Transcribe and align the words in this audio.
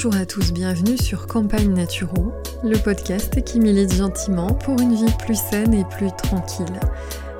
Bonjour 0.00 0.14
à 0.14 0.26
tous, 0.26 0.52
bienvenue 0.52 0.96
sur 0.96 1.26
Campagne 1.26 1.74
Naturo, 1.74 2.32
le 2.62 2.78
podcast 2.78 3.42
qui 3.42 3.58
milite 3.58 3.92
gentiment 3.96 4.46
pour 4.46 4.78
une 4.78 4.94
vie 4.94 5.12
plus 5.18 5.34
saine 5.34 5.74
et 5.74 5.84
plus 5.84 6.12
tranquille. 6.16 6.78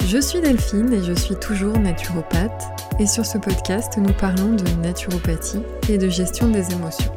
Je 0.05 0.19
suis 0.19 0.41
Delphine 0.41 0.93
et 0.93 1.01
je 1.01 1.13
suis 1.13 1.37
toujours 1.37 1.79
naturopathe 1.79 2.65
et 2.99 3.07
sur 3.07 3.25
ce 3.25 3.39
podcast 3.39 3.97
nous 3.97 4.13
parlons 4.13 4.57
de 4.57 4.69
naturopathie 4.83 5.63
et 5.89 5.99
de 5.99 6.09
gestion 6.09 6.49
des 6.49 6.73
émotions. 6.73 7.13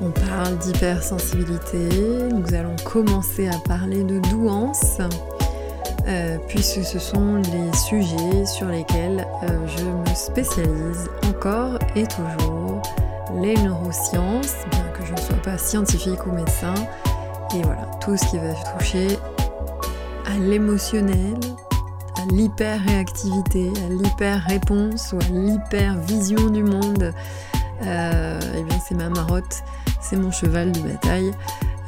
On 0.00 0.10
parle 0.12 0.56
d'hypersensibilité, 0.56 1.90
nous 2.32 2.54
allons 2.54 2.76
commencer 2.82 3.48
à 3.48 3.58
parler 3.68 4.02
de 4.02 4.18
douance, 4.30 4.96
euh, 6.08 6.38
puisque 6.48 6.84
ce 6.84 6.98
sont 6.98 7.36
les 7.36 7.76
sujets 7.76 8.46
sur 8.46 8.68
lesquels 8.68 9.26
euh, 9.42 9.66
je 9.76 9.84
me 9.84 10.14
spécialise 10.14 11.10
encore 11.28 11.78
et 11.94 12.04
toujours. 12.06 12.69
Les 13.36 13.54
neurosciences, 13.54 14.54
bien 14.70 14.84
que 14.94 15.04
je 15.06 15.12
ne 15.12 15.18
sois 15.18 15.36
pas 15.36 15.58
scientifique 15.58 16.26
ou 16.26 16.32
médecin, 16.32 16.74
et 17.54 17.62
voilà, 17.62 17.82
tout 18.00 18.16
ce 18.16 18.26
qui 18.26 18.38
va 18.38 18.54
toucher 18.78 19.18
à 20.26 20.38
l'émotionnel, 20.38 21.38
à 22.16 22.26
l'hyper-réactivité, 22.32 23.72
à 23.84 23.88
l'hyper-réponse 23.88 25.12
ou 25.12 25.18
à 25.18 25.28
l'hyper-vision 25.32 26.50
du 26.50 26.62
monde, 26.62 27.12
euh, 27.82 28.40
eh 28.56 28.62
bien 28.62 28.78
c'est 28.86 28.94
ma 28.94 29.08
marotte, 29.08 29.62
c'est 30.00 30.16
mon 30.16 30.30
cheval 30.30 30.72
de 30.72 30.80
bataille. 30.80 31.32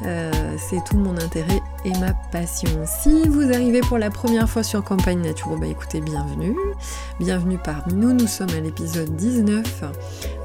Euh, 0.05 0.31
c'est 0.57 0.83
tout 0.83 0.97
mon 0.97 1.17
intérêt 1.17 1.61
et 1.85 1.91
ma 1.99 2.13
passion. 2.31 2.69
Si 2.85 3.27
vous 3.27 3.53
arrivez 3.53 3.81
pour 3.81 3.97
la 3.97 4.09
première 4.09 4.49
fois 4.49 4.63
sur 4.63 4.83
Campagne 4.83 5.21
Nature, 5.21 5.57
bah 5.57 5.67
écoutez, 5.67 6.01
bienvenue. 6.01 6.55
Bienvenue 7.19 7.57
parmi 7.63 7.93
nous, 7.93 8.13
nous 8.13 8.27
sommes 8.27 8.49
à 8.49 8.59
l'épisode 8.59 9.15
19. 9.15 9.83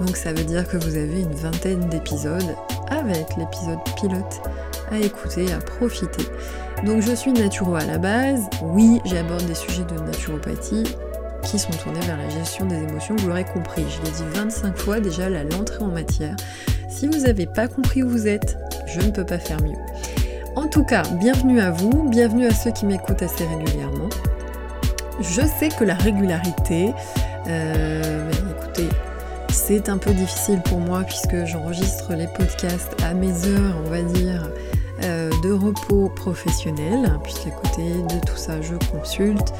Donc 0.01 0.17
ça 0.17 0.33
veut 0.33 0.45
dire 0.45 0.67
que 0.69 0.77
vous 0.77 0.97
avez 0.97 1.23
une 1.23 1.35
vingtaine 1.35 1.89
d'épisodes 1.89 2.55
avec 2.89 3.37
l'épisode 3.37 3.79
pilote 4.01 4.41
à 4.91 4.99
écouter, 4.99 5.53
à 5.53 5.59
profiter. 5.59 6.25
Donc 6.85 7.03
je 7.03 7.13
suis 7.13 7.33
naturo 7.33 7.75
à 7.75 7.85
la 7.85 7.99
base. 7.99 8.49
Oui, 8.63 9.01
j'aborde 9.05 9.45
des 9.47 9.55
sujets 9.55 9.85
de 9.85 10.01
naturopathie 10.01 10.85
qui 11.43 11.59
sont 11.59 11.73
tournés 11.83 12.01
vers 12.01 12.17
la 12.17 12.29
gestion 12.29 12.67
des 12.67 12.77
émotions, 12.77 13.17
vous 13.17 13.29
l'aurez 13.29 13.45
compris. 13.45 13.85
Je 13.89 14.05
l'ai 14.05 14.11
dit 14.11 14.39
25 14.39 14.77
fois 14.77 15.01
déjà, 15.01 15.29
l'entrée 15.31 15.83
en 15.83 15.89
matière. 15.89 16.37
Si 16.89 17.07
vous 17.07 17.21
n'avez 17.21 17.47
pas 17.47 17.69
compris 17.69 18.03
où 18.03 18.09
vous 18.09 18.27
êtes, 18.27 18.57
je 18.89 19.01
ne 19.01 19.11
peux 19.11 19.25
pas 19.25 19.39
faire 19.39 19.61
mieux. 19.63 19.77
En 20.57 20.67
tout 20.67 20.85
cas, 20.85 21.03
bienvenue 21.21 21.61
à 21.61 21.71
vous, 21.71 22.09
bienvenue 22.09 22.47
à 22.47 22.55
ceux 22.55 22.71
qui 22.71 22.87
m'écoutent 22.87 23.23
assez 23.23 23.47
régulièrement. 23.47 24.09
Je 25.21 25.43
sais 25.43 25.69
que 25.69 25.85
la 25.85 25.95
régularité, 25.95 26.93
euh, 27.49 28.31
écoutez, 28.31 28.89
c'est 29.51 29.89
un 29.89 29.99
peu 29.99 30.13
difficile 30.13 30.61
pour 30.63 30.79
moi 30.79 31.03
puisque 31.05 31.45
j'enregistre 31.45 32.15
les 32.15 32.27
podcasts 32.27 32.95
à 33.05 33.15
mes 33.15 33.47
heures, 33.47 33.77
on 33.85 33.91
va 33.91 34.03
dire, 34.03 34.51
euh, 35.05 35.31
de 35.43 35.53
repos 35.53 36.09
professionnel, 36.17 37.19
puisqu'à 37.23 37.51
côté 37.51 37.83
de 37.83 38.27
tout 38.27 38.37
ça, 38.37 38.61
je 38.61 38.75
consulte. 38.91 39.53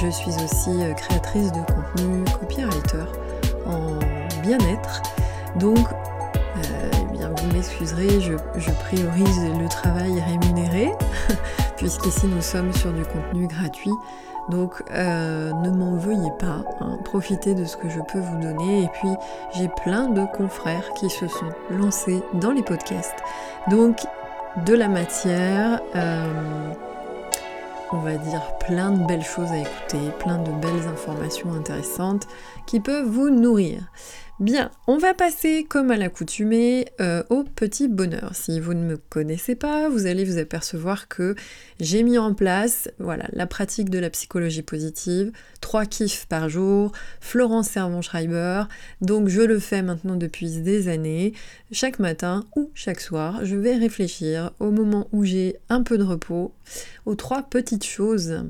Je 0.00 0.08
suis 0.08 0.30
aussi 0.30 0.70
euh, 0.82 0.92
créatrice 0.94 1.50
de 1.52 1.60
contenu, 1.60 2.24
copywriter 2.38 3.04
en 3.66 3.98
bien-être. 4.42 5.02
Donc 5.58 5.88
vous 7.44 7.52
m'excuserez, 7.52 8.20
je, 8.20 8.70
priorise 8.84 9.40
le 9.58 9.68
travail 9.68 10.20
rémunéré, 10.20 10.92
puisqu'ici 11.76 12.26
nous 12.26 12.42
sommes 12.42 12.72
sur 12.72 12.92
du 12.92 13.02
contenu 13.04 13.46
gratuit. 13.46 13.92
Donc 14.50 14.82
euh, 14.90 15.52
ne 15.52 15.70
m'en 15.70 15.96
veuillez 15.96 16.32
pas, 16.38 16.64
hein. 16.80 16.98
profitez 17.04 17.54
de 17.54 17.64
ce 17.64 17.76
que 17.76 17.88
je 17.88 18.00
peux 18.00 18.18
vous 18.18 18.38
donner. 18.40 18.84
Et 18.84 18.88
puis 18.88 19.08
j'ai 19.56 19.68
plein 19.68 20.08
de 20.08 20.24
confrères 20.26 20.92
qui 20.94 21.08
se 21.08 21.26
sont 21.28 21.50
lancés 21.70 22.22
dans 22.34 22.52
les 22.52 22.62
podcasts. 22.62 23.16
Donc 23.70 24.00
de 24.66 24.74
la 24.74 24.88
matière, 24.88 25.80
euh, 25.96 26.72
on 27.92 27.98
va 27.98 28.16
dire 28.16 28.42
plein 28.58 28.90
de 28.90 29.06
belles 29.06 29.24
choses 29.24 29.50
à 29.50 29.58
écouter, 29.58 30.10
plein 30.18 30.38
de 30.38 30.50
belles 30.50 30.88
informations 30.92 31.54
intéressantes 31.54 32.26
qui 32.66 32.80
peuvent 32.80 33.08
vous 33.08 33.30
nourrir. 33.30 33.80
Bien, 34.40 34.72
on 34.88 34.98
va 34.98 35.14
passer 35.14 35.62
comme 35.62 35.92
à 35.92 35.96
l'accoutumée 35.96 36.86
euh, 37.00 37.22
au 37.30 37.44
petit 37.44 37.86
bonheur. 37.86 38.32
Si 38.34 38.58
vous 38.58 38.74
ne 38.74 38.82
me 38.84 38.96
connaissez 38.96 39.54
pas, 39.54 39.88
vous 39.88 40.06
allez 40.06 40.24
vous 40.24 40.38
apercevoir 40.38 41.06
que 41.06 41.36
j'ai 41.78 42.02
mis 42.02 42.18
en 42.18 42.34
place 42.34 42.90
voilà, 42.98 43.28
la 43.32 43.46
pratique 43.46 43.90
de 43.90 44.00
la 44.00 44.10
psychologie 44.10 44.62
positive, 44.62 45.30
trois 45.60 45.86
kiffs 45.86 46.26
par 46.26 46.48
jour, 46.48 46.90
Florence 47.20 47.68
Servon-Schreiber. 47.68 48.64
Donc 49.00 49.28
je 49.28 49.40
le 49.40 49.60
fais 49.60 49.82
maintenant 49.82 50.16
depuis 50.16 50.50
des 50.62 50.88
années. 50.88 51.32
Chaque 51.70 52.00
matin 52.00 52.44
ou 52.56 52.72
chaque 52.74 53.00
soir, 53.00 53.44
je 53.44 53.54
vais 53.54 53.76
réfléchir 53.76 54.50
au 54.58 54.72
moment 54.72 55.06
où 55.12 55.24
j'ai 55.24 55.58
un 55.68 55.84
peu 55.84 55.96
de 55.96 56.02
repos 56.02 56.52
aux 57.06 57.14
trois 57.14 57.44
petites 57.44 57.84
choses 57.84 58.42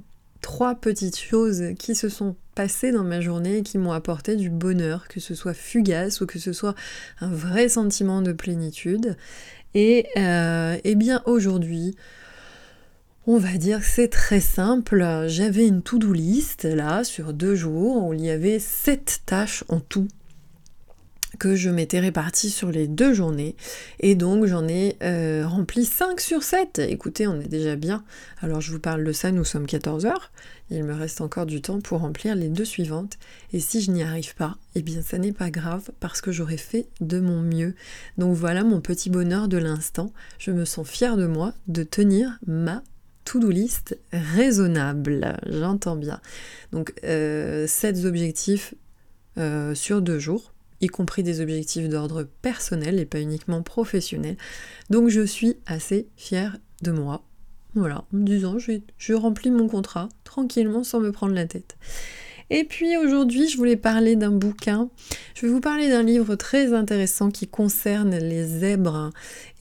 trois 0.45 0.75
petites 0.75 1.19
choses 1.19 1.73
qui 1.79 1.95
se 1.95 2.11
sont 2.11 2.37
passées 2.55 2.93
dans 2.93 3.05
ma 3.05 3.21
journée 3.21 3.59
et 3.59 3.63
qui 3.63 3.79
m'ont 3.79 3.93
apporté 3.93 4.37
du 4.37 4.51
bonheur, 4.51 5.09
que 5.09 5.21
ce 5.21 5.35
soit 5.35 5.55
fugace 5.55 6.21
ou 6.21 6.27
que 6.27 6.39
ce 6.39 6.53
soit 6.53 6.75
un 7.21 7.29
vrai 7.29 7.69
sentiment 7.69 8.23
de 8.23 8.33
plénitude. 8.33 9.17
Et, 9.75 10.07
euh, 10.17 10.77
eh 10.85 10.95
bien 10.95 11.23
aujourd'hui, 11.27 11.97
on 13.27 13.39
va 13.39 13.57
dire 13.57 13.81
que 13.81 13.87
c'est 13.87 14.09
très 14.09 14.41
simple. 14.41 15.25
J'avais 15.27 15.67
une 15.67 15.83
to-do 15.83 16.13
list 16.13 16.65
là 16.65 17.05
sur 17.05 17.33
deux 17.33 17.55
jours 17.55 18.05
où 18.07 18.15
il 18.15 18.21
y 18.21 18.31
avait 18.31 18.59
sept 18.59 19.23
tâches 19.27 19.65
en 19.69 19.81
tout 19.81 20.09
que 21.39 21.55
je 21.55 21.71
m'étais 21.71 22.01
répartie 22.01 22.51
sur 22.51 22.71
les 22.71 22.89
deux 22.89 23.15
journées 23.15 23.57
et 24.01 24.15
donc 24.15 24.47
j'en 24.47 24.67
ai 24.69 24.97
euh, 25.03 25.47
rempli 25.47 25.85
5 25.85 26.21
sur 26.21 26.43
7. 26.43 26.81
Écoutez, 26.89 27.27
on 27.27 27.41
est 27.41 27.49
déjà 27.49 27.77
bien. 27.77 28.05
Alors 28.41 28.61
je 28.61 28.73
vous 28.73 28.81
parle 28.81 29.05
de 29.05 29.13
ça, 29.13 29.33
nous 29.33 29.45
sommes 29.45 29.67
14 29.67 30.07
heures. 30.07 30.33
Il 30.71 30.85
me 30.85 30.95
reste 30.95 31.21
encore 31.21 31.47
du 31.47 31.61
temps 31.61 31.81
pour 31.81 32.01
remplir 32.01 32.35
les 32.35 32.49
deux 32.49 32.65
suivantes 32.65 33.19
et 33.53 33.61
si 33.61 33.81
je 33.83 33.91
n'y 33.91 34.03
arrive 34.03 34.35
pas, 34.35 34.57
eh 34.75 34.83
bien 34.83 35.03
ça 35.03 35.19
n'est 35.19 35.33
pas 35.33 35.51
grave 35.51 35.91
parce 36.01 36.21
que 36.21 36.33
j'aurais 36.33 36.57
fait 36.57 36.87
de 37.01 37.21
mon 37.21 37.41
mieux. 37.41 37.75
Donc 38.19 38.35
voilà 38.35 38.65
mon 38.65 38.81
petit 38.81 39.11
bonheur 39.11 39.49
de 39.49 39.59
l'instant. 39.59 40.13
Je 40.39 40.51
me 40.51 40.65
sens 40.65 40.89
fière 40.89 41.17
de 41.17 41.27
moi 41.27 41.53
de 41.69 41.83
tenir 41.83 42.39
ma 42.47 42.83
to-do 43.25 43.51
list 43.51 43.99
raisonnable, 44.13 45.37
j'entends 45.47 45.97
bien. 45.97 46.21
Donc 46.73 46.93
7 47.01 47.05
euh, 47.05 48.05
objectifs 48.05 48.75
euh, 49.37 49.75
sur 49.75 50.01
deux 50.01 50.19
jours 50.19 50.54
y 50.85 50.89
compris 50.89 51.23
des 51.23 51.41
objectifs 51.41 51.89
d'ordre 51.89 52.29
personnel 52.43 52.99
et 53.01 53.07
pas 53.07 53.21
uniquement 53.21 53.63
professionnel. 53.63 54.37
Donc 54.91 55.09
je 55.09 55.23
suis 55.23 55.57
assez 55.67 56.09
fière 56.17 56.59
de 56.83 56.93
moi. 56.93 57.25
Voilà, 57.75 58.05
en 58.13 58.17
me 58.17 58.25
disant 58.25 58.57
je, 58.59 59.15
remplis 59.15 59.51
mon 59.51 59.69
contrat 59.69 60.09
tranquillement 60.23 60.85
sans 60.85 61.01
me 61.01 61.11
prendre 61.11 61.35
la 61.35 61.47
tête. 61.47 61.77
Et 62.51 62.65
puis 62.65 62.97
aujourd'hui, 62.97 63.49
je 63.49 63.57
voulais 63.57 63.77
parler 63.77 64.17
d'un 64.17 64.31
bouquin. 64.31 64.91
Je 65.35 65.47
vais 65.47 65.53
vous 65.53 65.61
parler 65.61 65.89
d'un 65.89 66.03
livre 66.03 66.37
très 66.37 66.73
intéressant 66.73 67.31
qui 67.31 67.49
concerne 67.49 68.17
les 68.17 68.45
zèbres. 68.45 69.11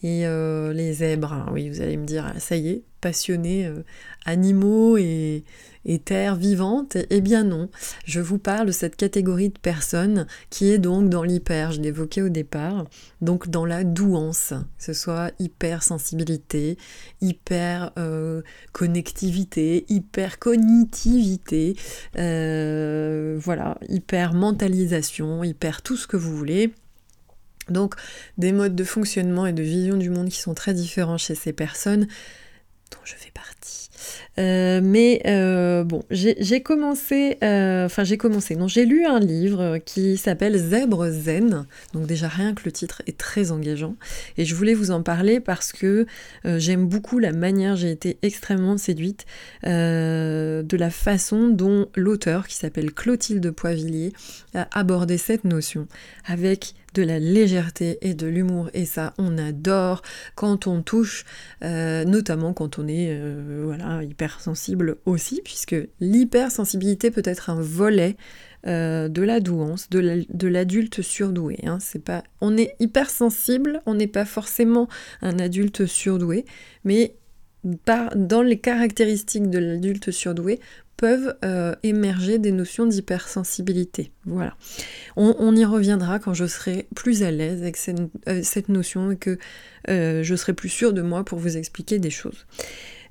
Et 0.04 0.28
euh, 0.28 0.74
les 0.74 0.94
zèbres, 0.94 1.32
hein, 1.32 1.50
oui, 1.54 1.70
vous 1.70 1.82
allez 1.82 1.98
me 1.98 2.06
dire, 2.06 2.34
ça 2.40 2.58
y 2.58 2.70
est, 2.70 2.84
passionné 3.00 3.66
euh, 3.66 3.84
animaux 4.26 4.98
et, 4.98 5.44
terre 6.04 6.36
vivante 6.36 6.98
Eh 7.10 7.22
bien 7.22 7.44
non, 7.44 7.70
je 8.06 8.20
vous 8.22 8.38
parle 8.38 8.68
de 8.68 8.72
cette 8.72 8.96
catégorie 8.96 9.50
de 9.50 9.60
personnes 9.60 10.28
qui 10.50 10.72
est 10.72 10.78
donc 10.78 11.10
dans 11.10 11.24
l'hyper, 11.24 11.72
je 11.72 11.82
l'évoquais 11.82 12.22
au 12.22 12.30
départ, 12.30 12.86
donc 13.22 13.50
dans 13.50 13.66
la 13.66 13.84
douance, 13.84 14.54
que 14.78 14.84
ce 14.84 14.94
soit 14.94 15.32
hyper 15.40 15.84
sensibilité, 15.84 16.78
euh, 17.52 18.42
connectivité, 18.72 19.86
hyper 19.90 20.40
cognitivité, 20.40 21.76
euh, 22.18 23.38
voilà, 23.40 23.78
hyper 23.90 24.34
mentalisation, 24.34 25.44
hyper 25.44 25.82
tout 25.82 25.98
ce 25.98 26.08
que 26.08 26.18
vous 26.18 26.36
voulez. 26.36 26.74
Donc 27.70 27.96
des 28.38 28.52
modes 28.52 28.76
de 28.76 28.84
fonctionnement 28.84 29.46
et 29.46 29.54
de 29.54 29.64
vision 29.64 29.96
du 29.96 30.10
monde 30.10 30.30
qui 30.30 30.40
sont 30.40 30.54
très 30.54 30.74
différents 30.74 31.18
chez 31.18 31.36
ces 31.36 31.54
personnes 31.54 32.08
je 33.04 33.14
fais 33.16 33.32
partie. 33.32 33.90
Euh, 34.40 34.82
mais 34.84 35.22
euh, 35.28 35.84
bon, 35.84 36.04
j'ai 36.10 36.62
commencé, 36.62 37.38
euh, 37.44 37.86
enfin 37.86 38.04
j'ai 38.04 38.18
commencé, 38.18 38.56
non, 38.56 38.68
j'ai 38.68 38.86
lu 38.86 39.06
un 39.06 39.20
livre 39.20 39.78
qui 39.78 40.18
s'appelle 40.18 40.58
Zèbre 40.58 41.10
Zen. 41.10 41.66
Donc 41.94 42.08
déjà 42.08 42.28
rien 42.28 42.54
que 42.54 42.64
le 42.66 42.72
titre 42.72 43.02
est 43.08 43.18
très 43.18 43.52
engageant. 43.52 43.96
Et 44.38 44.46
je 44.46 44.56
voulais 44.56 44.74
vous 44.74 44.92
en 44.92 45.04
parler 45.04 45.40
parce 45.40 45.72
que 45.72 46.06
j'aime 46.44 46.88
beaucoup 46.88 47.20
la 47.20 47.32
manière, 47.32 47.76
j'ai 47.76 47.92
été 47.92 48.18
extrêmement 48.22 48.78
séduite 48.78 49.26
de 49.64 50.78
la 50.78 50.90
façon 50.90 51.50
dont 51.50 51.88
l'auteur, 51.96 52.48
qui 52.48 52.56
s'appelle 52.56 52.92
Clotilde 52.92 53.52
Poivillier, 53.52 54.14
a 54.56 54.68
abordé 54.78 55.18
cette 55.18 55.44
notion 55.44 55.88
avec 56.26 56.74
de 56.94 57.04
la 57.04 57.20
légèreté 57.20 57.98
et 58.02 58.14
de 58.14 58.28
l'humour 58.28 58.70
et 58.74 58.86
ça 58.86 59.14
on 59.18 59.38
adore 59.38 60.02
quand 60.36 60.68
on 60.68 60.82
touche, 60.82 61.26
euh, 61.64 62.04
notamment 62.06 62.54
quand 62.54 62.80
on 62.80 62.88
est 62.88 63.10
euh, 63.10 63.64
voilà, 63.66 64.04
hypersensible 64.04 64.98
aussi, 65.06 65.42
puisque 65.44 65.76
l'hypersensibilité 66.00 67.12
peut 67.12 67.24
être 67.26 67.50
un 67.50 67.62
volet 67.62 68.16
euh, 68.66 69.10
de 69.10 69.22
la 69.22 69.40
douance, 69.40 69.90
de 69.90 70.48
l'adulte 70.48 71.02
surdoué. 71.02 71.60
Hein. 71.66 71.80
C'est 71.82 72.04
pas, 72.04 72.24
on 72.42 72.56
est 72.58 72.76
hypersensible, 72.80 73.82
on 73.86 73.96
n'est 73.96 74.08
pas 74.08 74.26
forcément 74.26 74.88
un 75.22 75.40
adulte 75.40 75.86
surdoué, 75.86 76.46
mais 76.84 77.16
dans 77.64 78.42
les 78.42 78.60
caractéristiques 78.60 79.50
de 79.50 79.58
l'adulte 79.58 80.12
surdoué, 80.12 80.60
peuvent 80.98 81.36
euh, 81.44 81.76
émerger 81.84 82.38
des 82.38 82.52
notions 82.52 82.86
d'hypersensibilité. 82.86 84.12
Voilà. 84.26 84.56
On, 85.16 85.56
y 85.56 85.66
reviendra 85.66 86.20
quand 86.20 86.34
je 86.34 86.46
serai 86.46 86.88
plus 86.96 87.24
à 87.24 87.32
l'aise 87.32 87.62
avec 87.62 87.78
cette, 87.78 88.00
euh, 88.28 88.62
notion 88.68 89.12
et 89.12 89.18
que 89.18 89.38
euh, 89.90 90.24
je 90.24 90.36
serai 90.36 90.54
plus 90.54 90.70
sûre 90.70 90.94
de 90.94 91.02
moi 91.02 91.24
pour 91.24 91.40
vous 91.40 91.58
expliquer 91.58 92.00
des 92.00 92.10
choses. 92.10 92.46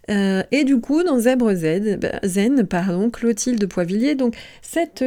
et 0.09 0.65
du 0.65 0.81
coup, 0.81 1.03
dans 1.03 1.19
Zèbre 1.19 1.53
bah, 1.99 2.19
Zen, 2.25 2.67
pardon, 2.67 3.11
Clotilde 3.11 3.67
Poivillier, 3.67 4.15
donc 4.15 4.37
cette 4.63 5.05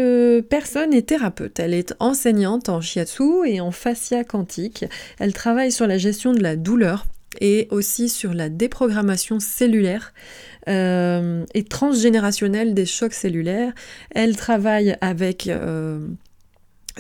personne 0.50 0.94
est 0.94 1.08
thérapeute. 1.08 1.60
Elle 1.60 1.74
est 1.74 1.94
enseignante 2.00 2.70
en 2.70 2.82
shiatsu 2.82 3.46
et 3.46 3.60
en 3.62 3.72
fascia 3.72 4.24
quantique. 4.24 4.86
Elle 5.20 5.34
travaille 5.34 5.72
sur 5.72 5.88
la 5.88 5.98
gestion 5.98 6.34
de 6.34 6.42
la 6.42 6.56
douleur 6.56 7.08
et 7.42 7.68
aussi 7.72 8.10
sur 8.10 8.34
la 8.34 8.50
déprogrammation 8.50 9.40
cellulaire 9.40 10.14
euh, 10.68 11.46
et 11.54 11.64
transgénérationnelle 11.64 12.74
des 12.74 12.86
chocs 12.86 13.14
cellulaires. 13.14 13.74
Elle 14.12 14.36
travaille 14.36 14.96
avec 15.02 15.48
euh, 15.48 16.08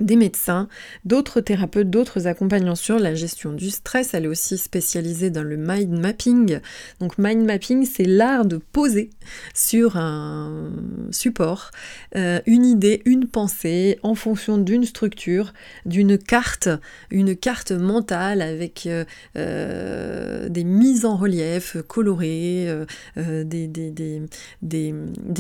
des 0.01 0.15
médecins, 0.15 0.68
d'autres 1.06 1.42
thérapeutes, 1.42 1.89
d'autres 1.89 2.27
accompagnants 2.27 2.75
sur 2.75 3.00
la 3.00 3.15
gestion 3.15 3.51
du 3.53 3.69
stress. 3.69 4.13
Elle 4.13 4.25
est 4.25 4.30
aussi 4.30 4.57
spécialisée 4.57 5.30
dans 5.30 5.44
le 5.44 5.57
mind 5.57 6.00
mapping. 6.00 6.59
Donc 7.00 7.18
mind 7.18 7.45
mapping, 7.45 7.86
c'est 7.86 8.06
l'art 8.06 8.45
de 8.45 8.57
poser 8.57 9.09
sur 9.53 9.97
un 9.97 10.71
support 11.12 11.71
euh, 12.15 12.39
une 12.45 12.65
idée, 12.65 13.01
une 13.06 13.27
pensée 13.27 14.00
en 14.03 14.15
fonction 14.15 14.57
d'une 14.57 14.86
structure, 14.86 15.53
d'une 15.86 16.18
carte, 16.18 16.69
une 17.12 17.36
carte 17.36 17.71
mentale 17.71 18.41
avec 18.41 18.86
euh, 18.88 19.06
euh, 19.38 20.50
des 20.50 20.63
mises 20.63 21.06
en 21.06 21.15
relief 21.15 21.77
colorées, 21.88 22.68
des, 23.15 24.24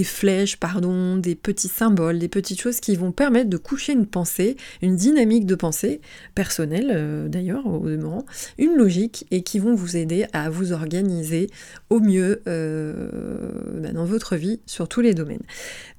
flèches, 0.03 0.57
pardon, 0.57 1.17
des 1.17 1.35
petits 1.35 1.67
symboles, 1.67 2.19
des 2.19 2.27
petites 2.27 2.61
choses 2.61 2.79
qui 2.79 2.95
vont 2.95 3.11
permettre 3.11 3.49
de 3.49 3.57
coucher 3.57 3.93
une 3.93 4.05
pensée 4.05 4.44
une 4.81 4.95
dynamique 4.95 5.45
de 5.45 5.55
pensée 5.55 6.01
personnelle 6.33 6.91
euh, 6.93 7.27
d'ailleurs 7.27 7.65
au 7.65 7.87
demeurant, 7.87 8.25
une 8.57 8.75
logique 8.75 9.25
et 9.31 9.41
qui 9.41 9.59
vont 9.59 9.75
vous 9.75 9.97
aider 9.97 10.25
à 10.33 10.49
vous 10.49 10.71
organiser 10.71 11.47
au 11.89 11.99
mieux 11.99 12.41
euh, 12.47 13.09
bah, 13.81 13.91
dans 13.91 14.05
votre 14.05 14.35
vie 14.35 14.59
sur 14.65 14.87
tous 14.87 15.01
les 15.01 15.13
domaines. 15.13 15.43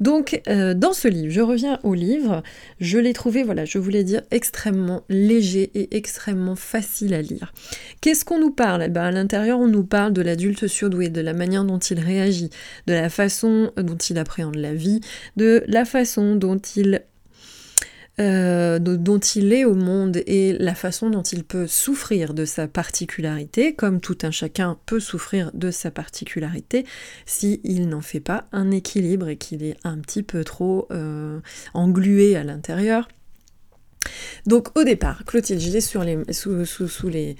Donc 0.00 0.40
euh, 0.48 0.74
dans 0.74 0.92
ce 0.92 1.08
livre, 1.08 1.32
je 1.32 1.40
reviens 1.40 1.78
au 1.82 1.94
livre, 1.94 2.42
je 2.80 2.98
l'ai 2.98 3.12
trouvé, 3.12 3.42
voilà, 3.42 3.64
je 3.64 3.78
voulais 3.78 4.04
dire 4.04 4.22
extrêmement 4.30 5.02
léger 5.08 5.70
et 5.74 5.96
extrêmement 5.96 6.56
facile 6.56 7.14
à 7.14 7.22
lire. 7.22 7.52
Qu'est-ce 8.00 8.24
qu'on 8.24 8.38
nous 8.38 8.50
parle? 8.50 8.84
Eh 8.84 8.88
ben, 8.88 9.02
À 9.02 9.10
l'intérieur, 9.10 9.58
on 9.58 9.68
nous 9.68 9.84
parle 9.84 10.12
de 10.12 10.22
l'adulte 10.22 10.66
surdoué, 10.66 11.08
de 11.08 11.20
la 11.20 11.32
manière 11.32 11.64
dont 11.64 11.78
il 11.78 12.00
réagit, 12.00 12.50
de 12.86 12.94
la 12.94 13.08
façon 13.08 13.72
dont 13.76 13.96
il 13.96 14.18
appréhende 14.18 14.56
la 14.56 14.74
vie, 14.74 15.00
de 15.36 15.62
la 15.66 15.84
façon 15.84 16.36
dont 16.36 16.58
il 16.76 17.02
euh, 18.18 18.78
dont 18.78 19.18
il 19.18 19.52
est 19.52 19.64
au 19.66 19.74
monde 19.74 20.22
et 20.26 20.54
la 20.58 20.74
façon 20.74 21.10
dont 21.10 21.22
il 21.22 21.44
peut 21.44 21.66
souffrir 21.66 22.32
de 22.32 22.46
sa 22.46 22.66
particularité, 22.66 23.74
comme 23.74 24.00
tout 24.00 24.16
un 24.22 24.30
chacun 24.30 24.78
peut 24.86 25.00
souffrir 25.00 25.50
de 25.52 25.70
sa 25.70 25.90
particularité, 25.90 26.86
s'il 27.26 27.88
n'en 27.88 28.00
fait 28.00 28.20
pas 28.20 28.46
un 28.52 28.70
équilibre 28.70 29.28
et 29.28 29.36
qu'il 29.36 29.62
est 29.62 29.76
un 29.84 29.98
petit 29.98 30.22
peu 30.22 30.44
trop 30.44 30.86
euh, 30.92 31.40
englué 31.74 32.36
à 32.36 32.44
l'intérieur. 32.44 33.06
Donc 34.46 34.68
au 34.78 34.84
départ, 34.84 35.24
Clotilde, 35.26 35.60
l'ai 35.60 35.80
sur 35.80 36.04
les, 36.04 36.18
sous, 36.32 37.08
les, 37.08 37.36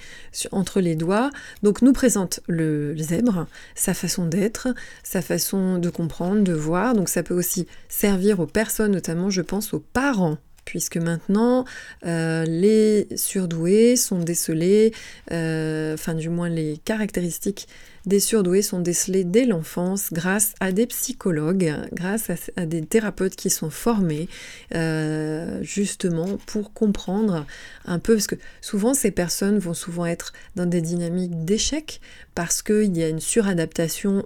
entre 0.50 0.81
les 0.81 0.96
doigts, 0.96 1.31
donc 1.62 1.81
nous 1.81 1.93
présente 1.93 2.40
le 2.49 2.94
zèbre, 2.99 3.46
sa 3.75 3.94
façon 3.94 4.26
d'être, 4.26 4.69
sa 5.05 5.23
façon 5.23 5.78
de 5.78 5.88
comprendre, 5.88 6.43
de 6.43 6.52
voir, 6.52 6.94
donc 6.94 7.08
ça 7.08 7.23
peut 7.23 7.34
aussi 7.34 7.67
servir 7.88 8.40
aux 8.40 8.46
personnes, 8.46 8.93
notamment 8.93 9.31
je 9.31 9.43
pense 9.43 9.73
aux 9.73 9.81
parents 9.81 10.38
puisque 10.67 10.99
maintenant 10.99 11.65
euh, 12.05 12.45
les 12.45 13.09
surdoués 13.17 13.97
sont 13.97 14.19
décelés, 14.19 14.93
euh, 15.33 15.95
enfin 15.95 16.13
du 16.13 16.29
moins 16.29 16.51
les 16.51 16.79
caractéristiques 16.85 17.67
des 18.05 18.21
surdoués 18.21 18.63
sont 18.63 18.81
décelées 18.81 19.25
dès 19.25 19.47
l'enfance 19.47 20.13
grâce 20.13 20.55
à 20.61 20.71
des 20.71 20.87
psychologues, 20.87 21.75
grâce 21.93 22.31
à, 22.57 22.67
des 22.67 22.85
thérapeutes 22.85 23.35
qui 23.35 23.51
sont 23.51 23.71
formés 23.71 24.29
euh, 24.75 25.61
justement 25.63 26.39
pour 26.47 26.73
comprendre 26.73 27.47
un 27.85 27.99
peu, 27.99 28.15
parce 28.15 28.29
que 28.29 28.37
souvent 28.61 28.95
ces 28.95 29.11
personnes 29.11 29.59
vont 29.59 29.75
souvent 29.75 30.07
être 30.07 30.33
dans 30.55 30.67
des 30.67 30.83
dynamiques 30.83 31.45
d'échec 31.45 32.01
parce 32.35 32.62
qu'il 32.62 32.97
y 32.97 33.03
a 33.03 33.09
une 33.09 33.21
suradaptation 33.21 34.25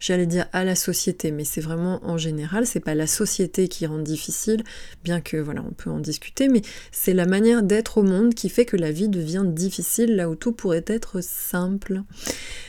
j'allais 0.00 0.26
dire 0.26 0.46
à 0.52 0.64
la 0.64 0.74
société, 0.74 1.30
mais 1.30 1.44
c'est 1.44 1.60
vraiment 1.60 2.00
en 2.04 2.18
général, 2.18 2.66
c'est 2.66 2.80
pas 2.80 2.94
la 2.94 3.06
société 3.06 3.68
qui 3.68 3.86
rend 3.86 3.98
difficile, 3.98 4.62
bien 5.04 5.20
que 5.20 5.36
voilà, 5.36 5.62
on 5.68 5.72
peut 5.72 5.90
en 5.90 5.98
discuter, 5.98 6.48
mais 6.48 6.62
c'est 6.92 7.14
la 7.14 7.26
manière 7.26 7.62
d'être 7.62 7.98
au 7.98 8.02
monde 8.02 8.34
qui 8.34 8.48
fait 8.48 8.64
que 8.64 8.76
la 8.76 8.92
vie 8.92 9.08
devient 9.08 9.44
difficile 9.46 10.16
là 10.16 10.28
où 10.28 10.34
tout 10.34 10.52
pourrait 10.52 10.84
être 10.86 11.22
simple. 11.22 12.02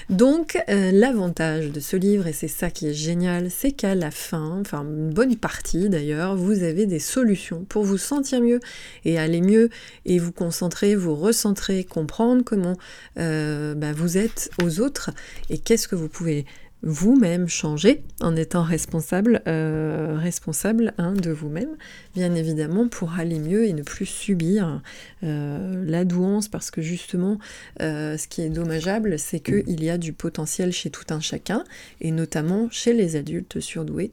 Donc 0.10 0.58
euh, 0.70 0.92
l'avantage 0.92 1.72
de 1.72 1.80
ce 1.80 1.96
livre, 1.96 2.28
et 2.28 2.34
c'est 2.34 2.48
ça 2.48 2.72
qui 2.72 2.88
est 2.88 2.94
génial, 2.94 3.52
c'est 3.52 3.72
qu'à 3.72 3.94
la 3.94 4.12
fin, 4.12 4.60
enfin 4.60 4.84
une 4.84 5.12
bonne 5.12 5.36
partie 5.36 5.90
d'ailleurs, 5.90 6.36
vous 6.36 6.64
avez 6.64 6.88
des 6.88 7.00
solutions 7.00 7.66
pour 7.70 7.84
vous 7.84 7.98
sentir 7.98 8.42
mieux 8.42 8.60
et 9.06 9.20
aller 9.20 9.42
mieux 9.42 9.70
et 10.06 10.18
vous 10.18 10.32
concentrer, 10.32 10.96
vous 10.96 11.16
recentrer, 11.16 11.84
comprendre 11.84 12.44
comment 12.44 12.76
euh, 13.18 13.76
bah, 13.76 13.94
vous 13.94 14.18
êtes 14.18 14.50
aux 14.64 14.80
autres 14.80 15.12
et 15.50 15.60
qu'est-ce 15.60 15.88
que 15.88 15.96
vous 15.96 16.10
pouvez 16.10 16.46
vous-même 16.82 17.48
changer 17.48 18.04
en 18.22 18.36
étant 18.36 18.64
responsable, 18.64 19.42
euh, 19.48 20.18
responsable 20.18 20.94
hein, 20.98 21.14
de 21.14 21.32
vous-même, 21.32 21.76
bien 22.16 22.34
évidemment, 22.36 22.88
pour 22.88 23.14
aller 23.14 23.40
mieux 23.40 23.66
et 23.66 23.74
ne 23.74 23.84
plus 23.84 24.06
subir 24.06 24.82
euh, 25.24 25.84
la 25.86 26.06
douance, 26.06 26.48
parce 26.48 26.72
que 26.72 26.82
justement, 26.82 27.38
euh, 27.82 28.18
ce 28.18 28.28
qui 28.28 28.42
est 28.42 28.50
dommageable, 28.50 29.20
c'est 29.20 29.42
qu'il 29.42 29.84
y 29.84 29.90
a 29.90 29.98
du 29.98 30.14
potentiel 30.14 30.72
chez 30.72 30.90
tout 30.90 31.06
un 31.10 31.20
chacun, 31.20 31.64
et 32.00 32.12
notamment 32.12 32.70
chez 32.72 32.94
les 32.94 33.16
adultes 33.16 33.60
surdoués, 33.60 34.12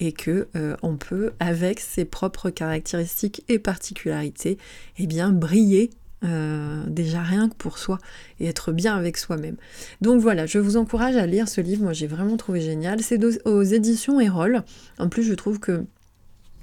et 0.00 0.12
que 0.12 0.48
on 0.82 0.96
peut, 0.96 1.32
avec 1.40 1.78
ses 1.80 2.04
propres 2.04 2.50
caractéristiques 2.50 3.44
et 3.48 3.58
particularités, 3.58 4.58
eh 4.98 5.06
bien, 5.06 5.30
briller 5.30 5.90
euh, 6.24 6.82
déjà 6.86 7.22
rien 7.22 7.48
que 7.48 7.54
pour 7.54 7.78
soi 7.78 7.98
et 8.40 8.46
être 8.46 8.72
bien 8.72 8.96
avec 8.96 9.16
soi-même. 9.16 9.56
Donc 10.00 10.20
voilà, 10.20 10.46
je 10.46 10.58
vous 10.58 10.76
encourage 10.76 11.16
à 11.16 11.26
lire 11.26 11.48
ce 11.48 11.60
livre, 11.60 11.82
moi 11.82 11.92
j'ai 11.92 12.06
vraiment 12.06 12.36
trouvé 12.36 12.60
génial. 12.60 13.00
C'est 13.02 13.20
aux 13.44 13.62
éditions 13.62 14.20
Erol. 14.20 14.62
En 14.98 15.08
plus, 15.08 15.22
je 15.22 15.34
trouve 15.34 15.58
que 15.60 15.84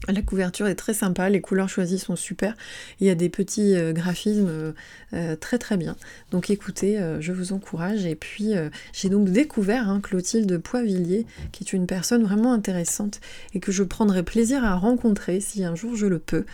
la 0.08 0.22
couverture 0.22 0.68
est 0.68 0.76
très 0.76 0.94
sympa, 0.94 1.30
les 1.30 1.42
couleurs 1.42 1.70
choisies 1.70 2.00
sont 2.00 2.16
super. 2.16 2.56
Il 3.00 3.08
y 3.08 3.10
a 3.10 3.16
des 3.16 3.30
petits 3.30 3.76
euh, 3.76 3.94
graphismes 3.94 4.48
euh, 4.50 4.72
euh, 5.14 5.36
très 5.36 5.60
très 5.60 5.78
bien. 5.78 5.96
Donc 6.32 6.50
écoutez, 6.50 7.00
je 7.20 7.32
vous 7.32 7.54
encourage. 7.54 8.06
Et 8.06 8.16
puis 8.16 8.54
j'ai 8.94 9.10
donc 9.10 9.30
découvert 9.30 9.90
hein, 9.90 10.00
Clotilde 10.02 10.58
Poivillier, 10.58 11.26
qui 11.52 11.64
est 11.64 11.74
une 11.74 11.86
personne 11.86 12.24
vraiment 12.24 12.54
intéressante 12.54 13.20
et 13.54 13.60
que 13.60 13.72
je 13.72 13.84
prendrai 13.84 14.24
plaisir 14.24 14.64
à 14.64 14.76
rencontrer 14.76 15.40
si 15.40 15.64
un 15.64 15.76
jour 15.76 15.96
je 15.96 16.08
le 16.08 16.20
peux. 16.20 16.46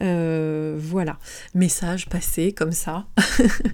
voilà, 0.00 1.18
message 1.54 2.08
passé 2.08 2.52
comme 2.52 2.72
ça 2.72 3.06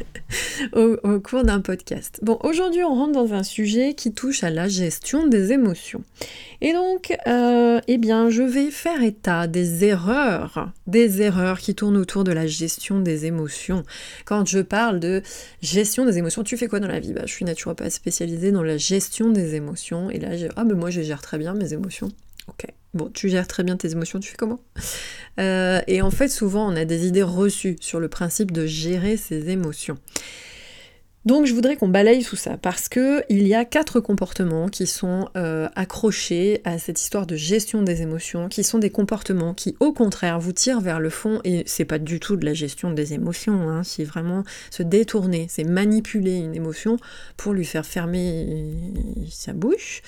au, 0.74 1.20
cours 1.20 1.44
d'un 1.44 1.60
podcast. 1.60 2.18
Bon, 2.22 2.38
aujourd'hui 2.42 2.82
on 2.82 2.94
rentre 2.94 3.12
dans 3.12 3.32
un 3.32 3.42
sujet 3.42 3.94
qui 3.94 4.12
touche 4.12 4.42
à 4.42 4.50
la 4.50 4.68
gestion 4.68 5.26
des 5.26 5.52
émotions. 5.52 6.02
Et 6.60 6.72
donc, 6.72 7.16
eh 7.26 7.98
bien, 7.98 8.30
je 8.30 8.42
vais 8.42 8.70
faire 8.70 9.02
des 9.48 9.84
erreurs, 9.84 10.72
des 10.86 11.22
erreurs 11.22 11.58
qui 11.58 11.74
tournent 11.74 11.96
autour 11.96 12.24
de 12.24 12.32
la 12.32 12.46
gestion 12.46 13.00
des 13.00 13.26
émotions. 13.26 13.84
Quand 14.24 14.46
je 14.46 14.60
parle 14.60 15.00
de 15.00 15.22
gestion 15.62 16.04
des 16.04 16.18
émotions, 16.18 16.42
tu 16.42 16.56
fais 16.56 16.68
quoi 16.68 16.80
dans 16.80 16.88
la 16.88 17.00
vie? 17.00 17.12
Bah, 17.12 17.22
Je 17.26 17.32
suis 17.32 17.44
naturopathe 17.44 17.92
spécialisée 17.92 18.52
dans 18.52 18.62
la 18.62 18.76
gestion 18.76 19.30
des 19.30 19.54
émotions. 19.54 20.10
Et 20.10 20.18
là, 20.18 20.30
ah 20.56 20.64
ben 20.64 20.76
moi, 20.76 20.90
je 20.90 21.02
gère 21.02 21.22
très 21.22 21.38
bien 21.38 21.54
mes 21.54 21.72
émotions. 21.72 22.08
Ok. 22.48 22.66
Bon, 22.94 23.08
tu 23.12 23.28
gères 23.28 23.46
très 23.46 23.62
bien 23.62 23.76
tes 23.76 23.90
émotions, 23.92 24.20
tu 24.20 24.30
fais 24.30 24.36
comment? 24.36 24.60
Euh, 25.40 25.80
Et 25.86 26.02
en 26.02 26.10
fait, 26.10 26.28
souvent, 26.28 26.70
on 26.70 26.76
a 26.76 26.84
des 26.84 27.06
idées 27.06 27.22
reçues 27.22 27.76
sur 27.80 28.00
le 28.00 28.08
principe 28.08 28.50
de 28.50 28.66
gérer 28.66 29.16
ses 29.16 29.48
émotions. 29.48 29.96
Donc 31.24 31.46
je 31.46 31.54
voudrais 31.54 31.76
qu'on 31.76 31.86
balaye 31.88 32.24
tout 32.24 32.34
ça 32.34 32.56
parce 32.56 32.88
que 32.88 33.22
il 33.28 33.46
y 33.46 33.54
a 33.54 33.64
quatre 33.64 34.00
comportements 34.00 34.68
qui 34.68 34.88
sont 34.88 35.28
euh, 35.36 35.68
accrochés 35.76 36.60
à 36.64 36.78
cette 36.78 37.00
histoire 37.00 37.26
de 37.28 37.36
gestion 37.36 37.82
des 37.82 38.02
émotions, 38.02 38.48
qui 38.48 38.64
sont 38.64 38.78
des 38.78 38.90
comportements 38.90 39.54
qui 39.54 39.76
au 39.78 39.92
contraire 39.92 40.40
vous 40.40 40.52
tirent 40.52 40.80
vers 40.80 40.98
le 40.98 41.10
fond 41.10 41.40
et 41.44 41.62
c'est 41.66 41.84
pas 41.84 42.00
du 42.00 42.18
tout 42.18 42.34
de 42.34 42.44
la 42.44 42.54
gestion 42.54 42.90
des 42.90 43.12
émotions, 43.12 43.68
hein, 43.70 43.84
c'est 43.84 44.02
vraiment 44.02 44.42
se 44.70 44.82
détourner, 44.82 45.46
c'est 45.48 45.62
manipuler 45.62 46.38
une 46.38 46.56
émotion 46.56 46.96
pour 47.36 47.52
lui 47.52 47.64
faire 47.64 47.86
fermer 47.86 48.74
sa 49.30 49.52
bouche, 49.52 50.02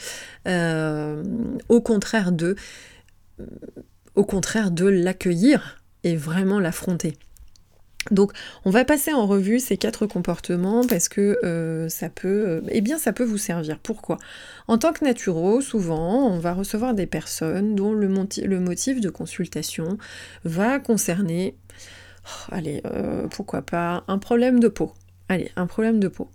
euh, 0.48 1.22
au 1.68 1.80
contraire 1.80 2.32
de 2.32 2.56
l'accueillir 4.88 5.80
et 6.02 6.16
vraiment 6.16 6.58
l'affronter. 6.58 7.12
Donc, 8.10 8.32
on 8.64 8.70
va 8.70 8.84
passer 8.84 9.12
en 9.12 9.26
revue 9.26 9.58
ces 9.58 9.76
quatre 9.76 10.06
comportements 10.06 10.86
parce 10.86 11.08
que 11.08 11.38
euh, 11.44 11.88
ça 11.88 12.08
peut, 12.10 12.44
euh, 12.46 12.60
eh 12.68 12.80
bien, 12.80 12.98
ça 12.98 13.12
peut 13.12 13.24
vous 13.24 13.38
servir. 13.38 13.78
Pourquoi? 13.78 14.18
En 14.68 14.76
tant 14.78 14.92
que 14.92 15.04
naturo, 15.04 15.60
souvent, 15.60 16.26
on 16.26 16.38
va 16.38 16.52
recevoir 16.52 16.94
des 16.94 17.06
personnes 17.06 17.74
dont 17.74 17.92
le, 17.92 18.08
motif 18.08 19.00
de 19.00 19.10
consultation 19.10 19.96
va 20.44 20.78
concerner, 20.80 21.56
oh, 22.26 22.52
allez, 22.52 22.82
euh, 22.86 23.26
pourquoi 23.28 23.62
pas, 23.62 24.04
un 24.06 24.18
problème 24.18 24.60
de 24.60 24.68
peau. 24.68 24.92
Allez, 25.28 25.50
un 25.56 25.66
problème 25.66 26.00
de 26.00 26.08
peau. 26.08 26.28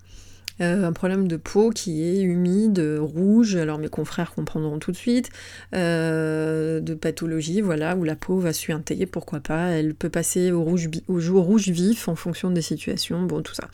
Euh, 0.62 0.84
un 0.84 0.94
problème 0.94 1.28
de 1.28 1.38
peau 1.38 1.70
qui 1.70 2.04
est 2.04 2.22
humide, 2.22 2.84
rouge, 3.00 3.56
alors 3.56 3.78
mes 3.78 3.90
confrères 3.90 4.34
comprendront 4.34 4.80
tout 4.80 4.92
de 4.92 4.98
suite, 4.98 5.30
euh, 5.76 6.80
de 6.80 6.94
pathologie, 6.94 7.62
voilà, 7.62 7.96
où 7.96 8.04
la 8.04 8.16
peau 8.16 8.40
va 8.40 8.54
suinter, 8.54 9.06
pourquoi 9.06 9.40
pas, 9.40 9.70
elle 9.70 9.96
peut 9.96 10.10
passer 10.10 10.52
au 10.52 10.64
rouge, 10.64 10.90
au 11.08 11.20
jour 11.20 11.46
rouge 11.46 11.70
vif 11.70 12.08
en 12.08 12.16
fonction 12.16 12.52
des 12.52 12.62
situations, 12.62 13.24
bon, 13.24 13.42
tout 13.42 13.56
ça. 13.56 13.70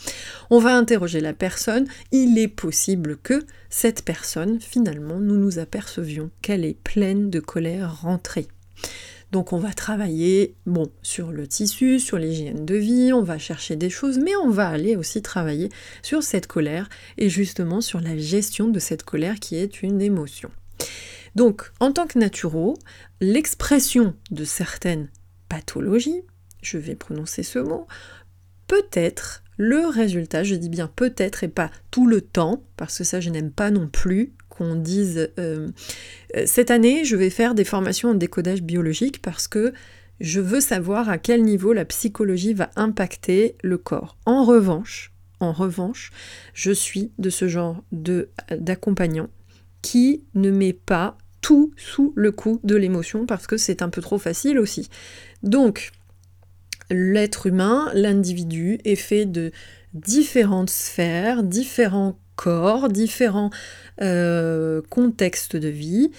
On 0.50 0.60
va 0.60 0.76
interroger 0.76 1.22
la 1.22 1.34
personne, 1.34 1.88
il 2.12 2.38
est 2.38 2.48
possible 2.48 3.18
que 3.18 3.46
cette 3.70 4.04
personne, 4.04 4.60
finalement, 4.60 5.20
nous 5.20 5.38
nous 5.38 5.60
apercevions 5.60 6.30
qu'elle 6.42 6.66
est 6.66 6.78
pleine 6.84 7.30
de 7.30 7.40
colère 7.40 8.02
rentrée. 8.02 8.48
Donc 9.36 9.52
on 9.52 9.58
va 9.58 9.74
travailler, 9.74 10.56
bon, 10.66 10.90
sur 11.02 11.34
le 11.34 11.46
tissu, 11.46 12.00
sur 12.00 12.18
l'hygiène 12.18 12.66
de 12.66 12.76
vie, 12.76 13.12
on 13.12 13.22
va 13.22 13.38
chercher 13.38 13.76
des 13.76 13.90
choses, 13.90 14.18
mais 14.18 14.34
on 14.38 14.50
va 14.50 14.70
aller 14.70 14.96
aussi 14.96 15.22
travailler 15.22 15.68
sur 16.04 16.24
cette 16.24 16.48
colère 16.48 16.88
et 17.18 17.28
justement 17.28 17.82
sur 17.82 18.00
la 18.00 18.18
gestion 18.18 18.70
de 18.70 18.80
cette 18.80 19.04
colère 19.04 19.42
qui 19.42 19.58
est 19.58 19.84
une 19.84 20.02
émotion. 20.02 20.52
Donc, 21.36 21.70
en 21.82 21.92
tant 21.92 22.08
que 22.08 22.18
naturo, 22.18 22.78
l'expression 23.20 24.16
de 24.32 24.46
certaines 24.46 25.10
pathologies, 25.50 26.22
je 26.62 26.78
vais 26.78 26.96
prononcer 26.96 27.44
ce 27.44 27.60
mot, 27.60 27.88
peut 28.68 28.88
être 28.94 29.44
le 29.58 29.86
résultat, 29.86 30.46
je 30.46 30.56
dis 30.56 30.70
bien 30.70 30.88
peut-être 30.88 31.44
et 31.44 31.50
pas 31.50 31.72
tout 31.92 32.08
le 32.08 32.22
temps, 32.22 32.64
parce 32.78 33.00
que 33.00 33.04
ça 33.04 33.20
je 33.20 33.30
n'aime 33.30 33.52
pas 33.52 33.70
non 33.70 33.90
plus 33.90 34.32
qu'on 34.56 34.76
dise 34.76 35.30
euh, 35.40 35.68
euh, 36.36 36.44
cette 36.46 36.72
année 36.72 37.06
je 37.06 37.16
vais 37.16 37.30
faire 37.30 37.56
des 37.56 37.64
formations 37.64 38.10
en 38.10 38.14
décodage 38.14 38.62
biologique 38.62 39.22
parce 39.22 39.48
que 39.48 39.74
je 40.20 40.40
veux 40.40 40.62
savoir 40.62 41.10
à 41.10 41.18
quel 41.18 41.44
niveau 41.44 41.74
la 41.74 41.86
psychologie 41.86 42.54
va 42.54 42.70
impacter 42.76 43.56
le 43.64 43.78
corps. 43.78 44.18
En 44.26 44.46
revanche, 44.46 45.12
en 45.42 45.52
revanche, 45.52 46.12
je 46.54 46.72
suis 46.72 47.12
de 47.18 47.30
ce 47.30 47.48
genre 47.48 47.84
d'accompagnant 47.92 49.30
qui 49.82 50.24
ne 50.34 50.52
met 50.52 50.74
pas 50.74 51.18
tout 51.42 51.74
sous 51.76 52.14
le 52.16 52.32
coup 52.32 52.60
de 52.64 52.76
l'émotion 52.76 53.26
parce 53.26 53.46
que 53.46 53.58
c'est 53.58 53.82
un 53.82 53.90
peu 53.90 54.02
trop 54.02 54.18
facile 54.18 54.58
aussi. 54.58 54.90
Donc, 55.44 55.92
l'être 56.90 57.48
humain, 57.48 57.92
l'individu, 57.94 58.80
est 58.86 58.96
fait 58.96 59.26
de 59.26 59.52
différentes 59.94 60.70
sphères, 60.70 61.44
différents 61.44 62.18
corps, 62.36 62.90
différents 62.90 63.50
euh, 64.02 64.82
contextes 64.90 65.56
de 65.56 65.68
vie. 65.68 66.12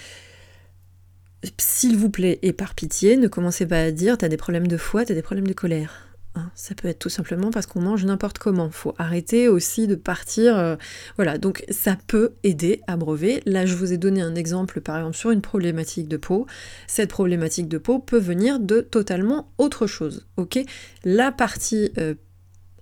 S'il 1.59 1.97
vous 1.97 2.11
plaît, 2.11 2.39
et 2.43 2.53
par 2.53 2.75
pitié, 2.75 3.17
ne 3.17 3.29
commencez 3.29 3.67
pas 3.67 3.81
à 3.81 3.91
dire 3.91 4.19
t'as 4.19 4.29
des 4.29 4.37
problèmes 4.37 4.67
de 4.67 4.77
foi, 4.77 5.05
t'as 5.05 5.15
des 5.15 5.23
problèmes 5.23 5.47
de 5.47 5.53
colère. 5.53 6.07
Hein, 6.37 6.51
ça 6.55 6.75
peut 6.75 6.89
être 6.89 6.99
tout 6.99 7.09
simplement 7.09 7.51
parce 7.51 7.67
qu'on 7.67 7.81
mange 7.81 8.05
n'importe 8.05 8.39
comment. 8.39 8.71
Faut 8.71 8.95
arrêter 8.99 9.49
aussi 9.49 9.87
de 9.87 9.95
partir. 9.95 10.59
Euh, 10.59 10.77
voilà, 11.17 11.39
donc 11.39 11.65
ça 11.71 11.97
peut 12.07 12.35
aider 12.43 12.83
à 12.87 12.97
brever. 12.97 13.43
Là, 13.47 13.65
je 13.65 13.75
vous 13.75 13.93
ai 13.93 13.97
donné 13.97 14.21
un 14.21 14.35
exemple, 14.35 14.81
par 14.81 14.99
exemple, 14.99 15.17
sur 15.17 15.31
une 15.31 15.41
problématique 15.41 16.09
de 16.09 16.19
peau. 16.19 16.47
Cette 16.87 17.11
problématique 17.11 17.69
de 17.69 17.79
peau 17.79 17.99
peut 17.99 18.19
venir 18.19 18.61
de 18.61 18.81
totalement 18.81 19.51
autre 19.57 19.87
chose. 19.87 20.27
Ok? 20.37 20.59
La 21.05 21.33
partie 21.33 21.91
euh, 21.97 22.15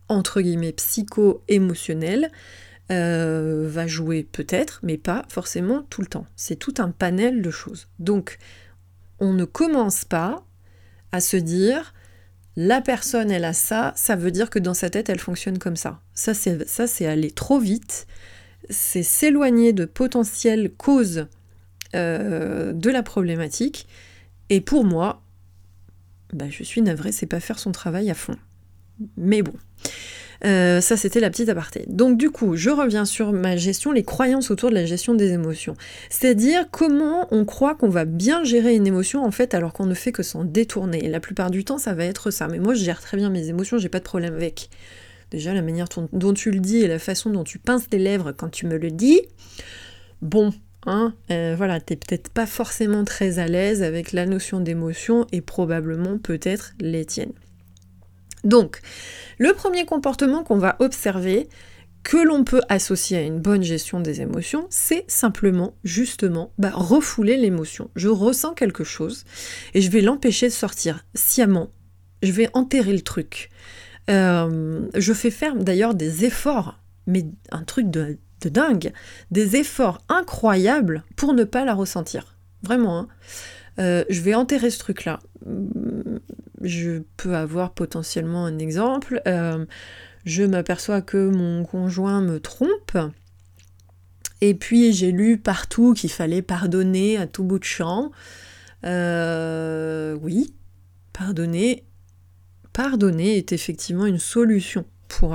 entre 0.08 0.40
guillemets 0.40 0.72
psycho-émotionnelle 0.72 2.30
euh, 2.90 3.66
va 3.68 3.86
jouer 3.86 4.28
peut-être, 4.30 4.80
mais 4.82 4.98
pas 4.98 5.24
forcément 5.28 5.82
tout 5.90 6.00
le 6.00 6.06
temps. 6.06 6.26
C'est 6.36 6.56
tout 6.56 6.74
un 6.78 6.90
panel 6.90 7.42
de 7.42 7.50
choses. 7.50 7.88
Donc, 7.98 8.38
on 9.20 9.32
ne 9.32 9.44
commence 9.44 10.04
pas 10.04 10.44
à 11.12 11.20
se 11.20 11.36
dire 11.36 11.94
la 12.56 12.80
personne 12.80 13.30
elle 13.30 13.44
a 13.44 13.52
ça, 13.52 13.92
ça 13.96 14.16
veut 14.16 14.30
dire 14.30 14.50
que 14.50 14.58
dans 14.58 14.74
sa 14.74 14.90
tête 14.90 15.08
elle 15.08 15.18
fonctionne 15.18 15.58
comme 15.58 15.76
ça. 15.76 16.00
Ça 16.14 16.34
c'est 16.34 17.06
aller 17.06 17.30
trop 17.30 17.58
vite, 17.58 18.06
c'est 18.70 19.02
s'éloigner 19.02 19.72
de 19.72 19.84
potentielles 19.84 20.70
causes 20.70 21.26
euh, 21.94 22.72
de 22.72 22.90
la 22.90 23.02
problématique. 23.02 23.88
Et 24.50 24.60
pour 24.60 24.84
moi, 24.84 25.22
bah, 26.32 26.50
je 26.50 26.62
suis 26.62 26.82
navrée, 26.82 27.12
c'est 27.12 27.26
pas 27.26 27.40
faire 27.40 27.58
son 27.58 27.72
travail 27.72 28.10
à 28.10 28.14
fond. 28.14 28.36
Mais 29.16 29.42
bon. 29.42 29.54
Euh, 30.44 30.80
ça, 30.80 30.96
c'était 30.96 31.20
la 31.20 31.30
petite 31.30 31.48
aparté. 31.48 31.84
Donc, 31.88 32.18
du 32.18 32.30
coup, 32.30 32.56
je 32.56 32.70
reviens 32.70 33.04
sur 33.04 33.32
ma 33.32 33.56
gestion, 33.56 33.92
les 33.92 34.02
croyances 34.02 34.50
autour 34.50 34.70
de 34.70 34.74
la 34.74 34.84
gestion 34.84 35.14
des 35.14 35.32
émotions. 35.32 35.74
C'est-à-dire 36.10 36.68
comment 36.70 37.26
on 37.30 37.44
croit 37.44 37.74
qu'on 37.74 37.88
va 37.88 38.04
bien 38.04 38.44
gérer 38.44 38.74
une 38.74 38.86
émotion, 38.86 39.24
en 39.24 39.30
fait, 39.30 39.54
alors 39.54 39.72
qu'on 39.72 39.86
ne 39.86 39.94
fait 39.94 40.12
que 40.12 40.22
s'en 40.22 40.44
détourner? 40.44 41.08
La 41.08 41.20
plupart 41.20 41.50
du 41.50 41.64
temps, 41.64 41.78
ça 41.78 41.94
va 41.94 42.04
être 42.04 42.30
ça. 42.30 42.48
Mais 42.48 42.58
moi, 42.58 42.74
je 42.74 42.84
gère 42.84 43.00
très 43.00 43.16
bien 43.16 43.30
mes 43.30 43.48
émotions, 43.48 43.78
j'ai 43.78 43.88
pas 43.88 44.00
de 44.00 44.04
problème 44.04 44.34
avec. 44.34 44.68
Déjà, 45.30 45.54
la 45.54 45.62
manière 45.62 45.88
dont 46.12 46.34
tu 46.34 46.50
le 46.50 46.60
dis 46.60 46.78
et 46.78 46.88
la 46.88 46.98
façon 46.98 47.30
dont 47.30 47.44
tu 47.44 47.58
pinces 47.58 47.88
tes 47.88 47.98
lèvres 47.98 48.32
quand 48.32 48.50
tu 48.50 48.66
me 48.66 48.76
le 48.76 48.90
dis, 48.90 49.22
bon, 50.20 50.52
Hein, 50.86 51.14
euh, 51.30 51.54
voilà, 51.56 51.80
t'es 51.80 51.96
peut-être 51.96 52.28
pas 52.28 52.46
forcément 52.46 53.04
très 53.04 53.38
à 53.38 53.46
l'aise 53.46 53.82
avec 53.82 54.12
la 54.12 54.26
notion 54.26 54.60
d'émotion 54.60 55.26
et 55.32 55.40
probablement 55.40 56.18
peut-être 56.18 56.74
les 56.78 57.06
tiennes. 57.06 57.32
Donc, 58.44 58.80
le 59.38 59.52
premier 59.52 59.84
comportement 59.84 60.44
qu'on 60.44 60.58
va 60.58 60.76
observer, 60.78 61.48
que 62.04 62.18
l'on 62.18 62.44
peut 62.44 62.60
associer 62.68 63.16
à 63.16 63.22
une 63.22 63.40
bonne 63.40 63.62
gestion 63.62 63.98
des 63.98 64.20
émotions, 64.20 64.66
c'est 64.68 65.04
simplement, 65.08 65.74
justement, 65.82 66.52
bah, 66.58 66.70
refouler 66.72 67.36
l'émotion. 67.36 67.90
Je 67.96 68.08
ressens 68.08 68.52
quelque 68.52 68.84
chose 68.84 69.24
et 69.72 69.80
je 69.80 69.90
vais 69.90 70.02
l'empêcher 70.02 70.46
de 70.46 70.52
sortir 70.52 71.04
sciemment. 71.14 71.70
Je 72.22 72.30
vais 72.30 72.50
enterrer 72.52 72.92
le 72.92 73.00
truc. 73.00 73.50
Euh, 74.10 74.86
je 74.94 75.12
fais 75.14 75.30
faire 75.30 75.56
d'ailleurs 75.56 75.94
des 75.94 76.26
efforts, 76.26 76.78
mais 77.06 77.24
un 77.50 77.64
truc 77.64 77.90
de, 77.90 78.18
dingue, 78.44 78.92
des 79.30 79.56
efforts 79.56 80.02
incroyables 80.10 81.04
pour 81.16 81.32
ne 81.32 81.44
pas 81.44 81.64
la 81.64 81.72
ressentir. 81.72 82.36
Vraiment. 82.62 82.98
Hein. 82.98 83.08
Euh, 83.78 84.04
je 84.08 84.20
vais 84.20 84.34
enterrer 84.34 84.70
ce 84.70 84.78
truc-là 84.78 85.20
je 86.64 87.02
peux 87.16 87.36
avoir 87.36 87.72
potentiellement 87.72 88.46
un 88.46 88.58
exemple. 88.58 89.22
Euh, 89.28 89.64
je 90.24 90.42
m'aperçois 90.42 91.02
que 91.02 91.28
mon 91.28 91.64
conjoint 91.64 92.20
me 92.20 92.40
trompe. 92.40 92.96
Et 94.40 94.54
puis 94.54 94.92
j'ai 94.92 95.12
lu 95.12 95.38
partout 95.38 95.94
qu'il 95.94 96.10
fallait 96.10 96.42
pardonner 96.42 97.16
à 97.16 97.26
tout 97.26 97.44
bout 97.44 97.58
de 97.58 97.64
champ. 97.64 98.10
Euh, 98.84 100.16
oui, 100.20 100.54
pardonner. 101.12 101.84
Pardonner 102.72 103.36
est 103.36 103.52
effectivement 103.52 104.06
une 104.06 104.18
solution 104.18 104.84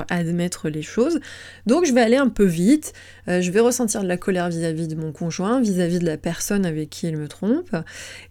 admettre 0.08 0.68
les 0.68 0.82
choses. 0.82 1.20
Donc 1.66 1.84
je 1.86 1.92
vais 1.92 2.00
aller 2.00 2.16
un 2.16 2.28
peu 2.28 2.44
vite, 2.44 2.92
euh, 3.28 3.40
je 3.40 3.50
vais 3.50 3.60
ressentir 3.60 4.02
de 4.02 4.08
la 4.08 4.16
colère 4.16 4.48
vis-à-vis 4.48 4.88
de 4.88 4.94
mon 4.94 5.12
conjoint, 5.12 5.60
vis-à-vis 5.60 5.98
de 5.98 6.06
la 6.06 6.16
personne 6.16 6.66
avec 6.66 6.90
qui 6.90 7.08
il 7.08 7.16
me 7.16 7.28
trompe, 7.28 7.74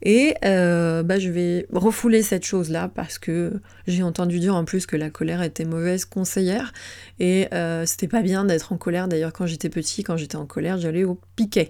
et 0.01 0.36
euh, 0.46 1.03
bah, 1.03 1.20
je 1.20 1.29
vais 1.29 1.68
refouler 1.72 2.22
cette 2.22 2.46
chose-là 2.46 2.89
parce 2.94 3.18
que 3.18 3.53
j'ai 3.88 4.03
entendu 4.03 4.39
dire 4.39 4.56
en 4.56 4.65
plus 4.65 4.86
que 4.86 4.96
la 4.96 5.10
colère 5.10 5.41
était 5.41 5.65
mauvaise 5.65 6.06
conseillère, 6.06 6.74
et 7.20 7.48
euh, 7.53 7.86
c'était 7.86 8.08
pas 8.08 8.22
bien 8.22 8.46
d'être 8.46 8.74
en 8.74 8.77
colère. 8.77 9.08
D'ailleurs 9.08 9.34
quand 9.34 9.46
j'étais 9.46 9.70
petit, 9.70 10.03
quand 10.03 10.18
j'étais 10.18 10.38
en 10.38 10.46
colère, 10.46 10.77
j'allais 10.77 11.03
au 11.03 11.20
piquet. 11.36 11.70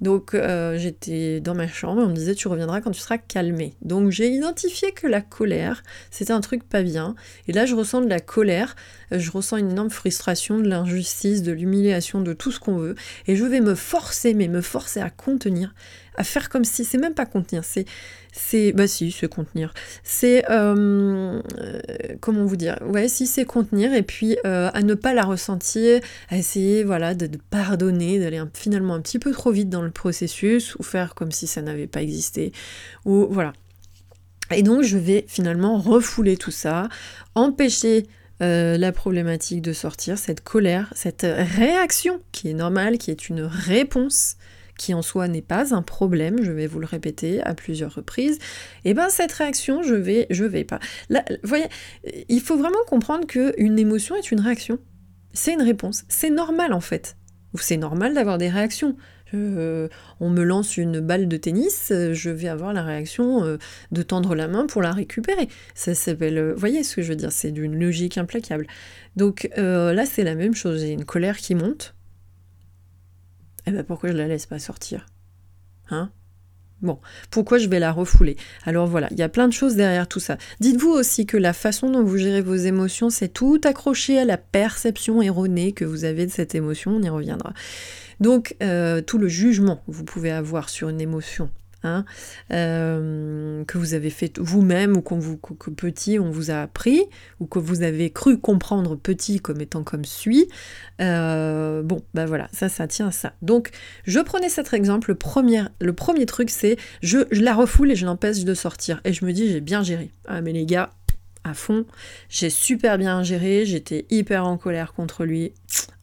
Donc 0.00 0.34
euh, 0.34 0.78
j'étais 0.78 1.40
dans 1.40 1.54
ma 1.54 1.66
chambre 1.66 2.02
et 2.02 2.04
on 2.04 2.08
me 2.08 2.14
disait 2.14 2.34
tu 2.34 2.48
reviendras 2.48 2.80
quand 2.80 2.90
tu 2.90 3.00
seras 3.00 3.18
calmé. 3.18 3.74
Donc 3.82 4.10
j'ai 4.10 4.28
identifié 4.28 4.92
que 4.92 5.06
la 5.06 5.20
colère, 5.20 5.82
c'était 6.10 6.32
un 6.32 6.40
truc 6.40 6.68
pas 6.68 6.82
bien. 6.82 7.14
Et 7.48 7.52
là 7.52 7.66
je 7.66 7.74
ressens 7.74 8.02
de 8.02 8.08
la 8.08 8.20
colère, 8.20 8.76
je 9.10 9.30
ressens 9.30 9.56
une 9.56 9.70
énorme 9.70 9.90
frustration, 9.90 10.58
de 10.58 10.68
l'injustice, 10.68 11.42
de 11.42 11.52
l'humiliation, 11.52 12.20
de 12.20 12.32
tout 12.32 12.52
ce 12.52 12.60
qu'on 12.60 12.76
veut. 12.76 12.94
Et 13.26 13.36
je 13.36 13.44
vais 13.44 13.60
me 13.60 13.74
forcer, 13.74 14.34
mais 14.34 14.48
me 14.48 14.60
forcer 14.60 15.00
à 15.00 15.10
contenir, 15.10 15.74
à 16.18 16.24
faire 16.24 16.48
comme 16.48 16.64
si, 16.64 16.84
c'est 16.84 16.98
même 16.98 17.14
pas 17.14 17.26
contenir, 17.26 17.64
c'est, 17.64 17.84
c'est, 18.32 18.72
bah 18.72 18.86
si, 18.86 19.10
c'est 19.10 19.28
contenir. 19.28 19.72
C'est, 20.02 20.44
euh, 20.50 21.40
comment 22.20 22.44
vous 22.44 22.56
dire, 22.56 22.78
ouais, 22.86 23.08
si 23.08 23.26
c'est 23.26 23.44
contenir 23.44 23.94
et 23.94 24.02
puis 24.02 24.36
à 24.44 24.82
ne 24.82 24.94
pas 24.94 25.14
la 25.14 25.22
ressentir, 25.22 26.00
à 26.28 26.36
essayer, 26.36 26.84
voilà, 26.84 27.14
de, 27.14 27.26
de 27.26 27.38
pardonner, 27.50 28.18
d'aller 28.18 28.42
finalement 28.54 28.94
un 28.94 29.00
petit 29.00 29.18
peu 29.18 29.32
trop 29.32 29.50
vite 29.50 29.70
dans 29.70 29.82
le 29.82 29.90
processus 29.90 30.74
ou 30.76 30.82
faire 30.82 31.14
comme 31.14 31.32
si 31.32 31.46
ça 31.46 31.62
n'avait 31.62 31.86
pas 31.86 32.02
existé, 32.02 32.52
ou 33.04 33.26
voilà. 33.30 33.52
Et 34.50 34.62
donc 34.62 34.82
je 34.82 34.98
vais 34.98 35.24
finalement 35.28 35.78
refouler 35.78 36.36
tout 36.36 36.50
ça, 36.50 36.88
empêcher 37.34 38.06
euh, 38.40 38.78
la 38.78 38.92
problématique 38.92 39.62
de 39.62 39.72
sortir, 39.72 40.16
cette 40.16 40.42
colère, 40.42 40.92
cette 40.94 41.26
réaction 41.26 42.20
qui 42.32 42.48
est 42.48 42.54
normale, 42.54 42.96
qui 42.96 43.10
est 43.10 43.28
une 43.28 43.42
réponse 43.42 44.36
qui 44.78 44.94
en 44.94 45.02
soi 45.02 45.28
n'est 45.28 45.42
pas 45.42 45.74
un 45.74 45.82
problème, 45.82 46.42
je 46.42 46.50
vais 46.52 46.66
vous 46.66 46.78
le 46.78 46.86
répéter 46.86 47.42
à 47.42 47.54
plusieurs 47.54 47.94
reprises, 47.94 48.36
et 48.84 48.90
eh 48.90 48.94
ben 48.94 49.10
cette 49.10 49.32
réaction, 49.32 49.82
je 49.82 49.94
vais, 49.94 50.26
je 50.30 50.44
vais 50.44 50.64
pas. 50.64 50.78
Là, 51.10 51.22
voyez, 51.42 51.66
il 52.30 52.40
faut 52.40 52.56
vraiment 52.56 52.78
comprendre 52.86 53.26
qu'une 53.26 53.78
émotion 53.78 54.16
est 54.16 54.30
une 54.30 54.40
réaction. 54.40 54.78
C'est 55.34 55.52
une 55.52 55.62
réponse. 55.62 56.04
C'est 56.08 56.30
normal 56.30 56.72
en 56.72 56.80
fait. 56.80 57.16
C'est 57.54 57.76
normal 57.76 58.14
d'avoir 58.14 58.38
des 58.38 58.48
réactions. 58.48 58.96
Euh, 59.34 59.88
on 60.20 60.30
me 60.30 60.42
lance 60.42 60.76
une 60.76 61.00
balle 61.00 61.28
de 61.28 61.36
tennis, 61.36 61.90
euh, 61.90 62.14
je 62.14 62.30
vais 62.30 62.48
avoir 62.48 62.72
la 62.72 62.82
réaction 62.82 63.44
euh, 63.44 63.58
de 63.92 64.02
tendre 64.02 64.34
la 64.34 64.48
main 64.48 64.66
pour 64.66 64.82
la 64.82 64.92
récupérer. 64.92 65.48
Ça 65.74 65.94
s'appelle, 65.94 66.54
voyez 66.56 66.82
ce 66.82 66.96
que 66.96 67.02
je 67.02 67.10
veux 67.10 67.16
dire, 67.16 67.32
c'est 67.32 67.50
d'une 67.50 67.78
logique 67.78 68.18
implacable. 68.18 68.66
Donc 69.16 69.50
là, 69.56 70.06
c'est 70.06 70.24
la 70.24 70.34
même 70.34 70.54
chose, 70.54 70.80
j'ai 70.80 70.92
une 70.92 71.04
colère 71.04 71.36
qui 71.36 71.54
monte. 71.54 71.94
Eh 73.68 73.70
ben 73.70 73.84
pourquoi 73.84 74.10
je 74.10 74.16
la 74.16 74.26
laisse 74.26 74.46
pas 74.46 74.58
sortir? 74.58 75.04
Hein? 75.90 76.10
Bon, 76.80 76.98
pourquoi 77.30 77.58
je 77.58 77.68
vais 77.68 77.80
la 77.80 77.92
refouler? 77.92 78.36
Alors 78.64 78.86
voilà, 78.86 79.08
il 79.10 79.18
y 79.18 79.22
a 79.22 79.28
plein 79.28 79.46
de 79.46 79.52
choses 79.52 79.76
derrière 79.76 80.08
tout 80.08 80.20
ça. 80.20 80.38
Dites-vous 80.60 80.88
aussi 80.90 81.26
que 81.26 81.36
la 81.36 81.52
façon 81.52 81.90
dont 81.90 82.02
vous 82.02 82.16
gérez 82.16 82.40
vos 82.40 82.54
émotions, 82.54 83.10
c'est 83.10 83.28
tout 83.28 83.60
accroché 83.64 84.18
à 84.18 84.24
la 84.24 84.38
perception 84.38 85.20
erronée 85.20 85.72
que 85.72 85.84
vous 85.84 86.04
avez 86.04 86.24
de 86.24 86.30
cette 86.30 86.54
émotion, 86.54 86.92
on 86.92 87.02
y 87.02 87.08
reviendra. 87.10 87.52
Donc, 88.20 88.56
euh, 88.62 89.02
tout 89.02 89.18
le 89.18 89.28
jugement 89.28 89.76
que 89.76 89.92
vous 89.92 90.04
pouvez 90.04 90.30
avoir 90.30 90.70
sur 90.70 90.88
une 90.88 91.00
émotion, 91.00 91.50
hein, 91.82 92.04
euh, 92.52 93.64
que 93.64 93.78
vous 93.78 93.94
avez 93.94 94.10
fait 94.10 94.38
vous-même 94.38 94.96
ou 94.96 95.02
vous, 95.18 95.36
que 95.36 95.70
petit 95.70 96.18
on 96.18 96.30
vous 96.30 96.50
a 96.50 96.62
appris, 96.62 97.02
ou 97.40 97.46
que 97.46 97.58
vous 97.58 97.82
avez 97.82 98.10
cru 98.10 98.38
comprendre 98.38 98.96
petit 98.96 99.40
comme 99.40 99.60
étant 99.60 99.82
comme 99.82 100.04
suit, 100.04 100.48
euh, 101.00 101.82
bon, 101.82 102.02
ben 102.14 102.26
voilà, 102.26 102.48
ça, 102.52 102.68
ça 102.68 102.86
tient 102.86 103.08
à 103.08 103.12
ça. 103.12 103.32
Donc, 103.42 103.70
je 104.04 104.20
prenais 104.20 104.48
cet 104.48 104.72
exemple, 104.74 105.10
le 105.10 105.14
premier, 105.14 105.62
le 105.80 105.92
premier 105.92 106.26
truc, 106.26 106.50
c'est 106.50 106.76
je, 107.02 107.18
je 107.30 107.42
la 107.42 107.54
refoule 107.54 107.92
et 107.92 107.96
je 107.96 108.06
l'empêche 108.06 108.44
de 108.44 108.54
sortir. 108.54 109.00
Et 109.04 109.12
je 109.12 109.24
me 109.24 109.32
dis, 109.32 109.50
j'ai 109.50 109.60
bien 109.60 109.82
géré. 109.82 110.10
Ah, 110.26 110.40
mais 110.40 110.52
les 110.52 110.66
gars, 110.66 110.90
à 111.44 111.54
fond. 111.54 111.84
J'ai 112.28 112.50
super 112.50 112.98
bien 112.98 113.22
géré, 113.22 113.64
j'étais 113.64 114.06
hyper 114.10 114.46
en 114.46 114.58
colère 114.58 114.92
contre 114.92 115.24
lui. 115.24 115.52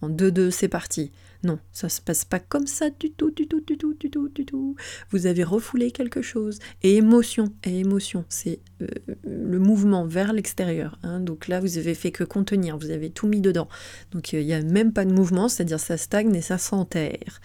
En 0.01 0.09
2-2, 0.09 0.51
c'est 0.51 0.67
parti. 0.67 1.11
Non, 1.45 1.59
ça 1.71 1.89
se 1.89 2.01
passe 2.01 2.25
pas 2.25 2.39
comme 2.39 2.65
ça 2.65 2.89
du 2.89 3.11
tout, 3.11 3.29
du 3.29 3.47
tout, 3.47 3.61
du 3.61 3.77
tout, 3.77 3.93
du 3.93 4.09
tout, 4.09 4.29
du 4.29 4.45
tout. 4.45 4.75
Vous 5.11 5.27
avez 5.27 5.43
refoulé 5.43 5.91
quelque 5.91 6.23
chose. 6.23 6.57
Et 6.81 6.95
émotion, 6.95 7.53
et 7.63 7.81
émotion, 7.81 8.25
c'est 8.29 8.57
euh, 8.81 8.87
le 9.23 9.59
mouvement 9.59 10.07
vers 10.07 10.33
l'extérieur. 10.33 10.97
Hein. 11.03 11.19
Donc 11.19 11.47
là, 11.47 11.59
vous 11.59 11.77
avez 11.77 11.93
fait 11.93 12.11
que 12.11 12.23
contenir, 12.23 12.79
vous 12.79 12.89
avez 12.89 13.11
tout 13.11 13.27
mis 13.27 13.41
dedans. 13.41 13.67
Donc 14.11 14.33
il 14.33 14.43
n'y 14.43 14.55
a 14.55 14.61
même 14.63 14.91
pas 14.91 15.05
de 15.05 15.13
mouvement, 15.13 15.47
c'est-à-dire 15.47 15.79
ça 15.79 15.97
stagne 15.97 16.33
et 16.33 16.41
ça 16.41 16.57
s'enterre. 16.57 17.39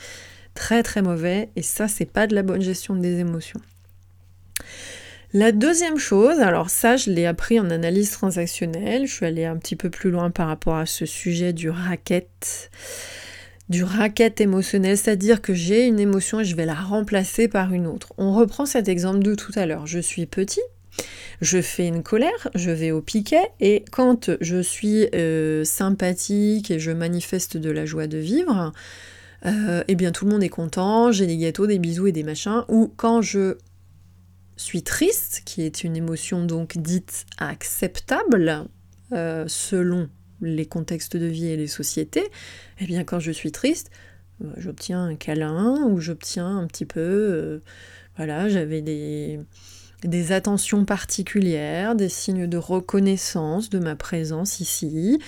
Très 0.55 0.83
très 0.83 1.03
mauvais, 1.03 1.51
et 1.55 1.63
ça, 1.63 1.87
c'est 1.87 2.11
pas 2.11 2.27
de 2.27 2.35
la 2.35 2.43
bonne 2.43 2.63
gestion 2.63 2.97
des 2.97 3.19
émotions. 3.19 3.61
La 5.35 5.53
deuxième 5.53 5.99
chose, 5.99 6.41
alors 6.41 6.71
ça 6.71 6.97
je 6.97 7.11
l'ai 7.11 7.27
appris 7.27 7.61
en 7.61 7.71
analyse 7.71 8.11
transactionnelle, 8.13 9.07
je 9.07 9.13
suis 9.13 9.27
allée 9.27 9.45
un 9.45 9.59
petit 9.59 9.77
peu 9.77 9.91
plus 9.91 10.11
loin 10.11 10.31
par 10.31 10.49
rapport 10.49 10.77
à 10.77 10.87
ce 10.87 11.07
sujet 11.07 11.53
du 11.53 11.71
racket 11.71 12.71
du 13.71 13.85
racket 13.85 14.41
émotionnel, 14.41 14.99
c'est-à-dire 14.99 15.41
que 15.41 15.55
j'ai 15.55 15.87
une 15.87 16.01
émotion 16.01 16.41
et 16.41 16.45
je 16.45 16.57
vais 16.57 16.67
la 16.67 16.75
remplacer 16.75 17.47
par 17.49 17.73
une 17.73 17.87
autre. 17.87 18.13
On 18.19 18.35
reprend 18.35 18.67
cet 18.67 18.89
exemple 18.89 19.21
de 19.21 19.37
tout 19.37 19.53
à 19.55 19.65
l'heure. 19.65 19.87
Je 19.87 20.01
suis 20.01 20.27
petit, 20.27 20.61
je 21.41 21.63
fais 21.63 21.87
une 21.87 22.03
colère, 22.03 22.49
je 22.57 22.73
vais 22.73 22.91
au 22.91 23.01
piquet, 23.01 23.49
et 23.61 23.85
quand 23.93 24.33
je 24.41 24.61
suis 24.61 25.07
euh, 25.15 25.65
sympathique 25.65 26.73
et 26.73 26.81
je 26.81 26.91
manifeste 26.91 27.57
de 27.57 27.71
la 27.71 27.87
joie 27.87 28.09
de 28.09 28.19
vivre, 28.19 28.73
euh, 29.47 29.85
eh 29.87 29.95
bien 29.95 30.11
tout 30.11 30.25
le 30.25 30.33
monde 30.33 30.43
est 30.43 30.49
content, 30.51 31.13
j'ai 31.13 31.29
des 31.29 31.39
gâteaux, 31.39 31.69
des 31.69 31.79
bisous 31.79 32.09
et 32.09 32.13
des 32.13 32.25
machins. 32.25 32.65
Ou 32.69 32.93
quand 32.97 33.23
je 33.23 33.57
suis 34.57 34.83
triste, 34.83 35.43
qui 35.47 35.63
est 35.63 35.85
une 35.85 35.97
émotion 35.97 36.45
donc 36.45 36.77
dite 36.77 37.25
acceptable, 37.39 38.67
euh, 39.13 39.45
selon 39.47 40.09
les 40.41 40.67
contextes 40.67 41.17
de 41.17 41.27
vie 41.27 41.49
et 41.49 41.57
les 41.57 41.67
sociétés, 41.67 42.29
eh 42.81 42.87
bien 42.87 43.05
quand 43.05 43.21
je 43.21 43.33
suis 43.33 43.53
triste, 43.53 43.91
euh, 44.43 44.53
j'obtiens 44.57 45.05
un 45.05 45.17
câlin 45.17 45.85
ou 45.87 46.01
j'obtiens 46.01 46.59
un 46.59 46.67
petit 46.67 46.87
peu, 46.87 47.01
euh, 47.01 47.59
voilà, 48.17 48.49
j'avais 48.49 48.83
des, 48.83 49.41
des 50.05 50.33
attentions 50.33 50.85
particulières, 50.85 51.95
des 51.95 52.09
signes 52.09 52.47
de 52.47 52.57
reconnaissance 52.57 53.71
de 53.71 53.79
ma 53.79 53.97
présence 53.97 54.61
ici. 54.61 55.19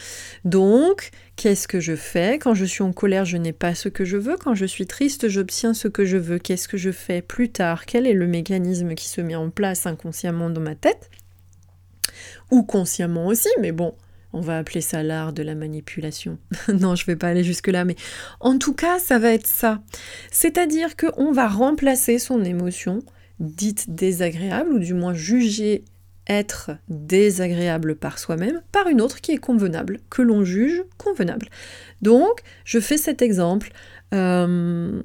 Donc, 0.44 1.10
qu'est-ce 1.36 1.68
que 1.68 1.80
je 1.80 1.96
fais? 1.96 2.38
Quand 2.38 2.54
je 2.54 2.64
suis 2.64 2.82
en 2.82 2.92
colère, 2.92 3.24
je 3.24 3.36
n'ai 3.36 3.52
pas 3.52 3.74
ce 3.74 3.88
que 3.88 4.04
je 4.04 4.16
veux. 4.16 4.36
Quand 4.36 4.54
je 4.54 4.66
suis 4.66 4.86
triste, 4.86 5.28
j'obtiens 5.28 5.74
ce 5.74 5.88
que 5.88 6.04
je 6.04 6.16
veux. 6.16 6.38
Qu'est-ce 6.38 6.68
que 6.68 6.78
je 6.78 6.90
fais 6.90 7.22
plus 7.22 7.50
tard? 7.50 7.86
Quel 7.86 8.06
est 8.06 8.14
le 8.14 8.26
mécanisme 8.26 8.94
qui 8.94 9.08
se 9.08 9.20
met 9.20 9.34
en 9.34 9.50
place 9.50 9.86
inconsciemment 9.86 10.50
dans 10.50 10.60
ma 10.60 10.74
tête? 10.74 11.10
Ou 12.50 12.62
consciemment 12.62 13.26
aussi, 13.26 13.48
mais 13.60 13.72
bon, 13.72 13.94
on 14.32 14.40
va 14.40 14.58
appeler 14.58 14.80
ça 14.80 15.02
l'art 15.02 15.32
de 15.32 15.42
la 15.42 15.54
manipulation. 15.54 16.38
non, 16.68 16.94
je 16.94 17.06
vais 17.06 17.16
pas 17.16 17.28
aller 17.28 17.44
jusque-là, 17.44 17.84
mais 17.84 17.96
en 18.40 18.58
tout 18.58 18.74
cas, 18.74 18.98
ça 18.98 19.18
va 19.18 19.32
être 19.32 19.46
ça. 19.46 19.82
C'est-à-dire 20.30 20.96
qu'on 20.96 21.32
va 21.32 21.48
remplacer 21.48 22.18
son 22.18 22.44
émotion 22.44 23.00
dite 23.40 23.94
désagréable, 23.94 24.72
ou 24.72 24.78
du 24.78 24.94
moins 24.94 25.14
jugée 25.14 25.84
être 26.28 26.70
désagréable 26.88 27.96
par 27.96 28.18
soi-même, 28.18 28.62
par 28.70 28.88
une 28.88 29.00
autre 29.00 29.20
qui 29.20 29.32
est 29.32 29.38
convenable, 29.38 30.00
que 30.08 30.22
l'on 30.22 30.44
juge 30.44 30.84
convenable. 30.96 31.48
Donc, 32.00 32.42
je 32.64 32.78
fais 32.78 32.96
cet 32.96 33.22
exemple. 33.22 33.72
Euh, 34.14 35.00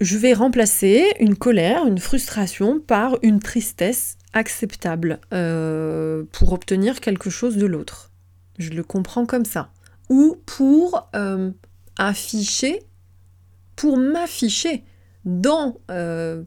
je 0.00 0.18
vais 0.18 0.34
remplacer 0.34 1.06
une 1.20 1.36
colère, 1.36 1.86
une 1.86 1.98
frustration 1.98 2.80
par 2.80 3.18
une 3.22 3.40
tristesse 3.40 4.18
acceptable 4.32 5.20
euh, 5.32 6.24
pour 6.32 6.52
obtenir 6.52 7.00
quelque 7.00 7.30
chose 7.30 7.56
de 7.56 7.66
l'autre. 7.66 8.10
Je 8.58 8.70
le 8.70 8.82
comprends 8.82 9.26
comme 9.26 9.44
ça. 9.44 9.70
Ou 10.08 10.36
pour 10.46 11.08
euh, 11.14 11.50
afficher, 11.98 12.82
pour 13.76 13.96
m'afficher 13.96 14.84
dans 15.24 15.78
euh, 15.90 16.42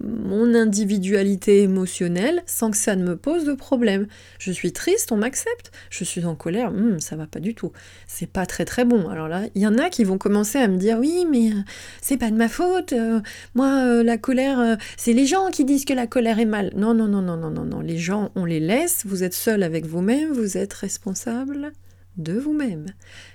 mon 0.00 0.54
individualité 0.54 1.62
émotionnelle 1.62 2.42
sans 2.46 2.70
que 2.70 2.76
ça 2.76 2.94
ne 2.96 3.04
me 3.04 3.16
pose 3.16 3.44
de 3.44 3.54
problème. 3.54 4.06
Je 4.38 4.52
suis 4.52 4.72
triste, 4.72 5.12
on 5.12 5.16
m'accepte. 5.16 5.72
Je 5.90 6.04
suis 6.04 6.24
en 6.24 6.34
colère, 6.34 6.72
hmm, 6.72 7.00
ça 7.00 7.16
va 7.16 7.26
pas 7.26 7.40
du 7.40 7.54
tout. 7.54 7.72
C'est 8.06 8.30
pas 8.30 8.46
très 8.46 8.64
très 8.64 8.84
bon. 8.84 9.08
Alors 9.08 9.28
là, 9.28 9.42
il 9.54 9.62
y 9.62 9.66
en 9.66 9.78
a 9.78 9.88
qui 9.88 10.04
vont 10.04 10.18
commencer 10.18 10.58
à 10.58 10.68
me 10.68 10.76
dire 10.76 10.98
oui, 10.98 11.26
mais 11.30 11.52
euh, 11.52 11.62
c'est 12.02 12.18
pas 12.18 12.30
de 12.30 12.36
ma 12.36 12.48
faute. 12.48 12.92
Euh, 12.92 13.20
moi, 13.54 13.84
euh, 13.84 14.02
la 14.02 14.18
colère, 14.18 14.76
c'est 14.96 15.12
les 15.12 15.26
gens 15.26 15.50
qui 15.50 15.64
disent 15.64 15.84
que 15.84 15.94
la 15.94 16.06
colère 16.06 16.38
est 16.38 16.44
mal. 16.44 16.72
Non, 16.76 16.94
non, 16.94 17.08
non, 17.08 17.22
non, 17.22 17.36
non, 17.36 17.50
non, 17.50 17.64
non. 17.64 17.80
Les 17.80 17.98
gens, 17.98 18.30
on 18.34 18.44
les 18.44 18.60
laisse. 18.60 19.04
Vous 19.06 19.24
êtes 19.24 19.34
seul 19.34 19.62
avec 19.62 19.86
vous-même. 19.86 20.32
Vous 20.32 20.58
êtes 20.58 20.74
responsable 20.74 21.72
de 22.18 22.34
vous-même. 22.34 22.86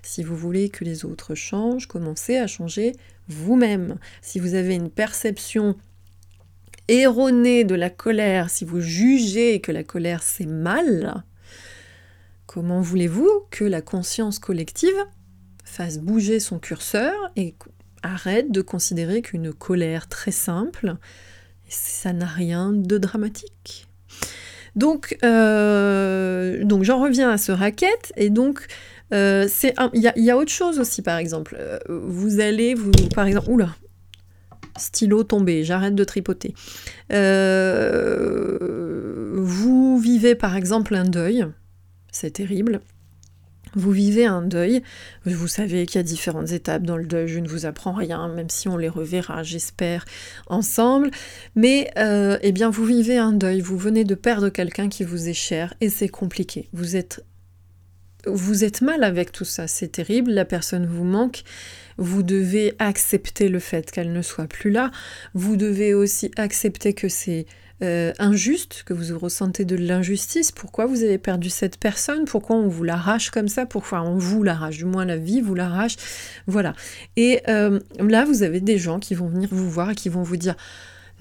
Si 0.03 0.23
vous 0.23 0.35
voulez 0.35 0.69
que 0.69 0.83
les 0.83 1.05
autres 1.05 1.35
changent, 1.35 1.87
commencez 1.87 2.37
à 2.37 2.47
changer 2.47 2.93
vous-même. 3.27 3.95
Si 4.21 4.39
vous 4.39 4.53
avez 4.53 4.75
une 4.75 4.89
perception 4.89 5.75
erroné 6.87 7.63
de 7.63 7.75
la 7.75 7.89
colère, 7.89 8.49
si 8.49 8.65
vous 8.65 8.81
jugez 8.81 9.61
que 9.61 9.71
la 9.71 9.83
colère 9.83 10.23
c'est 10.23 10.45
mal, 10.45 11.23
comment 12.45 12.81
voulez-vous 12.81 13.29
que 13.51 13.63
la 13.63 13.81
conscience 13.81 14.39
collective 14.39 14.95
fasse 15.63 15.99
bouger 15.99 16.39
son 16.39 16.59
curseur 16.59 17.13
et 17.35 17.55
arrête 18.03 18.51
de 18.51 18.61
considérer 18.61 19.21
qu'une 19.21 19.53
colère 19.53 20.07
très 20.07 20.31
simple, 20.31 20.95
ça 21.67 22.13
n'a 22.13 22.27
rien 22.27 22.71
de 22.71 22.97
dramatique? 22.97 23.87
Donc, 24.75 25.17
euh, 25.23 26.63
j'en 26.81 26.99
reviens 26.99 27.29
à 27.29 27.37
ce 27.37 27.51
racket 27.51 28.11
et 28.17 28.29
donc 28.29 28.65
euh, 29.13 29.47
il 29.93 29.99
y, 29.99 30.21
y, 30.21 30.31
a 30.31 30.37
autre 30.37 30.51
chose 30.51 30.79
aussi 30.79 31.01
par 31.01 31.17
exemple. 31.17 31.55
Euh, 31.59 31.77
vous 31.87 32.39
allez 32.39 32.73
vous 32.73 32.91
par 33.13 33.25
exemple 33.25 33.49
oula 33.49 33.75
stylo 34.77 35.23
tombé, 35.23 35.63
j'arrête 35.63 35.95
de 35.95 36.03
tripoter. 36.03 36.53
Euh, 37.11 38.57
vous 39.35 39.99
vivez 39.99 40.35
par 40.35 40.55
exemple 40.55 40.95
un 40.95 41.05
deuil, 41.05 41.45
c'est 42.11 42.31
terrible. 42.31 42.81
Vous 43.75 43.91
vivez 43.91 44.25
un 44.25 44.43
deuil, 44.43 44.83
vous 45.25 45.47
savez 45.47 45.87
qu'il 45.87 45.97
y 45.97 45.99
a 45.99 46.03
différentes 46.03 46.51
étapes 46.51 46.83
dans 46.83 46.97
le 46.97 47.05
deuil, 47.05 47.27
je 47.27 47.39
ne 47.39 47.47
vous 47.47 47.65
apprends 47.65 47.93
rien, 47.93 48.27
même 48.27 48.49
si 48.49 48.67
on 48.67 48.77
les 48.77 48.89
reverra, 48.89 49.41
j'espère, 49.41 50.05
ensemble. 50.45 51.09
Mais 51.55 51.89
euh, 51.97 52.37
eh 52.43 52.51
bien, 52.51 52.69
vous 52.69 52.85
vivez 52.85 53.17
un 53.17 53.31
deuil, 53.31 53.61
vous 53.61 53.77
venez 53.77 54.03
de 54.03 54.13
perdre 54.13 54.49
quelqu'un 54.49 54.89
qui 54.89 55.03
vous 55.03 55.27
est 55.27 55.33
cher 55.33 55.73
et 55.81 55.89
c'est 55.89 56.09
compliqué. 56.09 56.69
Vous 56.71 56.95
êtes, 56.95 57.25
vous 58.27 58.63
êtes 58.63 58.81
mal 58.81 59.03
avec 59.03 59.31
tout 59.31 59.45
ça, 59.45 59.67
c'est 59.67 59.89
terrible, 59.89 60.31
la 60.31 60.45
personne 60.45 60.85
vous 60.85 61.03
manque. 61.03 61.43
Vous 61.97 62.23
devez 62.23 62.73
accepter 62.79 63.49
le 63.49 63.59
fait 63.59 63.91
qu'elle 63.91 64.13
ne 64.13 64.21
soit 64.21 64.47
plus 64.47 64.71
là. 64.71 64.91
Vous 65.33 65.57
devez 65.57 65.93
aussi 65.93 66.31
accepter 66.37 66.93
que 66.93 67.07
c'est 67.07 67.45
euh, 67.83 68.13
injuste, 68.17 68.83
que 68.85 68.93
vous 68.93 69.19
ressentez 69.19 69.65
de 69.65 69.75
l'injustice, 69.75 70.51
pourquoi 70.51 70.85
vous 70.85 71.03
avez 71.03 71.17
perdu 71.17 71.49
cette 71.49 71.77
personne, 71.77 72.25
pourquoi 72.25 72.55
on 72.55 72.67
vous 72.67 72.83
l'arrache 72.83 73.29
comme 73.29 73.49
ça, 73.49 73.65
pourquoi 73.65 74.01
on 74.03 74.17
vous 74.17 74.41
l'arrache, 74.41 74.77
du 74.77 74.85
moins 74.85 75.03
la 75.05 75.17
vie 75.17 75.41
vous 75.41 75.53
l'arrache, 75.53 75.97
voilà. 76.47 76.75
Et 77.17 77.41
euh, 77.49 77.79
là, 77.99 78.23
vous 78.25 78.43
avez 78.43 78.61
des 78.61 78.77
gens 78.77 78.99
qui 78.99 79.15
vont 79.15 79.27
venir 79.27 79.49
vous 79.51 79.69
voir 79.69 79.91
et 79.91 79.95
qui 79.95 80.07
vont 80.07 80.23
vous 80.23 80.37
dire 80.37 80.55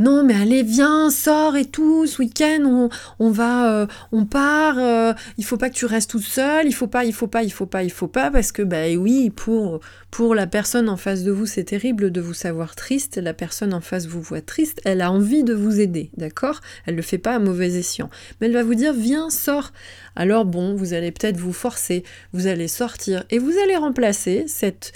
non 0.02 0.22
mais 0.24 0.34
allez 0.34 0.62
viens 0.62 1.10
sors 1.10 1.56
et 1.56 1.64
tout 1.64 2.06
ce 2.06 2.20
week-end 2.20 2.88
on, 3.18 3.30
va 3.30 3.72
euh, 3.72 3.86
on 4.12 4.24
part 4.24 4.78
euh, 4.78 5.12
il 5.38 5.44
faut 5.44 5.56
pas 5.56 5.70
que 5.70 5.74
tu 5.74 5.86
restes 5.86 6.10
toute 6.10 6.22
seule 6.22 6.66
il 6.66 6.74
faut 6.74 6.86
pas 6.86 7.04
il 7.04 7.14
faut 7.14 7.26
pas 7.26 7.42
il 7.42 7.52
faut 7.52 7.66
pas 7.66 7.82
il 7.82 7.90
faut 7.90 8.08
pas 8.08 8.30
parce 8.30 8.52
que 8.52 8.62
bah 8.62 8.86
oui 8.96 9.30
pour 9.30 9.80
pour 10.10 10.34
la 10.34 10.46
personne 10.46 10.88
en 10.88 10.96
face 10.96 11.22
de 11.22 11.30
vous 11.30 11.46
c'est 11.46 11.64
terrible 11.64 12.10
de 12.10 12.20
vous 12.20 12.34
savoir 12.34 12.76
triste 12.76 13.16
la 13.16 13.32
personne 13.34 13.72
en 13.72 13.80
face 13.80 14.06
vous 14.06 14.20
voit 14.20 14.40
triste 14.40 14.80
elle 14.84 15.00
a 15.00 15.10
envie 15.10 15.44
de 15.44 15.54
vous 15.54 15.80
aider 15.80 16.10
d'accord? 16.16 16.60
Elle 16.86 16.96
le 16.96 17.02
fait 17.02 17.18
pas 17.18 17.34
à 17.34 17.38
mauvais 17.38 17.74
escient. 17.74 18.10
Mais 18.40 18.46
elle 18.46 18.52
va 18.52 18.62
vous 18.62 18.74
dire 18.74 18.92
viens 18.92 19.30
sors. 19.30 19.72
Alors 20.16 20.44
bon 20.44 20.74
vous 20.74 20.94
allez 20.94 21.12
peut-être 21.12 21.36
vous 21.36 21.52
forcer 21.52 22.04
vous 22.32 22.46
allez 22.46 22.68
sortir 22.68 23.24
et 23.30 23.38
vous 23.38 23.52
allez 23.62 23.76
remplacer 23.76 24.44
cette 24.46 24.92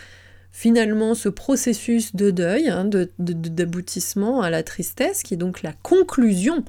finalement 0.57 1.15
ce 1.15 1.29
processus 1.29 2.17
de 2.17 2.31
deuil, 2.31 2.71
hein, 2.71 2.89
d'aboutissement 3.19 4.41
à 4.41 4.49
la 4.49 4.63
tristesse, 4.63 5.23
qui 5.23 5.35
est 5.35 5.37
donc 5.37 5.61
la 5.61 5.75
conclusion. 5.75 6.65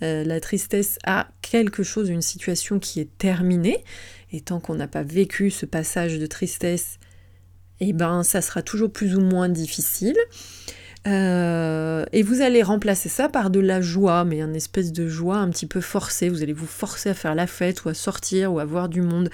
Euh, 0.00 0.24
la 0.24 0.40
tristesse 0.40 0.98
a 1.04 1.28
quelque 1.42 1.82
chose, 1.82 2.08
une 2.08 2.22
situation 2.22 2.78
qui 2.78 2.98
est 2.98 3.10
terminée, 3.18 3.84
et 4.32 4.40
tant 4.40 4.58
qu'on 4.58 4.76
n'a 4.76 4.88
pas 4.88 5.02
vécu 5.02 5.50
ce 5.50 5.66
passage 5.66 6.18
de 6.18 6.24
tristesse, 6.24 6.98
eh 7.80 7.92
ben 7.92 8.22
ça 8.22 8.40
sera 8.40 8.62
toujours 8.62 8.90
plus 8.90 9.14
ou 9.16 9.20
moins 9.20 9.50
difficile. 9.50 10.16
Euh, 11.06 12.06
et 12.14 12.22
vous 12.22 12.40
allez 12.40 12.62
remplacer 12.62 13.10
ça 13.10 13.28
par 13.28 13.50
de 13.50 13.60
la 13.60 13.82
joie, 13.82 14.24
mais 14.24 14.40
une 14.40 14.56
espèce 14.56 14.92
de 14.92 15.08
joie 15.08 15.36
un 15.36 15.50
petit 15.50 15.66
peu 15.66 15.82
forcée. 15.82 16.30
Vous 16.30 16.42
allez 16.42 16.54
vous 16.54 16.64
forcer 16.64 17.10
à 17.10 17.14
faire 17.14 17.34
la 17.34 17.46
fête 17.46 17.84
ou 17.84 17.90
à 17.90 17.94
sortir 17.94 18.54
ou 18.54 18.60
à 18.60 18.64
voir 18.64 18.88
du 18.88 19.02
monde 19.02 19.28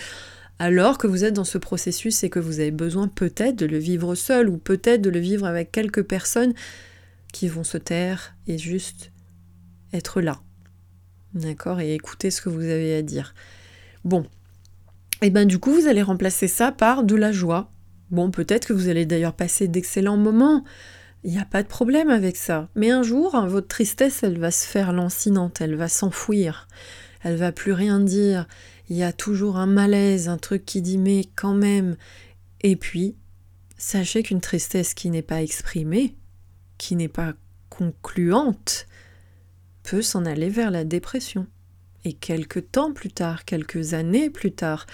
alors 0.62 0.96
que 0.96 1.08
vous 1.08 1.24
êtes 1.24 1.34
dans 1.34 1.42
ce 1.42 1.58
processus 1.58 2.22
et 2.22 2.30
que 2.30 2.38
vous 2.38 2.60
avez 2.60 2.70
besoin 2.70 3.08
peut-être 3.08 3.56
de 3.56 3.66
le 3.66 3.78
vivre 3.78 4.14
seul 4.14 4.48
ou 4.48 4.58
peut-être 4.58 5.02
de 5.02 5.10
le 5.10 5.18
vivre 5.18 5.44
avec 5.44 5.72
quelques 5.72 6.04
personnes 6.04 6.54
qui 7.32 7.48
vont 7.48 7.64
se 7.64 7.78
taire 7.78 8.36
et 8.46 8.58
juste 8.58 9.10
être 9.92 10.20
là. 10.20 10.40
D'accord? 11.34 11.80
Et 11.80 11.94
écouter 11.94 12.30
ce 12.30 12.40
que 12.40 12.48
vous 12.48 12.62
avez 12.62 12.94
à 12.94 13.02
dire. 13.02 13.34
Bon. 14.04 14.24
Et 15.20 15.30
ben 15.30 15.48
du 15.48 15.58
coup, 15.58 15.72
vous 15.72 15.88
allez 15.88 16.00
remplacer 16.00 16.46
ça 16.46 16.70
par 16.70 17.02
de 17.02 17.16
la 17.16 17.32
joie. 17.32 17.72
Bon, 18.12 18.30
peut-être 18.30 18.68
que 18.68 18.72
vous 18.72 18.88
allez 18.88 19.04
d'ailleurs 19.04 19.34
passer 19.34 19.66
d'excellents 19.66 20.16
moments. 20.16 20.62
Il 21.24 21.32
n'y 21.32 21.40
a 21.40 21.44
pas 21.44 21.64
de 21.64 21.68
problème 21.68 22.08
avec 22.08 22.36
ça. 22.36 22.68
Mais 22.76 22.92
un 22.92 23.02
jour, 23.02 23.34
hein, 23.34 23.48
votre 23.48 23.66
tristesse, 23.66 24.22
elle 24.22 24.38
va 24.38 24.52
se 24.52 24.68
faire 24.68 24.92
lancinante, 24.92 25.60
elle 25.60 25.74
va 25.74 25.88
s'enfouir. 25.88 26.68
Elle 27.24 27.34
va 27.34 27.50
plus 27.50 27.72
rien 27.72 27.98
dire 27.98 28.46
il 28.88 28.96
y 28.96 29.02
a 29.02 29.12
toujours 29.12 29.56
un 29.56 29.66
malaise, 29.66 30.28
un 30.28 30.38
truc 30.38 30.64
qui 30.64 30.82
dit 30.82 30.98
mais 30.98 31.24
quand 31.36 31.54
même. 31.54 31.96
Et 32.62 32.76
puis, 32.76 33.16
sachez 33.78 34.22
qu'une 34.22 34.40
tristesse 34.40 34.94
qui 34.94 35.10
n'est 35.10 35.22
pas 35.22 35.42
exprimée, 35.42 36.16
qui 36.78 36.96
n'est 36.96 37.08
pas 37.08 37.34
concluante, 37.70 38.86
peut 39.82 40.02
s'en 40.02 40.24
aller 40.24 40.48
vers 40.48 40.70
la 40.70 40.84
dépression. 40.84 41.46
Et 42.04 42.12
quelques 42.12 42.70
temps 42.70 42.92
plus 42.92 43.10
tard, 43.10 43.44
quelques 43.44 43.94
années 43.94 44.30
plus 44.30 44.52
tard, 44.52 44.86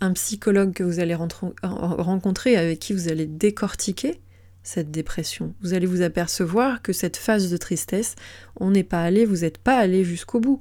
un 0.00 0.12
psychologue 0.12 0.72
que 0.72 0.82
vous 0.82 0.98
allez 0.98 1.14
rencontrer 1.14 2.56
avec 2.56 2.80
qui 2.80 2.92
vous 2.92 3.08
allez 3.08 3.26
décortiquer 3.26 4.20
cette 4.64 4.90
dépression, 4.90 5.54
vous 5.60 5.74
allez 5.74 5.86
vous 5.86 6.02
apercevoir 6.02 6.82
que 6.82 6.92
cette 6.92 7.16
phase 7.16 7.50
de 7.50 7.56
tristesse, 7.56 8.14
on 8.56 8.70
n'est 8.70 8.84
pas 8.84 9.02
allé, 9.02 9.24
vous 9.24 9.38
n'êtes 9.38 9.58
pas 9.58 9.76
allé 9.76 10.04
jusqu'au 10.04 10.40
bout. 10.40 10.60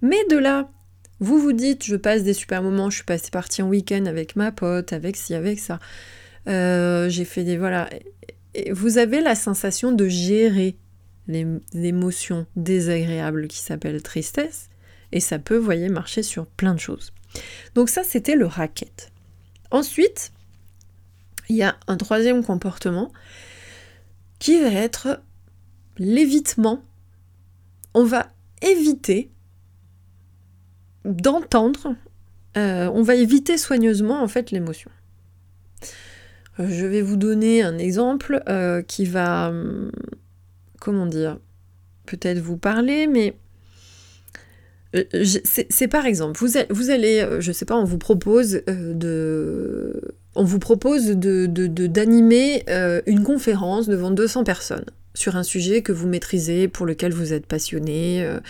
Mais 0.00 0.24
de 0.30 0.36
là 0.36 0.70
vous 1.24 1.38
vous 1.38 1.52
dites, 1.52 1.84
je 1.84 1.96
passe 1.96 2.22
des 2.22 2.34
super 2.34 2.62
moments, 2.62 2.90
je 2.90 2.96
suis 2.96 3.04
passée 3.04 3.30
partie 3.30 3.62
en 3.62 3.68
week-end 3.68 4.04
avec 4.06 4.36
ma 4.36 4.52
pote, 4.52 4.92
avec 4.92 5.16
ci, 5.16 5.34
avec 5.34 5.58
ça. 5.58 5.80
Euh, 6.48 7.08
j'ai 7.08 7.24
fait 7.24 7.44
des... 7.44 7.56
Voilà. 7.56 7.88
vous 8.70 8.98
avez 8.98 9.20
la 9.20 9.34
sensation 9.34 9.92
de 9.92 10.06
gérer 10.06 10.76
l'émotion 11.26 12.46
désagréable 12.56 13.48
qui 13.48 13.58
s'appelle 13.58 14.02
tristesse. 14.02 14.68
Et 15.12 15.20
ça 15.20 15.38
peut, 15.38 15.56
vous 15.56 15.64
voyez, 15.64 15.88
marcher 15.88 16.22
sur 16.22 16.46
plein 16.46 16.74
de 16.74 16.80
choses. 16.80 17.12
Donc 17.74 17.88
ça, 17.88 18.04
c'était 18.04 18.36
le 18.36 18.46
racket. 18.46 19.10
Ensuite, 19.70 20.32
il 21.48 21.56
y 21.56 21.62
a 21.62 21.76
un 21.86 21.96
troisième 21.96 22.44
comportement 22.44 23.12
qui 24.38 24.60
va 24.60 24.70
être 24.70 25.20
l'évitement. 25.96 26.82
On 27.94 28.04
va 28.04 28.32
éviter 28.60 29.30
d'entendre, 31.04 31.94
euh, 32.56 32.90
on 32.92 33.02
va 33.02 33.14
éviter 33.14 33.58
soigneusement 33.58 34.22
en 34.22 34.28
fait 34.28 34.50
l'émotion. 34.50 34.90
Euh, 36.60 36.68
je 36.68 36.86
vais 36.86 37.02
vous 37.02 37.16
donner 37.16 37.62
un 37.62 37.78
exemple 37.78 38.42
euh, 38.48 38.82
qui 38.82 39.04
va, 39.04 39.48
hum, 39.48 39.90
comment 40.80 41.06
dire, 41.06 41.38
peut-être 42.06 42.38
vous 42.38 42.56
parler, 42.56 43.06
mais 43.06 43.36
c'est 45.12 45.88
par 45.88 46.06
exemple, 46.06 46.38
vous, 46.38 46.52
vous 46.70 46.90
allez, 46.90 47.26
je 47.40 47.50
sais 47.50 47.64
pas, 47.64 47.74
on 47.74 47.82
vous 47.82 47.98
propose 47.98 48.62
de, 48.68 50.00
on 50.36 50.44
vous 50.44 50.60
propose 50.60 51.06
de 51.06 51.46
d'animer 51.88 52.64
une 53.06 53.24
conférence 53.24 53.88
devant 53.88 54.12
200 54.12 54.44
personnes 54.44 54.84
sur 55.14 55.36
un 55.36 55.44
sujet 55.44 55.82
que 55.82 55.92
vous 55.92 56.08
maîtrisez, 56.08 56.68
pour 56.68 56.86
lequel 56.86 57.12
vous 57.12 57.32
êtes 57.32 57.46
passionné, 57.46 58.22
euh, 58.22 58.40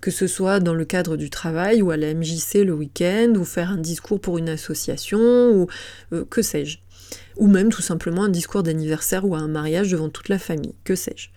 que 0.00 0.10
ce 0.10 0.26
soit 0.26 0.60
dans 0.60 0.74
le 0.74 0.84
cadre 0.84 1.16
du 1.16 1.30
travail 1.30 1.82
ou 1.82 1.90
à 1.90 1.96
la 1.96 2.14
MJC 2.14 2.64
le 2.64 2.74
week-end, 2.74 3.32
ou 3.36 3.44
faire 3.44 3.70
un 3.70 3.78
discours 3.78 4.20
pour 4.20 4.38
une 4.38 4.50
association, 4.50 5.50
ou 5.50 5.66
euh, 6.12 6.24
que 6.28 6.42
sais-je. 6.42 6.78
Ou 7.38 7.46
même 7.46 7.70
tout 7.70 7.82
simplement 7.82 8.24
un 8.24 8.28
discours 8.28 8.62
d'anniversaire 8.62 9.24
ou 9.24 9.34
un 9.34 9.48
mariage 9.48 9.90
devant 9.90 10.10
toute 10.10 10.28
la 10.28 10.38
famille, 10.38 10.74
que 10.84 10.94
sais-je. 10.94 11.28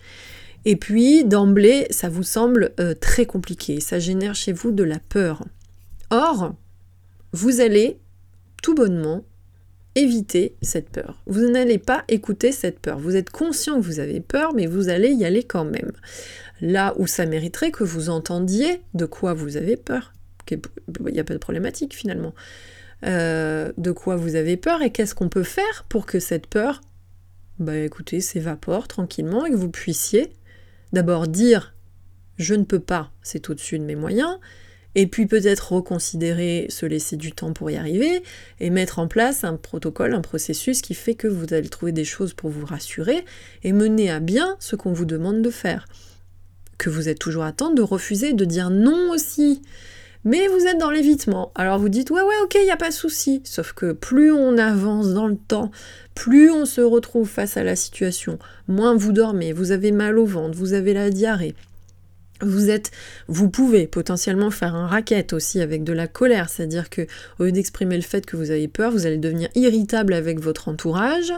Et 0.66 0.76
puis, 0.76 1.24
d'emblée, 1.24 1.86
ça 1.90 2.08
vous 2.08 2.22
semble 2.22 2.72
euh, 2.78 2.94
très 2.94 3.26
compliqué, 3.26 3.80
ça 3.80 3.98
génère 3.98 4.34
chez 4.34 4.52
vous 4.52 4.70
de 4.70 4.84
la 4.84 4.98
peur. 4.98 5.44
Or, 6.10 6.54
vous 7.32 7.60
allez 7.60 7.98
tout 8.62 8.74
bonnement 8.74 9.24
éviter 9.94 10.56
cette 10.62 10.90
peur. 10.90 11.22
Vous 11.26 11.48
n'allez 11.50 11.78
pas 11.78 12.04
écouter 12.08 12.52
cette 12.52 12.80
peur. 12.80 12.98
Vous 12.98 13.16
êtes 13.16 13.30
conscient 13.30 13.76
que 13.76 13.84
vous 13.84 14.00
avez 14.00 14.20
peur, 14.20 14.54
mais 14.54 14.66
vous 14.66 14.88
allez 14.88 15.10
y 15.10 15.24
aller 15.24 15.42
quand 15.42 15.64
même. 15.64 15.92
Là 16.60 16.94
où 16.98 17.06
ça 17.06 17.26
mériterait 17.26 17.70
que 17.70 17.84
vous 17.84 18.10
entendiez 18.10 18.82
de 18.94 19.06
quoi 19.06 19.34
vous 19.34 19.56
avez 19.56 19.76
peur. 19.76 20.12
Il 20.50 20.60
n'y 21.12 21.20
a 21.20 21.24
pas 21.24 21.34
de 21.34 21.38
problématique 21.38 21.94
finalement. 21.94 22.34
Euh, 23.04 23.72
de 23.76 23.92
quoi 23.92 24.16
vous 24.16 24.34
avez 24.34 24.56
peur 24.56 24.82
et 24.82 24.90
qu'est-ce 24.90 25.14
qu'on 25.14 25.28
peut 25.28 25.42
faire 25.42 25.84
pour 25.88 26.06
que 26.06 26.20
cette 26.20 26.46
peur, 26.46 26.80
bah 27.58 27.76
écoutez, 27.76 28.20
s'évapore 28.20 28.88
tranquillement 28.88 29.44
et 29.44 29.50
que 29.50 29.56
vous 29.56 29.70
puissiez 29.70 30.32
d'abord 30.92 31.28
dire 31.28 31.74
je 32.38 32.54
ne 32.54 32.64
peux 32.64 32.80
pas, 32.80 33.12
c'est 33.22 33.50
au-dessus 33.50 33.78
de 33.78 33.84
mes 33.84 33.94
moyens, 33.94 34.38
et 34.94 35.06
puis 35.06 35.26
peut-être 35.26 35.72
reconsidérer, 35.72 36.66
se 36.68 36.86
laisser 36.86 37.16
du 37.16 37.32
temps 37.32 37.52
pour 37.52 37.70
y 37.70 37.76
arriver, 37.76 38.22
et 38.60 38.70
mettre 38.70 38.98
en 38.98 39.08
place 39.08 39.44
un 39.44 39.56
protocole, 39.56 40.14
un 40.14 40.20
processus 40.20 40.82
qui 40.82 40.94
fait 40.94 41.14
que 41.14 41.28
vous 41.28 41.52
allez 41.52 41.68
trouver 41.68 41.92
des 41.92 42.04
choses 42.04 42.34
pour 42.34 42.50
vous 42.50 42.66
rassurer 42.66 43.24
et 43.62 43.72
mener 43.72 44.10
à 44.10 44.20
bien 44.20 44.56
ce 44.60 44.76
qu'on 44.76 44.92
vous 44.92 45.04
demande 45.04 45.42
de 45.42 45.50
faire. 45.50 45.86
Que 46.78 46.90
vous 46.90 47.08
êtes 47.08 47.18
toujours 47.18 47.44
à 47.44 47.52
temps 47.52 47.72
de 47.72 47.82
refuser, 47.82 48.32
de 48.32 48.44
dire 48.44 48.70
non 48.70 49.10
aussi. 49.10 49.62
Mais 50.24 50.48
vous 50.48 50.66
êtes 50.66 50.78
dans 50.78 50.90
l'évitement. 50.90 51.52
Alors 51.54 51.78
vous 51.78 51.90
dites 51.90 52.10
ouais 52.10 52.22
ouais 52.22 52.34
ok, 52.42 52.54
il 52.54 52.64
n'y 52.64 52.70
a 52.70 52.78
pas 52.78 52.88
de 52.88 52.94
souci. 52.94 53.42
Sauf 53.44 53.74
que 53.74 53.92
plus 53.92 54.32
on 54.32 54.56
avance 54.56 55.12
dans 55.12 55.26
le 55.26 55.36
temps, 55.36 55.70
plus 56.14 56.50
on 56.50 56.64
se 56.64 56.80
retrouve 56.80 57.28
face 57.28 57.58
à 57.58 57.64
la 57.64 57.76
situation, 57.76 58.38
moins 58.66 58.96
vous 58.96 59.12
dormez, 59.12 59.52
vous 59.52 59.70
avez 59.70 59.92
mal 59.92 60.18
au 60.18 60.24
ventre, 60.24 60.56
vous 60.56 60.72
avez 60.72 60.94
la 60.94 61.10
diarrhée, 61.10 61.54
vous 62.48 62.70
êtes, 62.70 62.90
vous 63.28 63.48
pouvez 63.48 63.86
potentiellement 63.86 64.50
faire 64.50 64.74
un 64.74 64.86
racket 64.86 65.32
aussi 65.32 65.60
avec 65.60 65.84
de 65.84 65.92
la 65.92 66.06
colère, 66.06 66.48
c'est-à-dire 66.48 66.90
que 66.90 67.06
au 67.38 67.44
lieu 67.44 67.52
d'exprimer 67.52 67.96
le 67.96 68.02
fait 68.02 68.26
que 68.26 68.36
vous 68.36 68.50
avez 68.50 68.68
peur, 68.68 68.92
vous 68.92 69.06
allez 69.06 69.18
devenir 69.18 69.48
irritable 69.54 70.14
avec 70.14 70.40
votre 70.40 70.68
entourage 70.68 71.32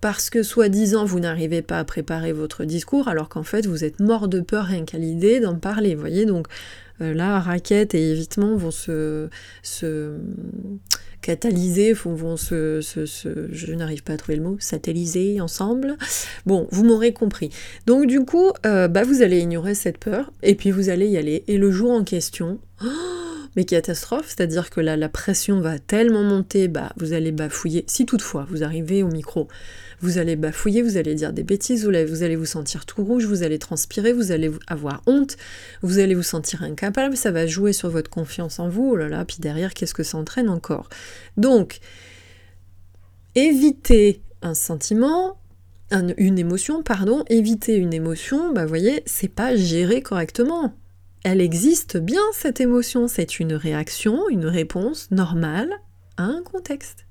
parce 0.00 0.30
que 0.30 0.42
soi-disant 0.42 1.04
vous 1.04 1.20
n'arrivez 1.20 1.62
pas 1.62 1.78
à 1.78 1.84
préparer 1.84 2.32
votre 2.32 2.64
discours 2.64 3.06
alors 3.06 3.28
qu'en 3.28 3.44
fait 3.44 3.66
vous 3.66 3.84
êtes 3.84 4.00
mort 4.00 4.26
de 4.26 4.40
peur 4.40 4.64
rien 4.64 4.84
qu'à 4.84 4.98
l'idée 4.98 5.38
d'en 5.38 5.54
parler, 5.54 5.94
voyez 5.94 6.26
donc 6.26 6.48
euh, 7.02 7.14
là, 7.14 7.40
raquette 7.40 7.94
et 7.94 8.10
évitement 8.10 8.56
vont 8.56 8.70
se, 8.70 9.28
se 9.62 10.12
catalyser, 11.22 11.92
vont 11.92 12.36
se, 12.36 12.80
je 13.50 13.72
n'arrive 13.72 14.02
pas 14.02 14.14
à 14.14 14.16
trouver 14.16 14.36
le 14.36 14.42
mot, 14.42 14.56
satelliser 14.58 15.40
ensemble. 15.40 15.96
Bon, 16.44 16.68
vous 16.70 16.84
m'aurez 16.84 17.12
compris. 17.12 17.50
Donc 17.86 18.06
du 18.06 18.24
coup, 18.24 18.50
euh, 18.66 18.88
bah, 18.88 19.04
vous 19.04 19.22
allez 19.22 19.38
ignorer 19.38 19.74
cette 19.74 19.98
peur 19.98 20.30
et 20.42 20.54
puis 20.54 20.70
vous 20.70 20.90
allez 20.90 21.08
y 21.08 21.16
aller. 21.16 21.44
Et 21.46 21.56
le 21.56 21.70
jour 21.70 21.92
en 21.92 22.04
question, 22.04 22.58
oh, 22.84 23.21
mais 23.56 23.64
catastrophe, 23.64 24.26
c'est-à-dire 24.28 24.70
que 24.70 24.80
là, 24.80 24.96
la 24.96 25.08
pression 25.08 25.60
va 25.60 25.78
tellement 25.78 26.22
monter, 26.22 26.68
bah, 26.68 26.92
vous 26.96 27.12
allez 27.12 27.32
bafouiller, 27.32 27.84
si 27.86 28.06
toutefois 28.06 28.46
vous 28.48 28.62
arrivez 28.62 29.02
au 29.02 29.08
micro 29.08 29.48
vous 30.02 30.18
allez 30.18 30.34
bafouiller, 30.34 30.82
vous 30.82 30.96
allez 30.96 31.14
dire 31.14 31.32
des 31.32 31.44
bêtises, 31.44 31.86
vous 31.86 32.22
allez 32.22 32.36
vous 32.36 32.44
sentir 32.44 32.84
tout 32.84 33.04
rouge, 33.04 33.24
vous 33.24 33.44
allez 33.44 33.60
transpirer, 33.60 34.12
vous 34.12 34.32
allez 34.32 34.50
avoir 34.66 35.00
honte, 35.06 35.36
vous 35.80 36.00
allez 36.00 36.16
vous 36.16 36.24
sentir 36.24 36.64
incapable, 36.64 37.16
ça 37.16 37.30
va 37.30 37.46
jouer 37.46 37.72
sur 37.72 37.88
votre 37.88 38.10
confiance 38.10 38.58
en 38.58 38.68
vous, 38.68 38.90
oh 38.92 38.96
là 38.96 39.08
là, 39.08 39.24
puis 39.24 39.36
derrière, 39.38 39.72
qu'est-ce 39.72 39.94
que 39.94 40.02
ça 40.02 40.18
entraîne 40.18 40.48
encore? 40.48 40.88
Donc, 41.36 41.78
éviter 43.36 44.20
un 44.42 44.54
sentiment, 44.54 45.38
une 45.92 46.38
émotion, 46.38 46.82
pardon, 46.82 47.22
éviter 47.28 47.76
une 47.76 47.94
émotion, 47.94 48.52
bah 48.52 48.66
voyez, 48.66 49.04
c'est 49.06 49.28
pas 49.28 49.54
gérer 49.54 50.02
correctement. 50.02 50.74
Elle 51.24 51.40
existe 51.40 51.98
bien, 51.98 52.22
cette 52.32 52.60
émotion, 52.60 53.06
c'est 53.06 53.38
une 53.38 53.54
réaction, 53.54 54.28
une 54.28 54.46
réponse 54.46 55.10
normale 55.12 55.72
à 56.16 56.24
un 56.24 56.42
contexte. 56.42 57.06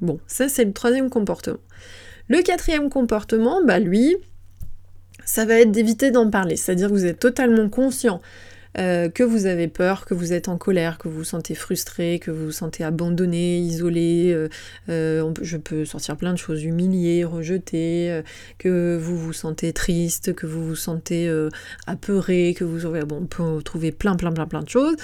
Bon, 0.00 0.18
ça 0.26 0.48
c'est 0.48 0.64
le 0.64 0.72
troisième 0.72 1.08
comportement. 1.08 1.58
Le 2.28 2.42
quatrième 2.42 2.90
comportement, 2.90 3.60
bah 3.64 3.78
lui, 3.78 4.16
ça 5.24 5.44
va 5.44 5.54
être 5.54 5.70
d'éviter 5.70 6.10
d'en 6.10 6.30
parler, 6.30 6.56
c'est-à-dire 6.56 6.88
que 6.88 6.94
vous 6.94 7.06
êtes 7.06 7.20
totalement 7.20 7.68
conscient 7.68 8.20
euh, 8.78 9.08
que 9.08 9.24
vous 9.24 9.46
avez 9.46 9.66
peur, 9.66 10.04
que 10.04 10.14
vous 10.14 10.32
êtes 10.32 10.48
en 10.48 10.56
colère, 10.56 10.98
que 10.98 11.08
vous 11.08 11.18
vous 11.18 11.24
sentez 11.24 11.54
frustré, 11.54 12.20
que 12.20 12.30
vous 12.30 12.46
vous 12.46 12.52
sentez 12.52 12.84
abandonné, 12.84 13.58
isolé, 13.58 14.30
euh, 14.32 14.48
euh, 14.88 15.32
je 15.42 15.56
peux 15.56 15.84
sortir 15.84 16.16
plein 16.16 16.32
de 16.32 16.38
choses, 16.38 16.62
humilié, 16.62 17.24
rejeté, 17.24 18.22
que 18.58 18.96
vous 18.96 19.18
vous 19.18 19.32
sentez 19.32 19.72
triste, 19.72 20.34
que 20.34 20.46
vous 20.46 20.64
vous 20.64 20.76
sentez 20.76 21.30
apeuré, 21.86 22.54
que 22.56 22.64
vous... 22.64 22.88
Bon, 23.06 23.22
on 23.22 23.26
peut 23.26 23.62
trouver 23.62 23.92
plein, 23.92 24.14
plein, 24.16 24.32
plein, 24.32 24.46
plein 24.46 24.62
de 24.62 24.68
choses. 24.68 24.96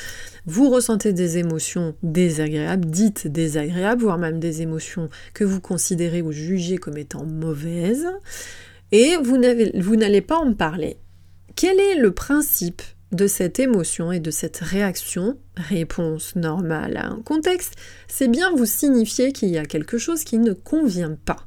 Vous 0.47 0.71
ressentez 0.71 1.13
des 1.13 1.39
émotions 1.39 1.95
désagréables, 2.03 2.87
dites 2.87 3.27
désagréables, 3.27 4.03
voire 4.03 4.19
même 4.19 4.39
des 4.39 4.63
émotions 4.63 5.09
que 5.35 5.45
vous 5.45 5.61
considérez 5.61 6.23
ou 6.23 6.33
jugez 6.33 6.79
comme 6.79 6.99
étant 6.99 7.25
mauvaises, 7.25 8.07
et 8.93 9.17
vous 9.17 9.37
n'allez 9.97 10.21
pas 10.21 10.37
en 10.37 10.55
parler. 10.55 10.99
Quel 11.57 11.81
est 11.81 11.97
le 11.97 12.13
principe 12.13 12.83
de 13.13 13.27
cette 13.27 13.61
émotion 13.61 14.13
et 14.13 14.21
de 14.21 14.31
cette 14.31 14.59
réaction, 14.59 15.39
réponse 15.57 16.37
normale 16.37 16.97
à 16.97 17.07
un 17.07 17.21
contexte, 17.23 17.75
c'est 18.09 18.29
bien 18.29 18.51
vous 18.55 18.67
signifier 18.67 19.33
qu'il 19.33 19.49
y 19.51 19.59
a 19.59 19.65
quelque 19.65 19.99
chose 19.99 20.25
qui 20.25 20.39
ne 20.39 20.53
convient 20.53 21.17
pas. 21.25 21.47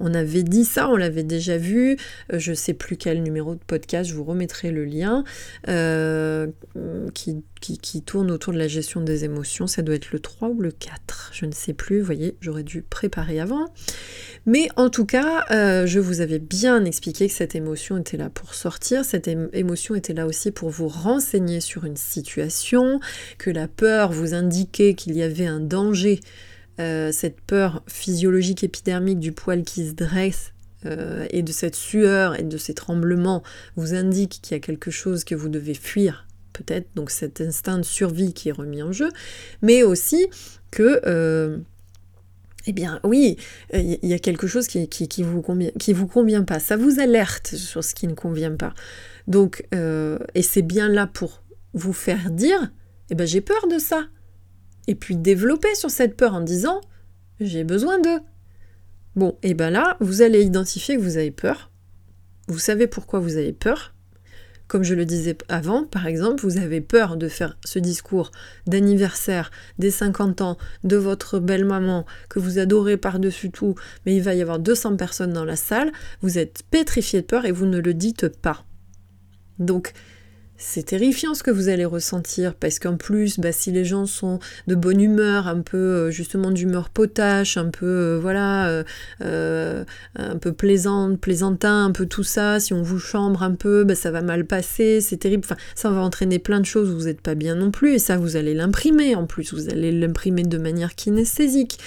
On 0.00 0.14
avait 0.14 0.42
dit 0.42 0.64
ça, 0.64 0.88
on 0.88 0.96
l'avait 0.96 1.22
déjà 1.22 1.56
vu, 1.56 1.96
euh, 2.32 2.38
je 2.38 2.50
ne 2.50 2.56
sais 2.56 2.74
plus 2.74 2.96
quel 2.96 3.22
numéro 3.22 3.54
de 3.54 3.60
podcast, 3.64 4.10
je 4.10 4.14
vous 4.14 4.24
remettrai 4.24 4.72
le 4.72 4.84
lien, 4.84 5.22
euh, 5.68 6.48
qui, 7.14 7.44
qui, 7.60 8.02
tourne 8.02 8.32
autour 8.32 8.52
de 8.52 8.58
la 8.58 8.66
gestion 8.66 9.00
des 9.00 9.24
émotions, 9.24 9.68
ça 9.68 9.82
doit 9.82 9.94
être 9.94 10.10
le 10.10 10.18
3 10.18 10.48
ou 10.48 10.60
le 10.60 10.72
4, 10.72 11.30
je 11.32 11.46
ne 11.46 11.52
sais 11.52 11.72
plus, 11.72 12.00
vous 12.00 12.06
voyez, 12.06 12.36
j'aurais 12.40 12.64
dû 12.64 12.82
préparer 12.82 13.38
avant. 13.38 13.72
Mais 14.44 14.68
en 14.76 14.90
tout 14.90 15.06
cas, 15.06 15.44
euh, 15.50 15.86
je 15.86 16.00
vous 16.00 16.20
avais 16.20 16.40
bien 16.40 16.84
expliqué 16.84 17.28
que 17.28 17.32
cette 17.32 17.54
émotion 17.54 17.96
était 17.96 18.16
là 18.16 18.28
pour 18.28 18.54
sortir, 18.54 19.04
cette 19.04 19.28
émotion 19.28 19.94
était 19.94 20.14
là 20.14 20.26
aussi 20.26 20.50
pour 20.50 20.70
vous 20.70 20.88
renseigner 20.88 21.60
sur 21.60 21.84
une 21.84 21.96
situation, 21.96 22.98
que 23.38 23.50
la 23.50 23.68
peur 23.68 24.10
vous 24.10 24.34
indiquait 24.34 24.94
qu'il 24.94 25.16
y 25.16 25.22
avait 25.22 25.46
un 25.46 25.60
danger 25.60 26.20
euh, 26.80 27.12
cette 27.12 27.40
peur 27.40 27.82
physiologique 27.86 28.64
épidermique 28.64 29.20
du 29.20 29.32
poil 29.32 29.62
qui 29.62 29.86
se 29.86 29.92
dresse 29.92 30.52
euh, 30.86 31.26
et 31.30 31.42
de 31.42 31.52
cette 31.52 31.76
sueur 31.76 32.40
et 32.40 32.42
de 32.42 32.56
ces 32.56 32.72
tremblements 32.72 33.42
vous 33.76 33.94
indique 33.94 34.40
qu'il 34.42 34.56
y 34.56 34.56
a 34.56 34.60
quelque 34.60 34.90
chose 34.90 35.22
que 35.22 35.34
vous 35.34 35.50
devez 35.50 35.74
fuir, 35.74 36.26
peut-être, 36.52 36.88
donc 36.96 37.10
cet 37.10 37.40
instinct 37.40 37.78
de 37.78 37.84
survie 37.84 38.32
qui 38.32 38.48
est 38.48 38.52
remis 38.52 38.82
en 38.82 38.90
jeu, 38.90 39.10
mais 39.60 39.84
aussi 39.84 40.26
que, 40.70 41.62
eh 42.66 42.72
bien 42.72 43.00
oui, 43.04 43.36
il 43.72 43.98
y 44.02 44.12
a 44.12 44.18
quelque 44.18 44.46
chose 44.46 44.66
qui, 44.66 45.22
vous 45.22 45.42
convient, 45.42 46.44
pas, 46.44 46.58
ça 46.58 46.76
vous 46.76 47.00
alerte 47.00 47.54
sur 47.56 47.82
ce 47.82 47.94
qui 47.94 48.06
ne 48.06 48.14
convient 48.14 48.56
pas. 48.56 48.74
Donc, 49.26 49.66
et 49.72 50.42
c'est 50.42 50.62
bien 50.62 50.88
là 50.88 51.06
pour 51.06 51.42
vous 51.74 51.92
faire 51.92 52.30
dire, 52.30 52.72
eh 53.10 53.14
ben 53.14 53.26
j'ai 53.26 53.40
peur 53.40 53.66
de 53.68 53.78
ça, 53.78 54.04
et 54.86 54.94
puis 54.94 55.16
développer 55.16 55.74
sur 55.74 55.90
cette 55.90 56.16
peur 56.16 56.34
en 56.34 56.40
disant 56.40 56.80
j'ai 57.40 57.64
besoin 57.64 57.98
d'eux. 58.00 58.20
Bon, 59.14 59.36
et 59.42 59.54
ben 59.54 59.70
là, 59.70 59.96
vous 60.00 60.22
allez 60.22 60.42
identifier 60.42 60.96
que 60.96 61.02
vous 61.02 61.16
avez 61.16 61.30
peur. 61.30 61.70
Vous 62.48 62.58
savez 62.58 62.86
pourquoi 62.86 63.20
vous 63.20 63.36
avez 63.36 63.52
peur. 63.52 63.94
Comme 64.72 64.84
je 64.84 64.94
le 64.94 65.04
disais 65.04 65.36
avant, 65.50 65.84
par 65.84 66.06
exemple, 66.06 66.42
vous 66.44 66.56
avez 66.56 66.80
peur 66.80 67.18
de 67.18 67.28
faire 67.28 67.58
ce 67.62 67.78
discours 67.78 68.30
d'anniversaire 68.66 69.50
des 69.78 69.90
50 69.90 70.40
ans 70.40 70.56
de 70.82 70.96
votre 70.96 71.40
belle-maman 71.40 72.06
que 72.30 72.38
vous 72.38 72.58
adorez 72.58 72.96
par-dessus 72.96 73.50
tout, 73.50 73.74
mais 74.06 74.16
il 74.16 74.22
va 74.22 74.32
y 74.34 74.40
avoir 74.40 74.58
200 74.58 74.96
personnes 74.96 75.34
dans 75.34 75.44
la 75.44 75.56
salle. 75.56 75.92
Vous 76.22 76.38
êtes 76.38 76.62
pétrifié 76.70 77.20
de 77.20 77.26
peur 77.26 77.44
et 77.44 77.52
vous 77.52 77.66
ne 77.66 77.80
le 77.80 77.92
dites 77.92 78.28
pas. 78.28 78.64
Donc, 79.58 79.92
c'est 80.64 80.84
terrifiant 80.84 81.34
ce 81.34 81.42
que 81.42 81.50
vous 81.50 81.68
allez 81.68 81.84
ressentir 81.84 82.54
parce 82.54 82.78
qu'en 82.78 82.96
plus, 82.96 83.38
bah, 83.40 83.52
si 83.52 83.72
les 83.72 83.84
gens 83.84 84.06
sont 84.06 84.38
de 84.68 84.74
bonne 84.74 85.00
humeur, 85.00 85.48
un 85.48 85.60
peu 85.60 85.76
euh, 85.76 86.10
justement 86.10 86.50
d'humeur 86.50 86.88
potache, 86.88 87.56
un 87.56 87.68
peu 87.68 87.86
euh, 87.86 88.18
voilà, 88.20 88.84
euh, 89.22 89.84
un 90.16 90.38
peu 90.38 90.52
plaisante, 90.52 91.20
plaisantin, 91.20 91.86
un 91.86 91.90
peu 91.90 92.06
tout 92.06 92.22
ça, 92.22 92.60
si 92.60 92.72
on 92.72 92.82
vous 92.82 93.00
chambre 93.00 93.42
un 93.42 93.54
peu, 93.54 93.84
bah, 93.84 93.96
ça 93.96 94.10
va 94.10 94.22
mal 94.22 94.46
passer, 94.46 95.00
c'est 95.00 95.16
terrible. 95.16 95.42
Enfin, 95.44 95.56
ça 95.74 95.90
va 95.90 96.00
entraîner 96.00 96.38
plein 96.38 96.60
de 96.60 96.66
choses, 96.66 96.90
vous 96.90 97.06
n'êtes 97.06 97.20
pas 97.20 97.34
bien 97.34 97.56
non 97.56 97.70
plus 97.70 97.94
et 97.94 97.98
ça 97.98 98.16
vous 98.16 98.36
allez 98.36 98.54
l'imprimer 98.54 99.16
en 99.16 99.26
plus, 99.26 99.52
vous 99.52 99.68
allez 99.68 99.90
l'imprimer 99.90 100.44
de 100.44 100.58
manière 100.58 100.94
kinesthésique. 100.94 101.78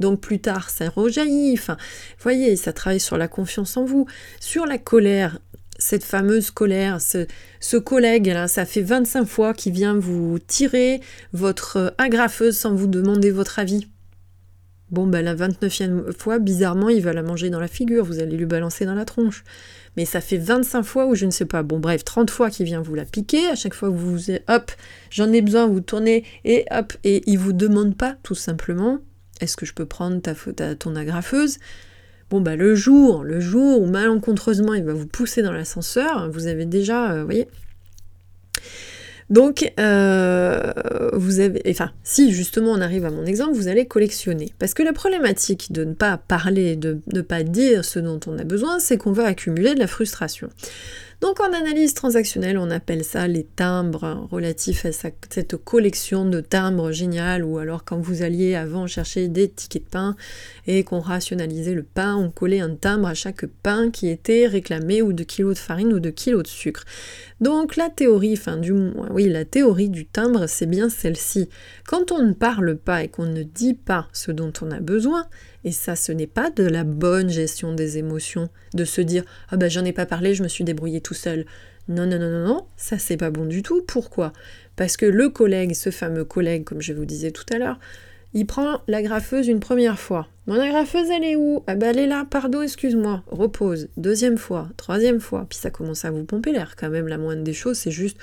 Donc 0.00 0.20
plus 0.20 0.40
tard, 0.40 0.70
ça 0.70 0.88
rejaillit. 0.88 1.54
Enfin, 1.54 1.76
voyez, 2.18 2.56
ça 2.56 2.72
travaille 2.72 3.00
sur 3.00 3.16
la 3.16 3.28
confiance 3.28 3.76
en 3.76 3.84
vous, 3.84 4.06
sur 4.40 4.66
la 4.66 4.78
colère 4.78 5.38
cette 5.84 6.04
fameuse 6.04 6.50
colère, 6.50 6.98
ce, 7.00 7.76
collègue, 7.76 8.34
ça 8.46 8.64
fait 8.64 8.80
25 8.80 9.26
fois 9.26 9.52
qu'il 9.52 9.74
vient 9.74 9.94
vous 9.94 10.38
tirer 10.38 11.02
votre 11.34 11.94
agrafeuse 11.98 12.56
sans 12.56 12.74
vous 12.74 12.86
demander 12.86 13.30
votre 13.30 13.58
avis. 13.58 13.86
Bon, 14.90 15.06
ben 15.06 15.22
la 15.22 15.34
29e 15.34 16.16
fois, 16.16 16.38
bizarrement, 16.38 16.88
il 16.88 17.02
va 17.02 17.12
la 17.12 17.22
manger 17.22 17.50
dans 17.50 17.60
la 17.60 17.68
figure, 17.68 18.02
vous 18.02 18.18
allez 18.18 18.34
lui 18.34 18.46
balancer 18.46 18.86
dans 18.86 18.94
la 18.94 19.04
tronche. 19.04 19.44
Mais 19.98 20.06
ça 20.06 20.22
fait 20.22 20.38
25 20.38 20.84
fois 20.84 21.06
ou 21.06 21.14
je 21.14 21.26
ne 21.26 21.30
sais 21.30 21.44
pas, 21.44 21.62
bon 21.62 21.80
bref, 21.80 22.02
30 22.02 22.30
fois 22.30 22.48
qu'il 22.48 22.64
vient 22.64 22.80
vous 22.80 22.94
la 22.94 23.04
piquer, 23.04 23.46
à 23.48 23.54
chaque 23.54 23.74
fois 23.74 23.90
que 23.90 23.94
vous 23.94 24.16
vous 24.16 24.30
hop, 24.48 24.72
j'en 25.10 25.30
ai 25.32 25.42
besoin, 25.42 25.66
vous 25.66 25.80
tournez 25.82 26.24
et 26.46 26.64
hop, 26.70 26.94
et 27.04 27.22
il 27.26 27.38
vous 27.38 27.52
demande 27.52 27.94
pas 27.94 28.16
tout 28.22 28.34
simplement, 28.34 29.00
est-ce 29.42 29.58
que 29.58 29.66
je 29.66 29.74
peux 29.74 29.86
prendre 29.86 30.22
ta, 30.22 30.34
ta 30.34 30.74
ton 30.76 30.96
agrafeuse? 30.96 31.58
Bon 32.30 32.40
bah 32.40 32.56
le 32.56 32.74
jour, 32.74 33.22
le 33.22 33.40
jour 33.40 33.80
où 33.80 33.86
malencontreusement 33.86 34.74
il 34.74 34.84
va 34.84 34.92
vous 34.92 35.06
pousser 35.06 35.42
dans 35.42 35.52
l'ascenseur, 35.52 36.30
vous 36.30 36.46
avez 36.46 36.64
déjà, 36.64 37.12
euh, 37.12 37.20
vous 37.20 37.26
voyez. 37.26 37.48
Donc 39.30 39.72
euh, 39.80 40.72
vous 41.14 41.40
avez, 41.40 41.62
enfin 41.68 41.92
si 42.02 42.32
justement 42.32 42.72
on 42.72 42.80
arrive 42.80 43.04
à 43.06 43.10
mon 43.10 43.24
exemple, 43.24 43.54
vous 43.54 43.68
allez 43.68 43.86
collectionner. 43.86 44.52
Parce 44.58 44.74
que 44.74 44.82
la 44.82 44.92
problématique 44.92 45.72
de 45.72 45.84
ne 45.84 45.94
pas 45.94 46.18
parler, 46.18 46.76
de 46.76 47.00
ne 47.12 47.20
pas 47.22 47.42
dire 47.42 47.84
ce 47.84 47.98
dont 47.98 48.20
on 48.26 48.38
a 48.38 48.44
besoin, 48.44 48.78
c'est 48.80 48.98
qu'on 48.98 49.12
va 49.12 49.24
accumuler 49.24 49.74
de 49.74 49.80
la 49.80 49.86
frustration. 49.86 50.48
Donc 51.24 51.40
en 51.40 51.54
analyse 51.54 51.94
transactionnelle, 51.94 52.58
on 52.58 52.70
appelle 52.70 53.02
ça 53.02 53.26
les 53.26 53.44
timbres 53.44 54.28
relatifs 54.30 54.84
à 54.84 54.92
cette 54.92 55.56
collection 55.56 56.26
de 56.26 56.42
timbres 56.42 56.92
génial, 56.92 57.44
ou 57.44 57.56
alors 57.56 57.86
quand 57.86 57.96
vous 57.96 58.20
alliez 58.20 58.54
avant 58.54 58.86
chercher 58.86 59.28
des 59.28 59.48
tickets 59.48 59.84
de 59.84 59.88
pain 59.88 60.16
et 60.66 60.84
qu'on 60.84 61.00
rationalisait 61.00 61.72
le 61.72 61.82
pain, 61.82 62.14
on 62.14 62.30
collait 62.30 62.60
un 62.60 62.74
timbre 62.74 63.08
à 63.08 63.14
chaque 63.14 63.46
pain 63.46 63.90
qui 63.90 64.10
était 64.10 64.46
réclamé 64.46 65.00
ou 65.00 65.14
de 65.14 65.24
kilos 65.24 65.54
de 65.54 65.58
farine 65.60 65.94
ou 65.94 65.98
de 65.98 66.10
kilos 66.10 66.42
de 66.42 66.48
sucre. 66.48 66.84
Donc 67.44 67.76
la 67.76 67.90
théorie, 67.90 68.32
enfin 68.38 68.56
du 68.56 68.72
moins, 68.72 69.10
oui, 69.10 69.28
la 69.28 69.44
théorie 69.44 69.90
du 69.90 70.06
timbre, 70.06 70.46
c'est 70.46 70.64
bien 70.64 70.88
celle-ci. 70.88 71.50
Quand 71.86 72.10
on 72.10 72.22
ne 72.22 72.32
parle 72.32 72.74
pas 72.74 73.02
et 73.02 73.08
qu'on 73.08 73.26
ne 73.26 73.42
dit 73.42 73.74
pas 73.74 74.08
ce 74.14 74.32
dont 74.32 74.50
on 74.62 74.70
a 74.70 74.80
besoin, 74.80 75.26
et 75.62 75.70
ça, 75.70 75.94
ce 75.94 76.10
n'est 76.10 76.26
pas 76.26 76.48
de 76.48 76.64
la 76.64 76.84
bonne 76.84 77.28
gestion 77.28 77.74
des 77.74 77.98
émotions, 77.98 78.48
de 78.72 78.86
se 78.86 79.02
dire 79.02 79.24
Ah 79.50 79.58
ben 79.58 79.68
j'en 79.68 79.84
ai 79.84 79.92
pas 79.92 80.06
parlé, 80.06 80.34
je 80.34 80.42
me 80.42 80.48
suis 80.48 80.64
débrouillé 80.64 81.02
tout 81.02 81.12
seul. 81.12 81.44
Non, 81.86 82.06
non, 82.06 82.18
non, 82.18 82.30
non, 82.30 82.46
non, 82.46 82.66
ça 82.78 82.96
c'est 82.96 83.18
pas 83.18 83.30
bon 83.30 83.44
du 83.44 83.62
tout. 83.62 83.82
Pourquoi? 83.82 84.32
Parce 84.74 84.96
que 84.96 85.04
le 85.04 85.28
collègue, 85.28 85.74
ce 85.74 85.90
fameux 85.90 86.24
collègue, 86.24 86.64
comme 86.64 86.80
je 86.80 86.94
vous 86.94 87.04
disais 87.04 87.30
tout 87.30 87.44
à 87.52 87.58
l'heure, 87.58 87.78
il 88.34 88.46
prend 88.46 88.82
la 88.88 89.02
graffeuse 89.02 89.48
une 89.48 89.60
première 89.60 89.98
fois. 89.98 90.28
Mon 90.46 90.60
agrafeuse, 90.60 91.08
elle 91.08 91.24
est 91.24 91.36
où? 91.36 91.62
Ah 91.66 91.74
ben 91.74 91.90
elle 91.90 92.00
est 92.00 92.06
là, 92.06 92.26
pardon, 92.28 92.60
excuse-moi. 92.60 93.22
Repose. 93.28 93.88
Deuxième 93.96 94.36
fois, 94.36 94.68
troisième 94.76 95.20
fois. 95.20 95.46
Puis 95.48 95.58
ça 95.58 95.70
commence 95.70 96.04
à 96.04 96.10
vous 96.10 96.24
pomper 96.24 96.52
l'air 96.52 96.74
quand 96.76 96.90
même. 96.90 97.08
La 97.08 97.16
moindre 97.16 97.44
des 97.44 97.54
choses, 97.54 97.78
c'est 97.78 97.90
juste 97.90 98.18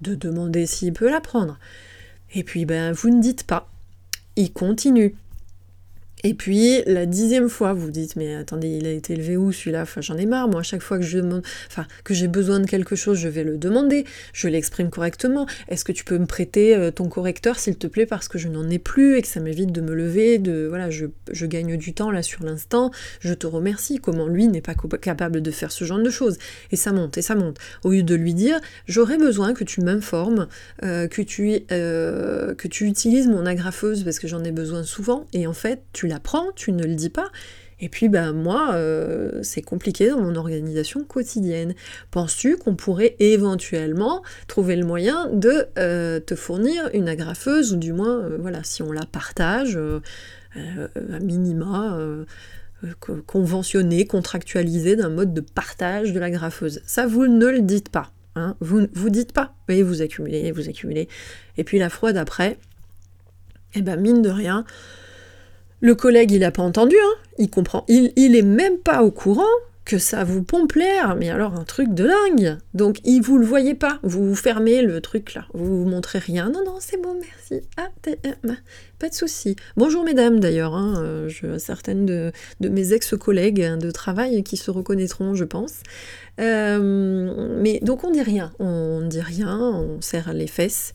de 0.00 0.14
demander 0.14 0.64
s'il 0.64 0.92
peut 0.92 1.10
la 1.10 1.20
prendre. 1.20 1.58
Et 2.34 2.44
puis, 2.44 2.64
ben, 2.64 2.92
vous 2.92 3.10
ne 3.10 3.20
dites 3.20 3.44
pas. 3.44 3.68
Il 4.36 4.52
continue. 4.52 5.16
Et 6.26 6.34
puis 6.34 6.82
la 6.86 7.06
dixième 7.06 7.48
fois, 7.48 7.72
vous 7.72 7.92
dites 7.92 8.16
mais 8.16 8.34
attendez, 8.34 8.66
il 8.66 8.86
a 8.88 8.90
été 8.90 9.12
élevé 9.12 9.36
où 9.36 9.52
celui-là? 9.52 9.82
Enfin, 9.82 10.00
j'en 10.00 10.16
ai 10.16 10.26
marre. 10.26 10.48
Moi, 10.48 10.58
à 10.60 10.62
chaque 10.64 10.82
fois 10.82 10.98
que 10.98 11.04
je 11.04 11.18
demande, 11.18 11.42
enfin 11.68 11.86
que 12.02 12.14
j'ai 12.14 12.26
besoin 12.26 12.58
de 12.58 12.66
quelque 12.66 12.96
chose, 12.96 13.16
je 13.18 13.28
vais 13.28 13.44
le 13.44 13.56
demander. 13.56 14.04
Je 14.32 14.48
l'exprime 14.48 14.90
correctement. 14.90 15.46
Est-ce 15.68 15.84
que 15.84 15.92
tu 15.92 16.02
peux 16.02 16.18
me 16.18 16.26
prêter 16.26 16.74
euh, 16.74 16.90
ton 16.90 17.08
correcteur, 17.08 17.60
s'il 17.60 17.76
te 17.76 17.86
plaît, 17.86 18.06
parce 18.06 18.26
que 18.26 18.38
je 18.38 18.48
n'en 18.48 18.68
ai 18.68 18.80
plus 18.80 19.16
et 19.16 19.22
que 19.22 19.28
ça 19.28 19.38
m'évite 19.38 19.70
de 19.70 19.80
me 19.80 19.94
lever. 19.94 20.38
De 20.38 20.66
voilà, 20.68 20.90
je, 20.90 21.06
gagne 21.46 21.76
du 21.76 21.94
temps 21.94 22.10
là 22.10 22.24
sur 22.24 22.42
l'instant. 22.42 22.90
Je 23.20 23.32
te 23.32 23.46
remercie. 23.46 23.98
Comment 23.98 24.26
lui 24.26 24.48
n'est 24.48 24.60
pas 24.60 24.74
capable 25.00 25.42
de 25.42 25.50
faire 25.52 25.70
ce 25.70 25.84
genre 25.84 26.00
de 26.00 26.10
choses? 26.10 26.38
Et 26.72 26.76
ça 26.76 26.90
monte 26.90 27.18
et 27.18 27.22
ça 27.22 27.36
monte. 27.36 27.58
Au 27.84 27.92
lieu 27.92 28.02
de 28.02 28.14
lui 28.16 28.34
dire 28.34 28.58
j'aurais 28.88 29.18
besoin 29.18 29.54
que 29.54 29.62
tu 29.62 29.80
m'informes, 29.80 30.48
euh, 30.82 31.06
que 31.06 31.22
tu 31.22 31.60
euh, 31.70 32.56
que 32.56 32.66
tu 32.66 32.86
utilises 32.86 33.28
mon 33.28 33.46
agrafeuse 33.46 34.02
parce 34.02 34.18
que 34.18 34.26
j'en 34.26 34.42
ai 34.42 34.50
besoin 34.50 34.82
souvent. 34.82 35.26
Et 35.32 35.46
en 35.46 35.52
fait, 35.52 35.82
tu 35.92 36.06
tu 36.06 36.15
tu 36.54 36.72
ne 36.72 36.84
le 36.84 36.94
dis 36.94 37.10
pas. 37.10 37.30
Et 37.78 37.88
puis, 37.88 38.08
ben, 38.08 38.32
moi, 38.32 38.72
euh, 38.74 39.40
c'est 39.42 39.60
compliqué 39.60 40.08
dans 40.08 40.20
mon 40.20 40.34
organisation 40.34 41.04
quotidienne. 41.04 41.74
Penses-tu 42.10 42.56
qu'on 42.56 42.74
pourrait 42.74 43.16
éventuellement 43.18 44.22
trouver 44.48 44.76
le 44.76 44.86
moyen 44.86 45.28
de 45.30 45.66
euh, 45.78 46.18
te 46.18 46.34
fournir 46.34 46.88
une 46.94 47.08
agrafeuse, 47.08 47.74
ou 47.74 47.76
du 47.76 47.92
moins, 47.92 48.20
euh, 48.20 48.38
voilà, 48.40 48.64
si 48.64 48.82
on 48.82 48.92
la 48.92 49.04
partage, 49.04 49.78
à 50.56 51.20
minima, 51.20 51.98
conventionné, 53.26 54.06
contractualisé 54.06 54.96
d'un 54.96 55.10
mode 55.10 55.34
de 55.34 55.42
partage 55.42 56.14
de 56.14 56.18
l'agrafeuse? 56.18 56.80
Ça, 56.86 57.06
vous 57.06 57.26
ne 57.26 57.46
le 57.46 57.60
dites 57.60 57.90
pas. 57.90 58.10
Hein. 58.36 58.56
Vous 58.60 58.86
vous 58.94 59.10
dites 59.10 59.32
pas. 59.32 59.54
Vous 59.68 59.84
vous 59.84 60.00
accumulez, 60.00 60.50
vous 60.52 60.68
accumulez. 60.68 61.08
Et 61.58 61.64
puis 61.64 61.78
la 61.78 61.90
fois 61.90 62.14
d'après, 62.14 62.58
eh 63.74 63.82
ben, 63.82 64.00
mine 64.00 64.22
de 64.22 64.30
rien, 64.30 64.64
le 65.80 65.94
collègue, 65.94 66.32
il 66.32 66.40
n'a 66.40 66.50
pas 66.50 66.62
entendu, 66.62 66.96
hein 66.96 67.26
il 67.38 67.50
comprend. 67.50 67.84
Il, 67.88 68.36
est 68.36 68.42
même 68.42 68.78
pas 68.78 69.02
au 69.02 69.10
courant 69.10 69.44
que 69.84 69.98
ça 69.98 70.24
vous 70.24 70.42
pompe 70.42 70.72
l'air, 70.72 71.14
mais 71.14 71.30
alors 71.30 71.54
un 71.54 71.64
truc 71.64 71.94
de 71.94 72.08
dingue. 72.08 72.58
Donc, 72.74 72.98
il 73.04 73.20
vous 73.20 73.38
le 73.38 73.46
voyez 73.46 73.74
pas, 73.74 74.00
vous 74.02 74.34
fermez 74.34 74.82
le 74.82 75.00
truc 75.00 75.34
là, 75.34 75.46
vous 75.54 75.84
vous 75.84 75.88
montrez 75.88 76.18
rien. 76.18 76.50
Non, 76.50 76.64
non, 76.64 76.78
c'est 76.80 77.00
bon, 77.00 77.14
merci. 77.14 77.64
Ah, 77.76 77.88
pas 78.98 79.08
de 79.08 79.14
souci. 79.14 79.54
Bonjour 79.76 80.02
mesdames 80.02 80.40
d'ailleurs, 80.40 80.74
hein, 80.74 80.94
euh, 80.98 81.28
je, 81.28 81.58
certaines 81.58 82.04
de, 82.04 82.32
mes 82.60 82.92
ex-collègues 82.92 83.76
de 83.76 83.90
travail 83.92 84.42
qui 84.42 84.56
se 84.56 84.72
reconnaîtront, 84.72 85.34
je 85.34 85.44
pense. 85.44 85.82
Euh, 86.40 87.56
mais 87.60 87.78
donc 87.80 88.02
on 88.02 88.10
dit 88.10 88.22
rien, 88.22 88.52
on 88.58 89.06
dit 89.06 89.20
rien, 89.20 89.56
on 89.58 90.00
serre 90.00 90.34
les 90.34 90.48
fesses. 90.48 90.92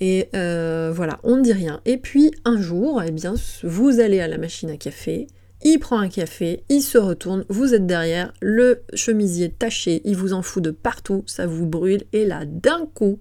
Et 0.00 0.28
euh, 0.34 0.92
voilà, 0.94 1.18
on 1.22 1.36
ne 1.36 1.42
dit 1.42 1.52
rien. 1.52 1.80
Et 1.84 1.96
puis 1.96 2.30
un 2.44 2.60
jour, 2.60 3.02
eh 3.06 3.10
bien, 3.10 3.34
vous 3.62 4.00
allez 4.00 4.20
à 4.20 4.28
la 4.28 4.38
machine 4.38 4.70
à 4.70 4.76
café, 4.76 5.26
il 5.64 5.78
prend 5.78 5.98
un 5.98 6.08
café, 6.08 6.62
il 6.68 6.82
se 6.82 6.98
retourne, 6.98 7.44
vous 7.48 7.74
êtes 7.74 7.86
derrière, 7.86 8.32
le 8.40 8.82
chemisier 8.94 9.50
taché, 9.50 10.00
il 10.04 10.16
vous 10.16 10.32
en 10.32 10.42
fout 10.42 10.62
de 10.62 10.70
partout, 10.70 11.24
ça 11.26 11.46
vous 11.46 11.66
brûle, 11.66 12.04
et 12.12 12.24
là, 12.24 12.44
d'un 12.46 12.86
coup, 12.86 13.18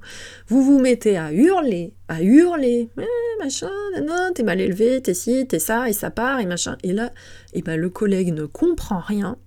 vous 0.48 0.62
vous 0.62 0.80
mettez 0.80 1.18
à 1.18 1.34
hurler, 1.34 1.96
à 2.08 2.22
hurler, 2.22 2.90
eh, 3.00 3.44
machin, 3.44 3.72
non, 4.06 4.32
t'es 4.36 4.44
mal 4.44 4.62
élevé, 4.62 5.02
t'es 5.02 5.16
ci, 5.16 5.48
t'es 5.48 5.58
ça, 5.58 5.90
et 5.90 5.94
ça 5.94 6.12
part, 6.12 6.40
et 6.40 6.46
machin. 6.46 6.78
Et 6.84 6.94
là, 6.94 7.12
eh 7.54 7.64
ben, 7.64 7.80
le 7.80 7.90
collègue 7.90 8.32
ne 8.32 8.46
comprend 8.46 9.00
rien, 9.00 9.38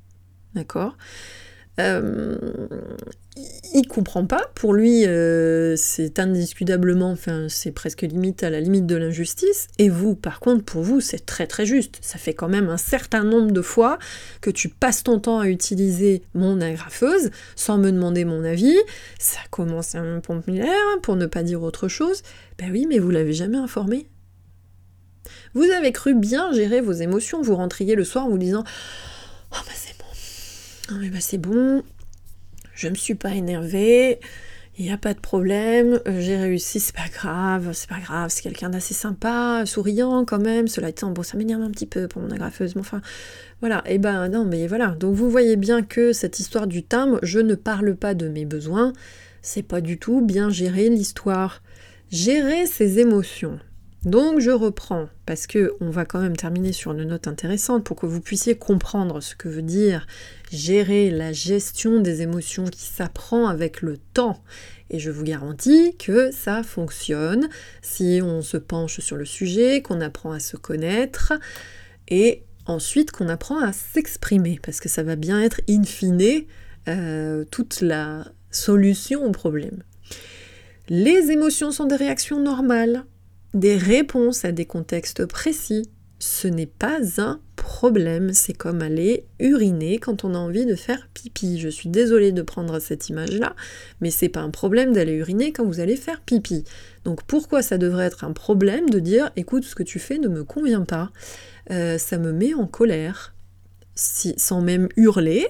d'accord? 0.54 0.96
Euh, 1.80 2.36
il 3.72 3.86
comprend 3.86 4.26
pas. 4.26 4.50
Pour 4.54 4.74
lui, 4.74 5.06
euh, 5.06 5.76
c'est 5.76 6.18
indiscutablement, 6.18 7.10
enfin, 7.10 7.46
c'est 7.48 7.70
presque 7.70 8.02
limite 8.02 8.42
à 8.42 8.50
la 8.50 8.60
limite 8.60 8.86
de 8.86 8.96
l'injustice. 8.96 9.68
Et 9.78 9.88
vous, 9.88 10.14
par 10.14 10.40
contre, 10.40 10.64
pour 10.64 10.82
vous, 10.82 11.00
c'est 11.00 11.24
très 11.24 11.46
très 11.46 11.66
juste. 11.66 11.98
Ça 12.00 12.18
fait 12.18 12.34
quand 12.34 12.48
même 12.48 12.68
un 12.68 12.76
certain 12.76 13.24
nombre 13.24 13.52
de 13.52 13.62
fois 13.62 13.98
que 14.40 14.50
tu 14.50 14.68
passes 14.68 15.04
ton 15.04 15.20
temps 15.20 15.38
à 15.38 15.48
utiliser 15.48 16.22
mon 16.34 16.60
agrafeuse 16.60 17.30
sans 17.56 17.78
me 17.78 17.90
demander 17.90 18.24
mon 18.24 18.44
avis. 18.44 18.76
Ça 19.18 19.40
commence 19.50 19.94
à 19.94 20.02
me 20.02 20.20
pomper 20.20 20.52
l'air, 20.52 21.00
pour 21.02 21.16
ne 21.16 21.26
pas 21.26 21.42
dire 21.42 21.62
autre 21.62 21.88
chose. 21.88 22.22
Ben 22.58 22.70
oui, 22.72 22.86
mais 22.88 22.98
vous 22.98 23.10
l'avez 23.10 23.32
jamais 23.32 23.58
informé. 23.58 24.08
Vous 25.54 25.64
avez 25.64 25.92
cru 25.92 26.14
bien 26.14 26.52
gérer 26.52 26.80
vos 26.80 26.92
émotions. 26.92 27.42
Vous 27.42 27.56
rentriez 27.56 27.94
le 27.94 28.04
soir 28.04 28.26
en 28.26 28.30
vous 28.30 28.38
disant, 28.38 28.64
Oh 30.90 30.96
mais 30.98 31.08
bah 31.08 31.20
c'est 31.20 31.38
bon, 31.38 31.84
je 32.74 32.88
me 32.88 32.96
suis 32.96 33.14
pas 33.14 33.34
énervée, 33.34 34.18
il 34.76 34.84
n'y 34.84 34.90
a 34.90 34.96
pas 34.96 35.14
de 35.14 35.20
problème, 35.20 36.00
euh, 36.08 36.20
j'ai 36.20 36.36
réussi, 36.36 36.80
c'est 36.80 36.94
pas 36.94 37.08
grave, 37.12 37.70
c'est 37.74 37.88
pas 37.88 38.00
grave, 38.00 38.30
c'est 38.30 38.42
quelqu'un 38.42 38.70
d'assez 38.70 38.94
sympa, 38.94 39.62
souriant 39.66 40.24
quand 40.24 40.40
même, 40.40 40.66
cela 40.66 40.88
étant, 40.88 41.10
bon, 41.10 41.22
ça 41.22 41.36
m'énerve 41.36 41.62
un 41.62 41.70
petit 41.70 41.86
peu 41.86 42.08
pour 42.08 42.22
mon 42.22 42.30
agrafeuse, 42.30 42.74
mais 42.74 42.80
enfin, 42.80 43.02
voilà, 43.60 43.84
et 43.86 43.98
ben 43.98 44.28
non, 44.28 44.44
mais 44.44 44.66
voilà, 44.66 44.88
donc 44.88 45.14
vous 45.14 45.30
voyez 45.30 45.54
bien 45.54 45.82
que 45.82 46.12
cette 46.12 46.40
histoire 46.40 46.66
du 46.66 46.82
timbre, 46.82 47.20
je 47.22 47.38
ne 47.38 47.54
parle 47.54 47.94
pas 47.94 48.14
de 48.14 48.28
mes 48.28 48.44
besoins, 48.44 48.92
c'est 49.42 49.62
pas 49.62 49.80
du 49.80 49.98
tout 49.98 50.20
bien 50.20 50.50
gérer 50.50 50.88
l'histoire. 50.88 51.62
Gérer 52.10 52.66
ses 52.66 52.98
émotions, 52.98 53.60
donc 54.04 54.40
je 54.40 54.50
reprends 54.50 55.08
parce 55.26 55.46
que 55.46 55.74
on 55.80 55.90
va 55.90 56.06
quand 56.06 56.20
même 56.20 56.36
terminer 56.36 56.72
sur 56.72 56.92
une 56.92 57.04
note 57.04 57.28
intéressante 57.28 57.84
pour 57.84 57.96
que 57.96 58.06
vous 58.06 58.22
puissiez 58.22 58.54
comprendre 58.56 59.20
ce 59.20 59.34
que 59.34 59.48
veut 59.48 59.60
dire 59.60 60.06
gérer 60.50 61.10
la 61.10 61.32
gestion 61.32 62.00
des 62.00 62.22
émotions 62.22 62.64
qui 62.64 62.84
s'apprend 62.84 63.46
avec 63.46 63.82
le 63.82 63.98
temps. 64.14 64.42
Et 64.88 64.98
je 64.98 65.10
vous 65.10 65.22
garantis 65.22 65.96
que 65.98 66.30
ça 66.32 66.62
fonctionne 66.62 67.48
si 67.82 68.20
on 68.22 68.40
se 68.40 68.56
penche 68.56 69.00
sur 69.00 69.16
le 69.16 69.26
sujet, 69.26 69.82
qu'on 69.82 70.00
apprend 70.00 70.32
à 70.32 70.40
se 70.40 70.56
connaître 70.56 71.34
et 72.08 72.42
ensuite 72.64 73.10
qu'on 73.12 73.28
apprend 73.28 73.60
à 73.60 73.72
s'exprimer 73.72 74.58
parce 74.62 74.80
que 74.80 74.88
ça 74.88 75.02
va 75.02 75.14
bien 75.14 75.42
être 75.42 75.60
in 75.68 75.84
fine 75.84 76.44
euh, 76.88 77.44
toute 77.50 77.82
la 77.82 78.24
solution 78.50 79.24
au 79.26 79.30
problème. 79.30 79.82
Les 80.88 81.30
émotions 81.30 81.70
sont 81.70 81.84
des 81.84 81.96
réactions 81.96 82.40
normales 82.40 83.04
des 83.54 83.76
réponses 83.76 84.44
à 84.44 84.52
des 84.52 84.66
contextes 84.66 85.26
précis. 85.26 85.88
Ce 86.18 86.46
n'est 86.46 86.66
pas 86.66 87.00
un 87.18 87.40
problème, 87.56 88.34
c'est 88.34 88.52
comme 88.52 88.82
aller 88.82 89.26
uriner 89.38 89.98
quand 89.98 90.24
on 90.24 90.34
a 90.34 90.38
envie 90.38 90.66
de 90.66 90.74
faire 90.74 91.08
pipi. 91.14 91.58
Je 91.58 91.68
suis 91.68 91.88
désolée 91.88 92.32
de 92.32 92.42
prendre 92.42 92.78
cette 92.78 93.08
image-là, 93.08 93.56
mais 94.00 94.10
c'est 94.10 94.28
pas 94.28 94.40
un 94.40 94.50
problème 94.50 94.92
d'aller 94.92 95.14
uriner 95.14 95.52
quand 95.52 95.64
vous 95.64 95.80
allez 95.80 95.96
faire 95.96 96.20
pipi. 96.20 96.64
Donc 97.04 97.22
pourquoi 97.24 97.62
ça 97.62 97.78
devrait 97.78 98.04
être 98.04 98.24
un 98.24 98.32
problème 98.32 98.90
de 98.90 98.98
dire 98.98 99.30
écoute, 99.36 99.64
ce 99.64 99.74
que 99.74 99.82
tu 99.82 99.98
fais 99.98 100.18
ne 100.18 100.28
me 100.28 100.44
convient 100.44 100.84
pas, 100.84 101.10
euh, 101.70 101.96
ça 101.96 102.18
me 102.18 102.32
met 102.32 102.52
en 102.52 102.66
colère, 102.66 103.34
sans 103.94 104.60
même 104.60 104.88
hurler, 104.96 105.46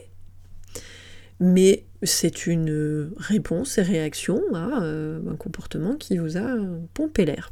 mais 1.41 1.85
c'est 2.03 2.47
une 2.47 3.11
réponse 3.17 3.79
et 3.79 3.83
réaction 3.83 4.41
à 4.55 4.83
euh, 4.83 5.21
un 5.29 5.37
comportement 5.37 5.97
qui 5.97 6.19
vous 6.19 6.37
a 6.37 6.57
pompé 6.95 7.25
l'air. 7.25 7.51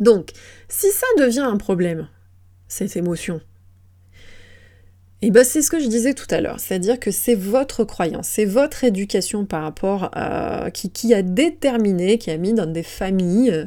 Donc, 0.00 0.30
si 0.68 0.90
ça 0.90 1.06
devient 1.18 1.40
un 1.40 1.56
problème, 1.56 2.08
cette 2.68 2.96
émotion, 2.96 3.40
et 5.22 5.28
eh 5.28 5.30
ben 5.30 5.42
c'est 5.42 5.62
ce 5.62 5.70
que 5.70 5.80
je 5.80 5.86
disais 5.86 6.12
tout 6.12 6.26
à 6.28 6.42
l'heure, 6.42 6.60
c'est-à-dire 6.60 7.00
que 7.00 7.10
c'est 7.10 7.34
votre 7.34 7.84
croyance, 7.84 8.28
c'est 8.28 8.44
votre 8.44 8.84
éducation 8.84 9.46
par 9.46 9.62
rapport 9.62 10.10
à 10.12 10.70
qui, 10.70 11.14
a 11.14 11.22
déterminé, 11.22 12.18
qui 12.18 12.30
a 12.30 12.36
mis 12.36 12.52
dans 12.52 12.70
des 12.70 12.82
familles 12.82 13.66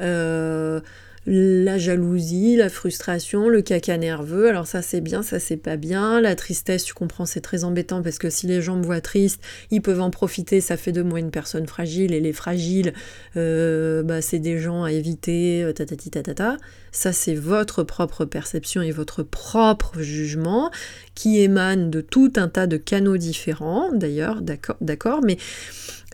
euh, 0.00 0.80
la 1.26 1.78
jalousie, 1.78 2.56
la 2.56 2.68
frustration, 2.68 3.48
le 3.48 3.62
caca 3.62 3.96
nerveux. 3.96 4.48
Alors 4.48 4.66
ça 4.66 4.82
c'est 4.82 5.00
bien, 5.00 5.22
ça 5.22 5.40
c'est 5.40 5.56
pas 5.56 5.76
bien. 5.76 6.20
La 6.20 6.34
tristesse, 6.34 6.84
tu 6.84 6.94
comprends, 6.94 7.26
c'est 7.26 7.40
très 7.40 7.64
embêtant 7.64 8.02
parce 8.02 8.18
que 8.18 8.30
si 8.30 8.46
les 8.46 8.60
gens 8.60 8.76
me 8.76 8.82
voient 8.82 9.00
triste, 9.00 9.40
ils 9.70 9.80
peuvent 9.80 10.00
en 10.00 10.10
profiter. 10.10 10.60
Ça 10.60 10.76
fait 10.76 10.92
de 10.92 11.02
moi 11.02 11.20
une 11.20 11.30
personne 11.30 11.66
fragile 11.66 12.12
et 12.12 12.20
les 12.20 12.32
fragiles, 12.32 12.92
euh, 13.36 14.02
bah, 14.02 14.20
c'est 14.20 14.38
des 14.38 14.58
gens 14.58 14.84
à 14.84 14.92
éviter. 14.92 15.62
Euh, 15.62 15.72
tatati 15.72 16.10
tatata. 16.10 16.56
Ça 16.92 17.12
c'est 17.12 17.34
votre 17.34 17.82
propre 17.82 18.24
perception 18.24 18.82
et 18.82 18.92
votre 18.92 19.22
propre 19.22 20.00
jugement 20.00 20.70
qui 21.14 21.40
émane 21.40 21.90
de 21.90 22.00
tout 22.00 22.32
un 22.36 22.48
tas 22.48 22.66
de 22.66 22.76
canaux 22.76 23.16
différents. 23.16 23.90
D'ailleurs, 23.92 24.42
d'accord, 24.42 24.76
d'accord, 24.80 25.20
mais 25.22 25.38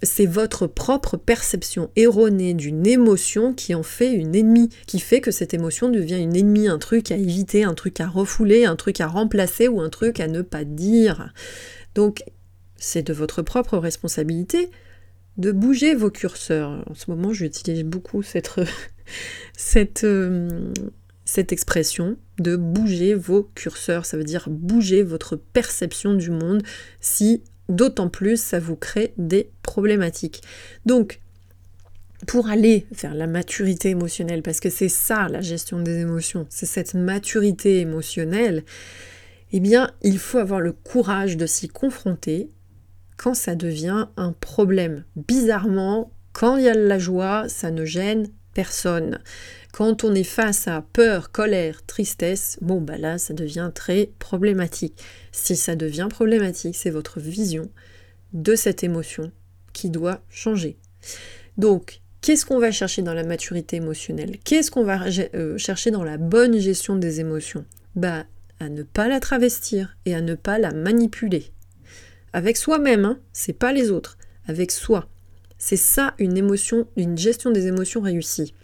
c'est 0.03 0.27
votre 0.27 0.67
propre 0.67 1.17
perception 1.17 1.91
erronée 1.97 2.55
d'une 2.55 2.87
émotion 2.87 3.53
qui 3.53 3.75
en 3.75 3.83
fait 3.83 4.13
une 4.13 4.35
ennemie, 4.35 4.71
qui 4.87 4.99
fait 4.99 5.21
que 5.21 5.31
cette 5.31 5.55
émotion 5.55 5.89
devient 5.91 6.19
une 6.19 6.37
ennemie, 6.37 6.69
un 6.69 6.79
truc 6.79 7.11
à 7.11 7.17
éviter, 7.17 7.65
un 7.65 7.75
truc 7.75 8.01
à 8.01 8.09
refouler, 8.09 8.65
un 8.65 8.77
truc 8.77 9.01
à 9.01 9.07
remplacer 9.07 9.69
ou 9.69 9.81
un 9.81 9.91
truc 9.91 10.21
à 10.21 10.29
ne 10.29 10.43
pas 10.43 10.65
dire. 10.65 11.33
Donc, 11.95 12.25
c'est 12.77 13.03
de 13.03 13.13
votre 13.13 13.43
propre 13.43 13.77
responsabilité 13.77 14.71
de 15.37 15.53
bouger 15.53 15.95
vos 15.95 16.11
curseurs. 16.11 16.85
En 16.89 16.95
ce 16.95 17.11
moment, 17.11 17.33
j'utilise 17.33 17.85
beaucoup 17.85 18.23
cette, 18.23 18.61
cette, 19.57 20.05
euh, 20.05 20.73
cette 21.25 21.53
expression 21.53 22.17
de 22.39 22.57
bouger 22.57 23.15
vos 23.15 23.45
curseurs. 23.55 24.07
Ça 24.07 24.17
veut 24.17 24.25
dire 24.25 24.49
bouger 24.49 25.03
votre 25.03 25.37
perception 25.37 26.15
du 26.15 26.31
monde 26.31 26.63
si 27.01 27.43
d'autant 27.71 28.09
plus 28.09 28.41
ça 28.41 28.59
vous 28.59 28.77
crée 28.77 29.15
des 29.17 29.51
problématiques. 29.63 30.43
Donc, 30.87 31.21
pour 32.27 32.49
aller 32.49 32.87
vers 32.93 33.15
la 33.15 33.27
maturité 33.27 33.91
émotionnelle, 33.91 34.43
parce 34.43 34.61
que 34.61 34.71
c'est 34.71 34.89
ça 34.89 35.29
la 35.29 35.41
gestion 35.41 35.81
des 35.81 36.01
émotions, 36.01 36.47
c'est 36.51 36.67
cette 36.67 36.95
maturité 36.95 37.81
émotionnelle, 37.81 38.65
eh 39.53 39.61
bien, 39.61 39.91
il 40.03 40.19
faut 40.19 40.39
avoir 40.39 40.61
le 40.61 40.73
courage 40.73 41.37
de 41.37 41.47
s'y 41.47 41.69
confronter 41.69 42.51
quand 43.17 43.35
ça 43.35 43.55
devient 43.55 44.07
un 44.17 44.33
problème. 44.33 45.05
Bizarrement, 45.17 46.13
quand 46.33 46.57
il 46.57 46.65
y 46.65 46.69
a 46.69 46.75
de 46.75 46.87
la 46.87 46.99
joie, 46.99 47.49
ça 47.49 47.71
ne 47.71 47.85
gêne 47.85 48.29
personne. 48.55 49.21
Quand 49.73 50.05
on 50.05 50.15
est 50.15 50.25
face 50.25 50.69
à 50.69 50.83
peur, 50.93 51.31
colère, 51.31 51.85
tristesse, 51.87 52.59
bon 52.61 52.81
bah 52.81 52.99
là 52.99 53.19
ça 53.19 53.35
devient 53.35 53.71
très 53.75 54.11
problématique. 54.19 55.03
Si 55.33 55.57
ça 55.57 55.77
devient 55.77 56.09
problématique, 56.11 56.77
c'est 56.77 56.91
votre 56.91 57.21
vision 57.21 57.71
de 58.33 58.55
cette 58.55 58.85
émotion 58.85 59.31
qui 59.73 59.91
doit 59.91 60.21
changer. 60.29 60.77
Donc, 61.57 62.01
qu'est-ce 62.21 62.47
qu'on 62.47 62.59
va 62.59 62.73
chercher 62.73 63.03
dans 63.03 63.15
la 63.15 63.25
maturité 63.25 63.77
émotionnelle? 63.77 64.39
Qu'est-ce 64.45 64.71
qu'on 64.71 64.85
va 64.85 65.05
euh, 65.35 65.59
chercher 65.59 65.91
dans 65.91 66.05
la 66.05 66.17
bonne 66.17 66.59
gestion 66.59 66.97
des 66.97 67.21
émotions? 67.21 67.65
Bah, 67.95 68.25
à 68.61 68.69
ne 68.69 68.83
pas 68.83 69.09
la 69.09 69.21
travestir 69.21 69.97
et 70.05 70.15
à 70.15 70.21
ne 70.21 70.35
pas 70.35 70.59
la 70.59 70.73
manipuler. 70.73 71.53
Avec 72.33 72.57
soi-même, 72.57 73.05
hein, 73.05 73.19
c'est 73.33 73.53
pas 73.53 73.73
les 73.73 73.91
autres, 73.91 74.17
avec 74.47 74.71
soi. 74.71 75.09
C'est 75.63 75.77
ça 75.77 76.15
une 76.19 76.39
émotion, 76.39 76.89
une 76.97 77.19
gestion 77.19 77.51
des 77.51 77.67
émotions 77.67 78.01
réussie. 78.01 78.55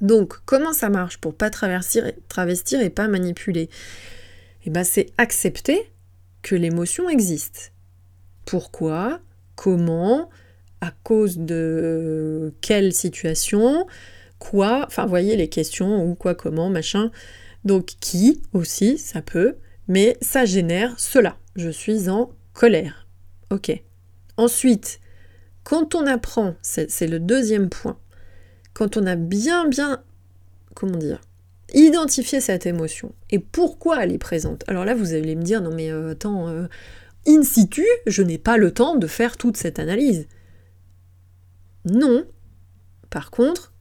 Donc, 0.00 0.34
comment 0.46 0.72
ça 0.72 0.90
marche 0.90 1.18
pour 1.18 1.34
pas 1.34 1.50
travestir, 1.50 2.12
travestir 2.28 2.80
et 2.80 2.88
pas 2.88 3.08
manipuler? 3.08 3.68
Eh 4.64 4.70
ben, 4.70 4.84
c'est 4.84 5.06
accepter 5.18 5.90
que 6.42 6.54
l'émotion 6.54 7.08
existe. 7.08 7.72
Pourquoi? 8.46 9.20
Comment? 9.56 10.30
À 10.80 10.92
cause 11.02 11.36
de 11.36 12.54
quelle 12.60 12.94
situation? 12.94 13.88
Quoi? 14.38 14.84
Enfin, 14.86 15.04
voyez 15.04 15.34
les 15.34 15.48
questions 15.48 16.08
ou 16.08 16.14
quoi, 16.14 16.36
comment, 16.36 16.70
machin. 16.70 17.10
Donc, 17.64 17.86
qui 17.98 18.40
aussi, 18.52 18.98
ça 18.98 19.20
peut, 19.20 19.56
mais 19.88 20.16
ça 20.20 20.44
génère 20.44 20.94
cela. 21.00 21.36
Je 21.56 21.70
suis 21.70 22.08
en 22.08 22.30
colère. 22.52 23.08
Ok. 23.50 23.72
Ensuite, 24.36 25.00
quand 25.68 25.94
on 25.94 26.06
apprend, 26.06 26.54
c'est 26.62 27.06
le 27.06 27.20
deuxième 27.20 27.68
point, 27.68 27.98
quand 28.72 28.96
on 28.96 29.04
a 29.04 29.16
bien, 29.16 29.68
bien, 29.68 30.02
comment 30.74 30.96
dire, 30.96 31.20
identifié 31.74 32.40
cette 32.40 32.64
émotion 32.64 33.12
et 33.28 33.38
pourquoi 33.38 34.02
elle 34.02 34.12
est 34.12 34.18
présente. 34.18 34.64
Alors 34.66 34.86
là, 34.86 34.94
vous 34.94 35.12
allez 35.12 35.36
me 35.36 35.42
dire, 35.42 35.60
non 35.60 35.74
mais 35.74 35.92
euh, 35.92 36.12
attends, 36.12 36.48
euh, 36.48 36.68
in 37.26 37.42
situ, 37.42 37.84
je 38.06 38.22
n'ai 38.22 38.38
pas 38.38 38.56
le 38.56 38.72
temps 38.72 38.96
de 38.96 39.06
faire 39.06 39.36
toute 39.36 39.58
cette 39.58 39.78
analyse. 39.78 40.26
Non. 41.84 42.24
Par 43.10 43.30
contre, 43.30 43.74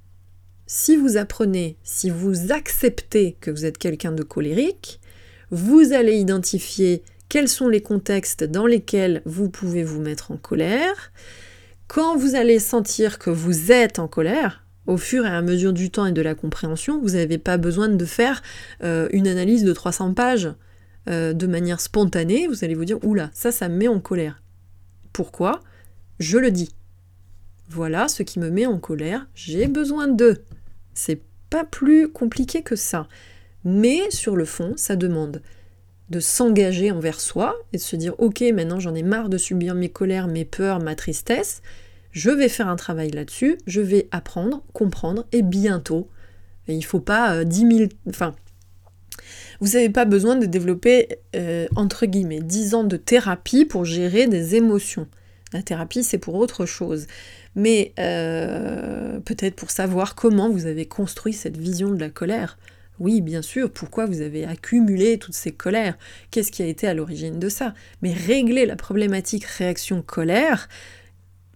si 0.65 0.97
vous 0.97 1.15
apprenez, 1.15 1.77
si 1.83 2.09
vous 2.09 2.51
acceptez 2.51 3.37
que 3.39 3.49
vous 3.49 3.63
êtes 3.63 3.77
quelqu'un 3.77 4.11
de 4.11 4.23
colérique, 4.23 4.99
vous 5.51 5.93
allez 5.93 6.17
identifier 6.17 7.01
quels 7.29 7.47
sont 7.47 7.69
les 7.69 7.81
contextes 7.81 8.43
dans 8.43 8.65
lesquels 8.65 9.21
vous 9.23 9.49
pouvez 9.49 9.85
vous 9.85 10.01
mettre 10.01 10.31
en 10.31 10.37
colère, 10.37 11.13
quand 11.87 12.17
vous 12.17 12.35
allez 12.35 12.59
sentir 12.59 13.19
que 13.19 13.29
vous 13.29 13.71
êtes 13.71 13.99
en 13.99 14.07
colère, 14.07 14.63
au 14.87 14.97
fur 14.97 15.25
et 15.25 15.29
à 15.29 15.41
mesure 15.41 15.73
du 15.73 15.89
temps 15.89 16.05
et 16.05 16.11
de 16.11 16.21
la 16.21 16.35
compréhension, 16.35 16.99
vous 17.01 17.11
n'avez 17.11 17.37
pas 17.37 17.57
besoin 17.57 17.89
de 17.89 18.05
faire 18.05 18.41
euh, 18.83 19.07
une 19.11 19.27
analyse 19.27 19.63
de 19.63 19.73
300 19.73 20.13
pages 20.13 20.49
euh, 21.09 21.33
de 21.33 21.47
manière 21.47 21.81
spontanée. 21.81 22.47
Vous 22.47 22.63
allez 22.63 22.75
vous 22.75 22.85
dire, 22.85 23.03
oula, 23.03 23.29
ça, 23.33 23.51
ça 23.51 23.69
me 23.69 23.77
met 23.77 23.87
en 23.87 23.99
colère. 23.99 24.41
Pourquoi? 25.13 25.61
Je 26.19 26.37
le 26.37 26.51
dis. 26.51 26.73
Voilà 27.69 28.07
ce 28.07 28.23
qui 28.23 28.39
me 28.39 28.49
met 28.49 28.65
en 28.65 28.79
colère, 28.79 29.27
j'ai 29.35 29.67
besoin 29.67 30.07
d'eux. 30.07 30.43
C'est 30.93 31.21
pas 31.49 31.65
plus 31.65 32.09
compliqué 32.09 32.61
que 32.61 32.77
ça. 32.77 33.07
Mais 33.65 34.09
sur 34.09 34.37
le 34.37 34.45
fond, 34.45 34.73
ça 34.77 34.95
demande 34.95 35.41
de 36.09 36.19
s'engager 36.19 36.91
envers 36.91 37.19
soi 37.19 37.55
et 37.73 37.77
de 37.77 37.81
se 37.81 37.95
dire 37.95 38.13
ok 38.17 38.41
maintenant 38.53 38.79
j'en 38.79 38.95
ai 38.95 39.03
marre 39.03 39.29
de 39.29 39.37
subir 39.37 39.75
mes 39.75 39.89
colères, 39.89 40.27
mes 40.27 40.45
peurs, 40.45 40.79
ma 40.79 40.95
tristesse, 40.95 41.61
je 42.11 42.29
vais 42.29 42.49
faire 42.49 42.67
un 42.67 42.75
travail 42.75 43.11
là-dessus, 43.11 43.57
je 43.67 43.81
vais 43.81 44.07
apprendre, 44.11 44.63
comprendre 44.73 45.25
et 45.31 45.41
bientôt, 45.41 46.09
il 46.67 46.77
ne 46.77 46.83
faut 46.83 46.99
pas 46.99 47.43
10 47.43 47.63
euh, 47.63 47.77
000... 47.77 47.89
Enfin, 48.09 48.35
vous 49.59 49.69
n'avez 49.69 49.89
pas 49.89 50.05
besoin 50.05 50.35
de 50.35 50.45
développer 50.45 51.19
euh, 51.35 51.67
entre 51.75 52.05
guillemets 52.05 52.41
10 52.41 52.75
ans 52.75 52.83
de 52.83 52.97
thérapie 52.97 53.65
pour 53.65 53.85
gérer 53.85 54.27
des 54.27 54.55
émotions. 54.55 55.07
La 55.53 55.61
thérapie 55.61 56.03
c'est 56.03 56.17
pour 56.17 56.35
autre 56.35 56.65
chose. 56.65 57.07
Mais 57.55 57.93
euh, 57.99 59.19
peut-être 59.19 59.55
pour 59.55 59.71
savoir 59.71 60.15
comment 60.15 60.49
vous 60.49 60.67
avez 60.67 60.85
construit 60.85 61.33
cette 61.33 61.57
vision 61.57 61.91
de 61.91 61.99
la 61.99 62.09
colère. 62.09 62.57
Oui, 62.99 63.21
bien 63.21 63.41
sûr, 63.41 63.71
pourquoi 63.71 64.05
vous 64.05 64.21
avez 64.21 64.45
accumulé 64.45 65.19
toutes 65.19 65.35
ces 65.35 65.51
colères? 65.51 65.97
Qu'est-ce 66.31 66.51
qui 66.51 66.63
a 66.63 66.65
été 66.65 66.87
à 66.87 66.93
l'origine 66.93 67.39
de 67.39 67.49
ça? 67.49 67.73
Mais 68.01 68.13
régler 68.13 68.65
la 68.65 68.75
problématique 68.75 69.45
réaction-colère, 69.45 70.67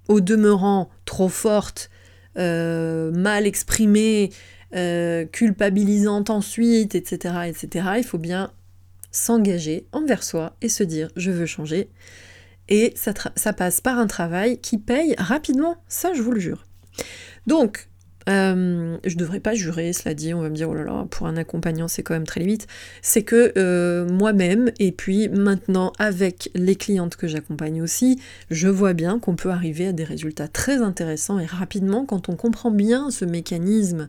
au 0.07 0.21
demeurant 0.21 0.89
trop 1.05 1.29
forte, 1.29 1.89
euh, 2.37 3.11
mal 3.11 3.47
exprimée, 3.47 4.31
euh, 4.75 5.25
culpabilisante 5.25 6.29
ensuite, 6.29 6.95
etc., 6.95 7.35
etc., 7.47 7.85
il 7.97 8.03
faut 8.03 8.17
bien 8.17 8.51
s'engager 9.11 9.87
envers 9.91 10.23
soi 10.23 10.55
et 10.61 10.69
se 10.69 10.83
dire 10.83 11.09
je 11.17 11.31
veux 11.31 11.45
changer. 11.45 11.89
Et 12.69 12.93
ça, 12.95 13.13
ça 13.35 13.51
passe 13.51 13.81
par 13.81 13.99
un 13.99 14.07
travail 14.07 14.59
qui 14.59 14.77
paye 14.77 15.13
rapidement, 15.17 15.75
ça 15.87 16.13
je 16.13 16.21
vous 16.21 16.31
le 16.31 16.39
jure. 16.39 16.65
Donc, 17.47 17.89
euh, 18.29 18.97
je 19.03 19.15
devrais 19.15 19.39
pas 19.39 19.53
jurer, 19.53 19.93
cela 19.93 20.13
dit, 20.13 20.33
on 20.33 20.41
va 20.41 20.49
me 20.49 20.55
dire, 20.55 20.69
oh 20.69 20.73
là 20.73 20.83
là, 20.83 21.07
pour 21.09 21.27
un 21.27 21.37
accompagnant, 21.37 21.87
c'est 21.87 22.03
quand 22.03 22.13
même 22.13 22.27
très 22.27 22.39
limite. 22.39 22.67
C'est 23.01 23.23
que 23.23 23.53
euh, 23.57 24.07
moi-même, 24.07 24.71
et 24.79 24.91
puis 24.91 25.29
maintenant 25.29 25.93
avec 25.99 26.49
les 26.53 26.75
clientes 26.75 27.15
que 27.15 27.27
j'accompagne 27.27 27.81
aussi, 27.81 28.19
je 28.49 28.67
vois 28.67 28.93
bien 28.93 29.19
qu'on 29.19 29.35
peut 29.35 29.49
arriver 29.49 29.87
à 29.87 29.93
des 29.93 30.03
résultats 30.03 30.47
très 30.47 30.77
intéressants 30.77 31.39
et 31.39 31.45
rapidement 31.45 32.05
quand 32.05 32.29
on 32.29 32.35
comprend 32.35 32.71
bien 32.71 33.11
ce 33.11 33.25
mécanisme 33.25 34.07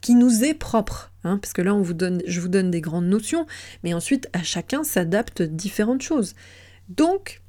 qui 0.00 0.14
nous 0.14 0.44
est 0.44 0.54
propre. 0.54 1.12
Hein, 1.24 1.38
parce 1.38 1.52
que 1.52 1.62
là, 1.62 1.74
on 1.74 1.82
vous 1.82 1.94
donne, 1.94 2.22
je 2.26 2.40
vous 2.40 2.48
donne 2.48 2.70
des 2.70 2.80
grandes 2.80 3.06
notions, 3.06 3.46
mais 3.82 3.94
ensuite, 3.94 4.28
à 4.32 4.42
chacun 4.42 4.84
s'adaptent 4.84 5.42
différentes 5.42 6.02
choses. 6.02 6.34
Donc, 6.88 7.42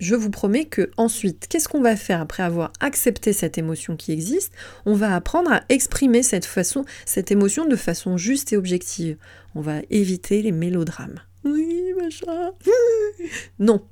je 0.00 0.14
vous 0.14 0.30
promets 0.30 0.64
que 0.64 0.90
ensuite, 0.96 1.46
qu'est-ce 1.48 1.68
qu'on 1.68 1.82
va 1.82 1.94
faire 1.94 2.20
après 2.20 2.42
avoir 2.42 2.72
accepté 2.80 3.32
cette 3.32 3.58
émotion 3.58 3.96
qui 3.96 4.12
existe? 4.12 4.52
On 4.86 4.94
va 4.94 5.14
apprendre 5.14 5.52
à 5.52 5.62
exprimer 5.68 6.22
cette 6.22 6.46
façon, 6.46 6.84
cette 7.04 7.30
émotion 7.30 7.66
de 7.66 7.76
façon 7.76 8.16
juste 8.16 8.52
et 8.52 8.56
objective. 8.56 9.16
On 9.54 9.60
va 9.60 9.80
éviter 9.90 10.42
les 10.42 10.52
mélodrames. 10.52 11.20
Oui, 11.44 11.92
machin. 12.00 12.52
Non, 13.58 13.82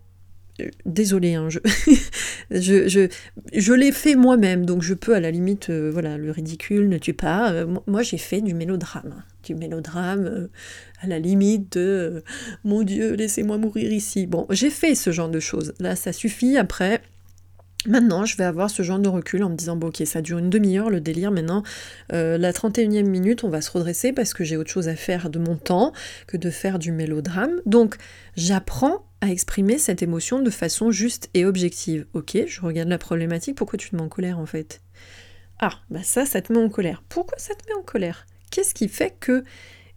désolé, 0.86 1.34
hein, 1.34 1.48
je, 2.50 2.88
je, 2.88 3.08
je, 3.52 3.72
l'ai 3.72 3.92
fait 3.92 4.14
moi-même, 4.14 4.66
donc 4.66 4.82
je 4.82 4.94
peux 4.94 5.14
à 5.14 5.20
la 5.20 5.30
limite, 5.30 5.70
euh, 5.70 5.90
voilà, 5.92 6.16
le 6.16 6.30
ridicule 6.30 6.88
ne 6.88 6.98
tue 6.98 7.14
pas. 7.14 7.52
Euh, 7.52 7.66
moi, 7.86 8.02
j'ai 8.02 8.18
fait 8.18 8.40
du 8.40 8.54
mélodrame, 8.54 9.22
du 9.44 9.54
mélodrame 9.54 10.24
euh, 10.26 10.48
à 11.00 11.06
la 11.06 11.18
limite 11.18 11.76
de 11.76 12.22
mon 12.64 12.82
Dieu, 12.82 13.14
laissez-moi 13.14 13.58
mourir 13.58 13.92
ici. 13.92 14.26
Bon, 14.26 14.46
j'ai 14.50 14.70
fait 14.70 14.94
ce 14.94 15.10
genre 15.10 15.28
de 15.28 15.40
choses. 15.40 15.74
Là, 15.78 15.96
ça 15.96 16.12
suffit. 16.12 16.56
Après, 16.56 17.02
Maintenant, 17.86 18.24
je 18.24 18.36
vais 18.36 18.44
avoir 18.44 18.70
ce 18.70 18.82
genre 18.82 18.98
de 18.98 19.08
recul 19.08 19.44
en 19.44 19.50
me 19.50 19.54
disant, 19.54 19.76
bon 19.76 19.88
ok, 19.88 20.02
ça 20.04 20.20
dure 20.20 20.38
une 20.38 20.50
demi-heure 20.50 20.90
le 20.90 21.00
délire, 21.00 21.30
maintenant, 21.30 21.62
la 22.10 22.52
31e 22.52 23.04
minute, 23.04 23.44
on 23.44 23.48
va 23.48 23.60
se 23.60 23.70
redresser 23.70 24.12
parce 24.12 24.34
que 24.34 24.44
j'ai 24.44 24.56
autre 24.56 24.70
chose 24.70 24.88
à 24.88 24.96
faire 24.96 25.30
de 25.30 25.38
mon 25.38 25.56
temps 25.56 25.92
que 26.26 26.36
de 26.36 26.50
faire 26.50 26.78
du 26.78 26.90
mélodrame. 26.92 27.60
Donc, 27.66 27.96
j'apprends 28.36 29.06
à 29.20 29.30
exprimer 29.30 29.78
cette 29.78 30.02
émotion 30.02 30.40
de 30.40 30.50
façon 30.50 30.90
juste 30.90 31.30
et 31.34 31.44
objective. 31.44 32.06
Ok, 32.14 32.36
je 32.46 32.60
regarde 32.60 32.88
la 32.88 32.98
problématique, 32.98 33.56
pourquoi 33.56 33.78
tu 33.78 33.90
te 33.90 33.96
mets 33.96 34.02
en 34.02 34.08
colère 34.08 34.38
en 34.38 34.46
fait? 34.46 34.80
Ah, 35.60 35.72
bah 35.90 36.02
ça, 36.02 36.26
ça 36.26 36.40
te 36.40 36.52
met 36.52 36.58
en 36.58 36.68
colère. 36.68 37.02
Pourquoi 37.08 37.38
ça 37.38 37.54
te 37.54 37.64
met 37.68 37.74
en 37.74 37.82
colère? 37.82 38.26
Qu'est-ce 38.50 38.74
qui 38.74 38.88
fait 38.88 39.14
que... 39.18 39.44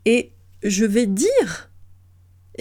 Et 0.06 0.34
je 0.64 0.86
vais 0.86 1.08
dire 1.08 1.71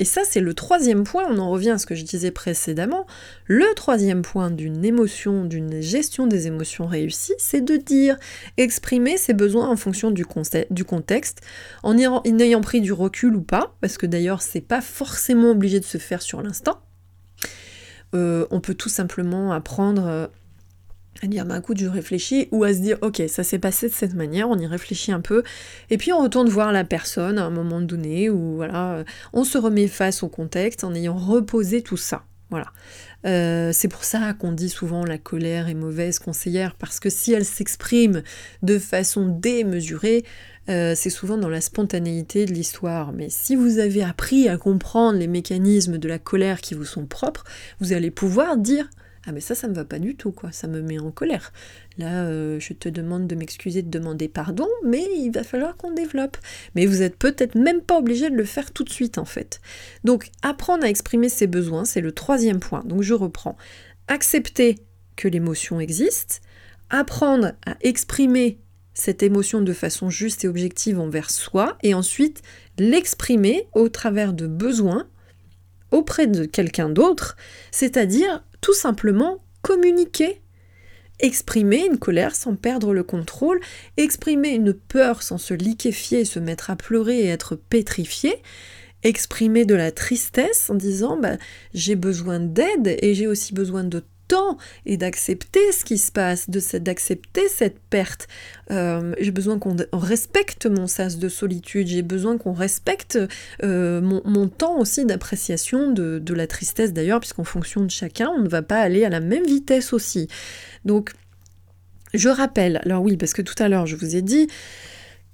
et 0.01 0.05
ça, 0.07 0.23
c'est 0.25 0.41
le 0.41 0.55
troisième 0.55 1.05
point, 1.05 1.27
on 1.29 1.37
en 1.37 1.51
revient 1.51 1.73
à 1.73 1.79
ce 1.79 1.85
que 1.85 1.95
je 1.95 2.05
disais 2.05 2.31
précédemment. 2.31 3.07
Le 3.45 3.67
troisième 3.77 4.23
point 4.23 4.51
d'une 4.51 4.83
émotion, 4.83 5.45
d'une 5.45 5.83
gestion 5.83 6.27
des 6.27 6.47
émotions 6.47 6.87
réussie, 6.87 7.35
c'est 7.37 7.61
de 7.61 7.77
dire, 7.77 8.17
exprimer 8.57 9.19
ses 9.19 9.35
besoins 9.35 9.69
en 9.69 9.77
fonction 9.77 10.11
du, 10.11 10.25
contexte, 10.25 11.43
en 11.83 11.99
ayant 11.99 12.61
pris 12.63 12.81
du 12.81 12.95
recul 12.95 13.37
ou 13.37 13.43
pas, 13.43 13.77
parce 13.83 13.99
que 13.99 14.07
d'ailleurs, 14.07 14.41
c'est 14.41 14.63
pas 14.63 14.81
forcément 14.81 15.51
obligé 15.51 15.79
de 15.81 15.85
se 15.85 15.99
faire 15.99 16.23
sur 16.23 16.41
l'instant. 16.41 16.81
Euh, 18.15 18.47
on 18.51 18.61
peut 18.61 18.75
tout 18.75 18.89
simplement 18.89 19.53
apprendre 19.53 20.07
euh, 20.07 20.27
à 21.23 21.27
dire 21.27 21.45
bah 21.45 21.59
écoute 21.59 21.79
je 21.79 21.87
réfléchis 21.87 22.49
ou 22.51 22.65
à 22.65 22.73
se 22.73 22.79
dire 22.79 22.97
ok 23.03 23.23
ça 23.29 23.45
s'est 23.45 23.59
passé 23.59 23.89
de 23.89 23.95
cette 23.95 24.15
manière 24.15 24.49
on 24.49 24.57
y 24.59 24.67
réfléchit 24.67 25.13
un 25.13 25.21
peu 25.21 25.43
et 25.91 25.99
puis 25.99 26.13
on 26.13 26.23
retourne 26.23 26.49
voir 26.49 26.73
la 26.73 26.85
personne 26.85 27.39
à 27.39 27.45
un 27.45 27.51
moment 27.51 27.81
donné 27.81 28.31
où 28.31 28.57
voilà 28.57 29.05
on 29.33 29.45
se 29.45 29.59
remet 29.59 29.89
face 29.89 30.23
au 30.23 30.29
contexte 30.29 30.85
en 30.85 30.95
ayant 30.95 31.17
reposé 31.17 31.83
tout 31.83 31.97
ça 31.97 32.25
Voilà. 32.51 32.67
Euh, 33.27 33.71
c'est 33.73 33.89
pour 33.89 34.05
ça 34.05 34.33
qu'on 34.35 34.53
dit 34.53 34.69
souvent 34.69 35.05
la 35.05 35.19
colère 35.19 35.69
est 35.69 35.75
mauvaise 35.75 36.19
conseillère, 36.19 36.75
parce 36.75 37.01
que 37.01 37.11
si 37.11 37.33
elle 37.33 37.45
s'exprime 37.45 38.23
de 38.63 38.79
façon 38.79 39.27
démesurée, 39.27 40.25
euh, 40.69 40.95
c'est 40.97 41.11
souvent 41.11 41.37
dans 41.37 41.49
la 41.49 41.61
spontanéité 41.61 42.47
de 42.47 42.53
l'histoire. 42.53 43.13
Mais 43.13 43.29
si 43.29 43.57
vous 43.57 43.79
avez 43.79 44.03
appris 44.03 44.49
à 44.49 44.57
comprendre 44.57 45.19
les 45.19 45.27
mécanismes 45.27 45.99
de 45.99 46.09
la 46.09 46.19
colère 46.19 46.61
qui 46.61 46.75
vous 46.75 46.85
sont 46.85 47.07
propres, 47.07 47.45
vous 47.81 47.93
allez 47.93 48.11
pouvoir 48.11 48.57
dire 48.57 48.89
ah 49.27 49.33
mais 49.33 49.41
ça, 49.41 49.55
ça 49.55 49.69
me 49.69 49.75
va 49.75 49.85
pas 49.85 49.99
du 49.99 50.17
tout, 50.17 50.33
quoi. 50.33 50.51
Ça 50.51 50.67
me 50.67 50.81
met 50.81 50.99
en 50.99 51.11
colère. 51.11 51.53
Là, 51.99 52.25
euh, 52.25 52.59
je 52.59 52.73
te 52.73 52.89
demande 52.89 53.27
de 53.27 53.35
m'excuser, 53.35 53.83
de 53.83 53.91
demander 53.91 54.29
pardon, 54.29 54.67
mais 54.85 55.07
il 55.15 55.31
va 55.31 55.45
falloir 55.45 55.77
qu'on 55.77 55.93
développe. 55.93 56.39
Mais 56.75 56.87
vous 56.87 57.03
êtes 57.03 57.17
peut-être 57.17 57.55
même 57.55 57.83
pas 57.83 57.99
obligé 57.99 58.31
de 58.31 58.37
le 58.37 58.45
faire 58.45 58.71
tout 58.71 58.83
de 58.83 58.91
suite, 58.91 59.19
en 59.19 59.27
fait. 59.27 59.61
Donc, 60.05 60.31
apprendre 60.41 60.85
à 60.85 60.89
exprimer 60.89 61.29
ses 61.29 61.47
besoins, 61.47 61.85
c'est 61.85 62.01
le 62.01 62.13
troisième 62.13 62.61
point. 62.61 62.83
Donc, 62.87 63.03
je 63.03 63.13
reprends. 63.13 63.59
Accepter 64.09 64.79
que 65.17 65.29
l'émotion 65.29 65.81
existe, 65.81 66.41
apprendre 66.89 67.53
à 67.67 67.77
exprimer 67.83 68.59
cette 68.95 69.23
émotion 69.23 69.61
de 69.61 69.73
façon 69.75 70.09
juste 70.09 70.45
et 70.45 70.49
objective 70.49 70.99
envers 70.99 71.31
soi, 71.31 71.77
et 71.83 71.93
ensuite 71.93 72.41
l'exprimer 72.79 73.69
au 73.75 73.91
travers 73.91 74.33
de 74.33 74.47
besoins 74.47 75.07
auprès 75.91 76.27
de 76.27 76.45
quelqu'un 76.45 76.89
d'autre, 76.89 77.37
c'est-à-dire 77.71 78.43
tout 78.61 78.75
simplement 78.75 79.43
communiquer. 79.63 80.41
Exprimer 81.19 81.85
une 81.87 81.99
colère 81.99 82.35
sans 82.35 82.57
perdre 82.57 82.95
le 82.95 83.03
contrôle, 83.03 83.61
exprimer 83.99 84.51
une 84.51 84.73
peur 84.73 85.23
sans 85.23 85.37
se 85.37 85.53
liquéfier, 85.53 86.25
se 86.25 86.39
mettre 86.39 86.71
à 86.71 86.77
pleurer 86.77 87.21
et 87.21 87.29
être 87.29 87.57
pétrifié, 87.57 88.43
exprimer 89.03 89.67
de 89.67 89.75
la 89.75 89.93
tristesse 89.93 90.71
en 90.71 90.75
disant 90.75 91.19
bah, 91.19 91.37
j'ai 91.75 91.97
besoin 91.97 92.41
d'aide 92.41 92.97
et 93.03 93.15
j'ai 93.15 93.27
aussi 93.27 93.53
besoin 93.53 93.85
de 93.85 94.03
et 94.87 94.97
d'accepter 94.97 95.73
ce 95.73 95.85
qui 95.85 95.99
se 95.99 96.13
passe, 96.13 96.49
d'accepter 96.49 97.49
cette 97.49 97.79
perte. 97.79 98.29
Euh, 98.71 99.15
j'ai 99.19 99.31
besoin 99.31 99.59
qu'on 99.59 99.77
respecte 99.93 100.67
mon 100.67 100.87
sas 100.87 101.19
de 101.19 101.29
solitude, 101.29 101.87
j'ai 101.87 102.03
besoin 102.03 102.39
qu'on 102.39 102.53
respecte 102.53 103.19
euh, 103.63 104.01
mon, 104.01 104.49
temps 104.49 104.79
aussi 104.79 105.05
d'appréciation 105.05 105.91
de 105.93 106.35
la 106.35 106.47
tristesse 106.47 106.93
d'ailleurs, 106.93 107.21
puisqu'en 107.21 107.45
fonction 107.45 107.83
de 107.85 107.91
chacun, 107.91 108.31
on 108.37 108.41
ne 108.41 108.49
va 108.49 108.63
pas 108.63 108.81
aller 108.81 109.05
à 109.05 109.09
la 109.09 109.21
même 109.21 109.45
vitesse 109.45 109.93
aussi. 109.93 110.29
Donc, 110.85 111.13
je 112.15 112.29
rappelle, 112.29 112.81
alors 112.85 113.03
oui, 113.03 113.17
parce 113.17 113.33
que 113.33 113.43
tout 113.43 113.55
à 113.59 113.69
l'heure 113.69 113.87
je 113.87 113.97
vous 113.97 114.17
ai 114.17 114.23
dit, 114.23 114.49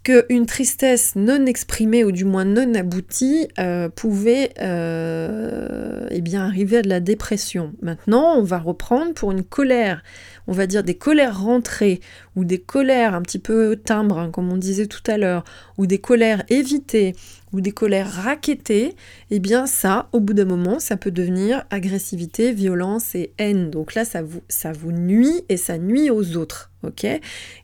qu'une 0.06 0.46
tristesse 0.46 1.16
non 1.16 1.46
exprimée 1.46 2.04
ou 2.04 2.12
du 2.12 2.24
moins 2.24 2.44
non 2.44 2.74
aboutie 2.74 3.48
euh, 3.58 3.88
pouvait 3.88 4.50
euh, 4.60 6.06
eh 6.12 6.36
arriver 6.36 6.76
à 6.76 6.82
de 6.82 6.88
la 6.88 7.00
dépression. 7.00 7.72
Maintenant, 7.82 8.36
on 8.36 8.42
va 8.44 8.58
reprendre 8.58 9.14
pour 9.14 9.32
une 9.32 9.42
colère, 9.42 10.04
on 10.46 10.52
va 10.52 10.66
dire 10.66 10.82
des 10.82 10.94
colères 10.94 11.40
rentrées 11.40 12.00
ou 12.34 12.44
des 12.44 12.58
colères 12.58 13.14
un 13.14 13.22
petit 13.22 13.38
peu 13.38 13.76
timbres, 13.76 14.18
hein, 14.18 14.30
comme 14.30 14.52
on 14.52 14.56
disait 14.56 14.86
tout 14.86 15.02
à 15.06 15.18
l'heure, 15.18 15.44
ou 15.78 15.86
des 15.86 15.98
colères 15.98 16.44
évitées 16.48 17.14
ou 17.52 17.60
des 17.60 17.72
colères 17.72 18.10
raquettées, 18.10 18.94
eh 19.30 19.38
bien 19.38 19.66
ça, 19.66 20.08
au 20.12 20.20
bout 20.20 20.34
d'un 20.34 20.44
moment, 20.44 20.78
ça 20.78 20.96
peut 20.96 21.10
devenir 21.10 21.64
agressivité, 21.70 22.52
violence 22.52 23.14
et 23.14 23.32
haine. 23.38 23.70
Donc 23.70 23.94
là, 23.94 24.04
ça 24.04 24.22
vous, 24.22 24.42
ça 24.48 24.72
vous 24.72 24.92
nuit 24.92 25.42
et 25.48 25.56
ça 25.56 25.78
nuit 25.78 26.10
aux 26.10 26.36
autres 26.36 26.70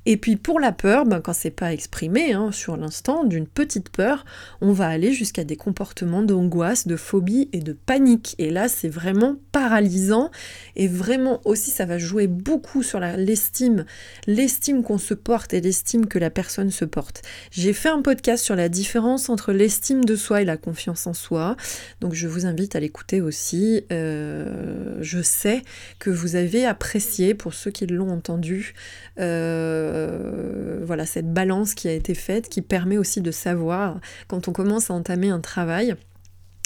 Et 0.07 0.17
puis 0.17 0.37
pour 0.37 0.61
la 0.61 0.73
peur, 0.73 1.05
ben, 1.05 1.21
quand 1.21 1.33
c'est 1.33 1.51
pas 1.51 1.73
exprimé 1.73 2.33
hein, 2.33 2.51
sur 2.53 2.77
l'instant, 2.77 3.25
d'une 3.25 3.47
petite 3.47 3.91
peur, 3.91 4.25
on 4.61 4.73
va 4.73 4.89
aller 4.89 5.13
jusqu'à 5.13 5.45
des 5.45 5.57
comportements 5.57 6.23
d'angoisse, 6.23 6.87
de 6.87 6.97
phobie 6.97 7.49
et 7.53 7.61
de 7.61 7.73
panique. 7.73 8.35
Et 8.39 8.51
là, 8.51 8.69
c'est 8.69 8.89
vraiment 8.89 9.37
paralysant 9.53 10.31
et 10.77 10.89
vraiment 10.89 11.41
aussi, 11.45 11.71
ça 11.71 11.85
va 11.85 11.99
jouer 11.99 12.27
beaucoup 12.27 12.72
sur 12.81 12.99
l'estime, 13.01 13.85
l'estime 14.27 14.83
qu'on 14.83 14.97
se 14.97 15.13
porte 15.13 15.53
et 15.53 15.61
l'estime 15.61 16.07
que 16.07 16.19
la 16.19 16.31
personne 16.31 16.71
se 16.71 16.87
porte. 16.87 17.21
J'ai 17.51 17.75
fait 17.75 17.91
un 17.91 18.01
podcast 18.01 18.43
sur 18.43 18.57
la 18.57 18.71
différence 18.71 19.29
entre 19.29 19.53
l'estime 19.53 20.07
de 20.07 20.17
soi 20.17 20.41
et 20.41 20.45
la 20.47 20.57
confiance 20.57 21.07
en 21.07 21.13
soi, 21.13 21.57
donc 22.01 22.15
je 22.15 22.27
vous 22.27 22.47
invite 22.47 22.75
à 22.75 22.81
l'écouter 22.81 23.21
aussi. 23.21 23.85
Euh, 23.93 24.97
je 25.03 25.21
sais 25.21 25.63
que 25.99 26.09
vous 26.09 26.37
avez 26.37 26.65
apprécié, 26.65 27.35
pour 27.35 27.53
ceux 27.53 27.71
qui 27.71 27.87
l'ont 27.87 28.11
entendu, 28.11 28.75
euh, 29.21 30.81
voilà, 30.85 31.05
cette 31.05 31.31
balance 31.31 31.75
qui 31.75 31.89
a 31.89 31.93
été 31.93 32.15
faite, 32.15 32.49
qui 32.49 32.63
permet 32.63 32.97
aussi 32.97 33.21
de 33.21 33.31
savoir, 33.31 34.01
quand 34.29 34.49
on 34.49 34.53
commence 34.53 34.91
à 34.91 34.95
entamer 34.95 35.29
un 35.29 35.41
travail, 35.41 35.97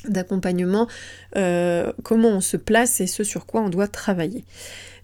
d'accompagnement, 0.09 0.87
euh, 1.37 1.93
comment 2.03 2.29
on 2.29 2.41
se 2.41 2.57
place 2.57 3.01
et 3.01 3.07
ce 3.07 3.25
sur 3.25 3.47
quoi 3.47 3.63
on 3.63 3.69
doit 3.69 3.89
travailler. 3.89 4.45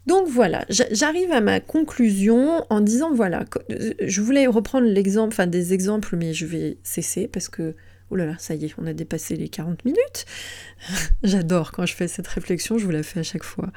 Donc 0.06 0.26
voilà, 0.26 0.64
j'arrive 0.68 1.30
à 1.30 1.40
ma 1.40 1.60
conclusion 1.60 2.64
en 2.70 2.80
disant 2.80 3.12
voilà, 3.14 3.44
je 3.68 4.20
voulais 4.20 4.46
reprendre 4.46 4.86
l'exemple, 4.86 5.32
enfin 5.32 5.46
des 5.46 5.72
exemples, 5.72 6.16
mais 6.16 6.34
je 6.34 6.44
vais 6.44 6.78
cesser 6.82 7.28
parce 7.28 7.48
que 7.48 7.74
Oh 8.12 8.14
là 8.14 8.26
là, 8.26 8.34
ça 8.38 8.54
y 8.54 8.66
est, 8.66 8.74
on 8.76 8.86
a 8.86 8.92
dépassé 8.92 9.36
les 9.36 9.48
40 9.48 9.86
minutes. 9.86 10.26
J'adore 11.22 11.72
quand 11.72 11.86
je 11.86 11.94
fais 11.94 12.08
cette 12.08 12.26
réflexion, 12.26 12.76
je 12.76 12.84
vous 12.84 12.90
la 12.90 13.02
fais 13.02 13.20
à 13.20 13.22
chaque 13.22 13.42
fois. 13.42 13.70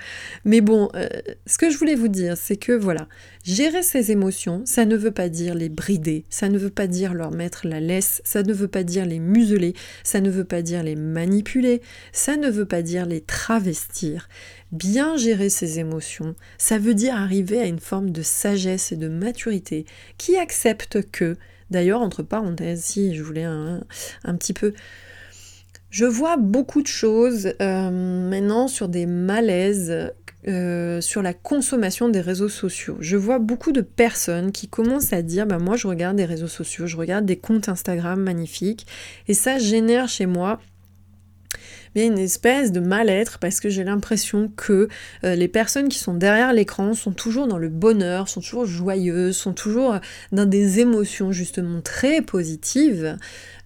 Mais 0.43 0.59
bon, 0.59 0.89
euh, 0.93 1.07
ce 1.45 1.57
que 1.57 1.69
je 1.69 1.77
voulais 1.77 1.95
vous 1.95 2.09
dire, 2.09 2.35
c'est 2.35 2.57
que 2.57 2.73
voilà, 2.73 3.07
gérer 3.45 3.81
ses 3.81 4.11
émotions, 4.11 4.61
ça 4.65 4.83
ne 4.83 4.97
veut 4.97 5.11
pas 5.11 5.29
dire 5.29 5.55
les 5.55 5.69
brider, 5.69 6.25
ça 6.29 6.49
ne 6.49 6.57
veut 6.57 6.69
pas 6.69 6.87
dire 6.87 7.13
leur 7.13 7.31
mettre 7.31 7.65
la 7.65 7.79
laisse, 7.79 8.21
ça 8.25 8.43
ne 8.43 8.51
veut 8.51 8.67
pas 8.67 8.83
dire 8.83 9.05
les 9.05 9.19
museler, 9.19 9.73
ça 10.03 10.19
ne 10.19 10.29
veut 10.29 10.43
pas 10.43 10.61
dire 10.61 10.83
les 10.83 10.97
manipuler, 10.97 11.81
ça 12.11 12.35
ne 12.35 12.49
veut 12.49 12.65
pas 12.65 12.81
dire 12.81 13.05
les 13.05 13.21
travestir. 13.21 14.27
Bien 14.73 15.15
gérer 15.15 15.49
ses 15.49 15.79
émotions, 15.79 16.35
ça 16.57 16.77
veut 16.77 16.93
dire 16.93 17.15
arriver 17.15 17.61
à 17.61 17.67
une 17.67 17.79
forme 17.79 18.09
de 18.09 18.21
sagesse 18.21 18.91
et 18.91 18.97
de 18.97 19.07
maturité 19.07 19.85
qui 20.17 20.35
accepte 20.35 21.09
que 21.09 21.37
D'ailleurs, 21.71 22.01
entre 22.01 22.23
parenthèses, 22.23 22.83
si 22.83 23.15
je 23.15 23.23
voulais 23.23 23.43
un, 23.43 23.81
petit 24.37 24.53
peu... 24.53 24.73
Je 25.89 26.05
vois 26.05 26.35
beaucoup 26.35 26.81
de 26.81 26.87
choses 26.87 27.53
euh, 27.61 27.89
maintenant 28.29 28.67
sur 28.67 28.89
des 28.89 29.05
malaises 29.05 30.11
euh, 30.47 31.01
sur 31.01 31.23
la 31.23 31.33
consommation 31.33 32.07
des 32.07 32.21
réseaux 32.21 32.49
sociaux. 32.49 32.97
Je 32.99 33.17
vois 33.17 33.39
beaucoup 33.39 33.71
de 33.71 33.81
personnes 33.81 34.51
qui 34.51 34.67
commencent 34.67 35.11
à 35.11 35.23
dire 35.23 35.47
bah, 35.47 35.57
moi 35.57 35.75
je 35.75 35.87
regarde 35.87 36.17
des 36.17 36.25
réseaux 36.25 36.47
sociaux, 36.47 36.85
je 36.85 36.97
regarde 36.97 37.25
des 37.25 37.37
comptes 37.37 37.67
Instagram 37.67 38.21
magnifiques 38.21 38.85
et 39.27 39.33
ça 39.33 39.57
génère 39.57 40.07
chez 40.07 40.27
moi 40.27 40.59
une 42.03 42.17
espèce 42.17 42.71
de 42.71 42.79
mal-être 42.79 43.39
parce 43.39 43.59
que 43.59 43.69
j'ai 43.69 43.83
l'impression 43.83 44.51
que 44.55 44.89
euh, 45.23 45.35
les 45.35 45.47
personnes 45.47 45.87
qui 45.87 45.99
sont 45.99 46.13
derrière 46.13 46.53
l'écran 46.53 46.93
sont 46.93 47.13
toujours 47.13 47.47
dans 47.47 47.57
le 47.57 47.69
bonheur, 47.69 48.27
sont 48.27 48.41
toujours 48.41 48.65
joyeuses, 48.65 49.37
sont 49.37 49.53
toujours 49.53 49.93
euh, 49.93 49.99
dans 50.31 50.45
des 50.45 50.79
émotions 50.79 51.31
justement 51.31 51.81
très 51.81 52.21
positives. 52.21 53.17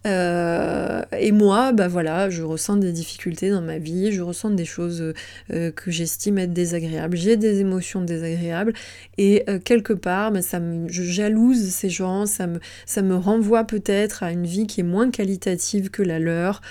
Euh, 0.07 1.01
et 1.19 1.33
moi, 1.33 1.73
bah 1.73 1.89
voilà, 1.89 2.29
je 2.29 2.41
ressens 2.41 2.77
des 2.77 2.93
difficultés 2.93 3.49
dans 3.49 3.61
ma 3.61 3.79
vie, 3.79 4.13
je 4.13 4.21
ressens 4.21 4.51
des 4.51 4.63
choses 4.63 5.13
que 5.49 5.91
j'estime 5.91 6.37
être 6.37 6.53
désagréables, 6.53 7.17
j'ai 7.17 7.35
des 7.35 7.59
émotions 7.59 7.99
désagréables, 8.01 8.73
et 9.17 9.43
quelque 9.65 9.91
part, 9.91 10.31
bah, 10.31 10.41
ça 10.41 10.61
me, 10.61 10.87
je 10.87 11.03
jalouse 11.03 11.69
ces 11.71 11.89
gens, 11.89 12.25
ça 12.25 12.47
me, 12.47 12.61
ça 12.85 13.01
me 13.01 13.17
renvoie 13.17 13.65
peut-être 13.65 14.23
à 14.23 14.31
une 14.31 14.45
vie 14.45 14.67
qui 14.67 14.79
est 14.79 14.83
moins 14.83 15.11
qualitative 15.11 15.89
que 15.89 16.01
la 16.01 16.19
leur. 16.19 16.61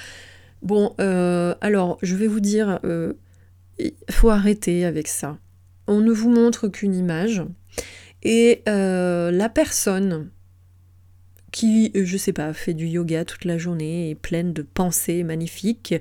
Bon, 0.63 0.95
euh, 1.01 1.55
alors, 1.61 1.99
je 2.03 2.17
vais 2.17 2.27
vous 2.27 2.41
dire, 2.41 2.81
euh, 2.85 3.13
il 3.79 3.93
faut 4.11 4.31
arrêter 4.31 4.85
avec 4.85 5.09
ça. 5.09 5.39
On 5.87 6.01
ne 6.01 6.13
vous 6.13 6.31
montre 6.31 6.69
qu'une 6.69 6.95
image. 6.95 7.43
Et 8.23 8.63
euh, 8.69 9.31
la 9.31 9.49
personne 9.49 10.31
qui, 11.53 11.93
je 11.95 12.17
sais 12.17 12.33
pas, 12.33 12.53
fait 12.53 12.75
du 12.75 12.87
yoga 12.87 13.25
toute 13.25 13.45
la 13.45 13.57
journée 13.57 14.11
et 14.11 14.15
pleine 14.15 14.53
de 14.53 14.63
pensées 14.63 15.23
magnifiques, 15.23 15.95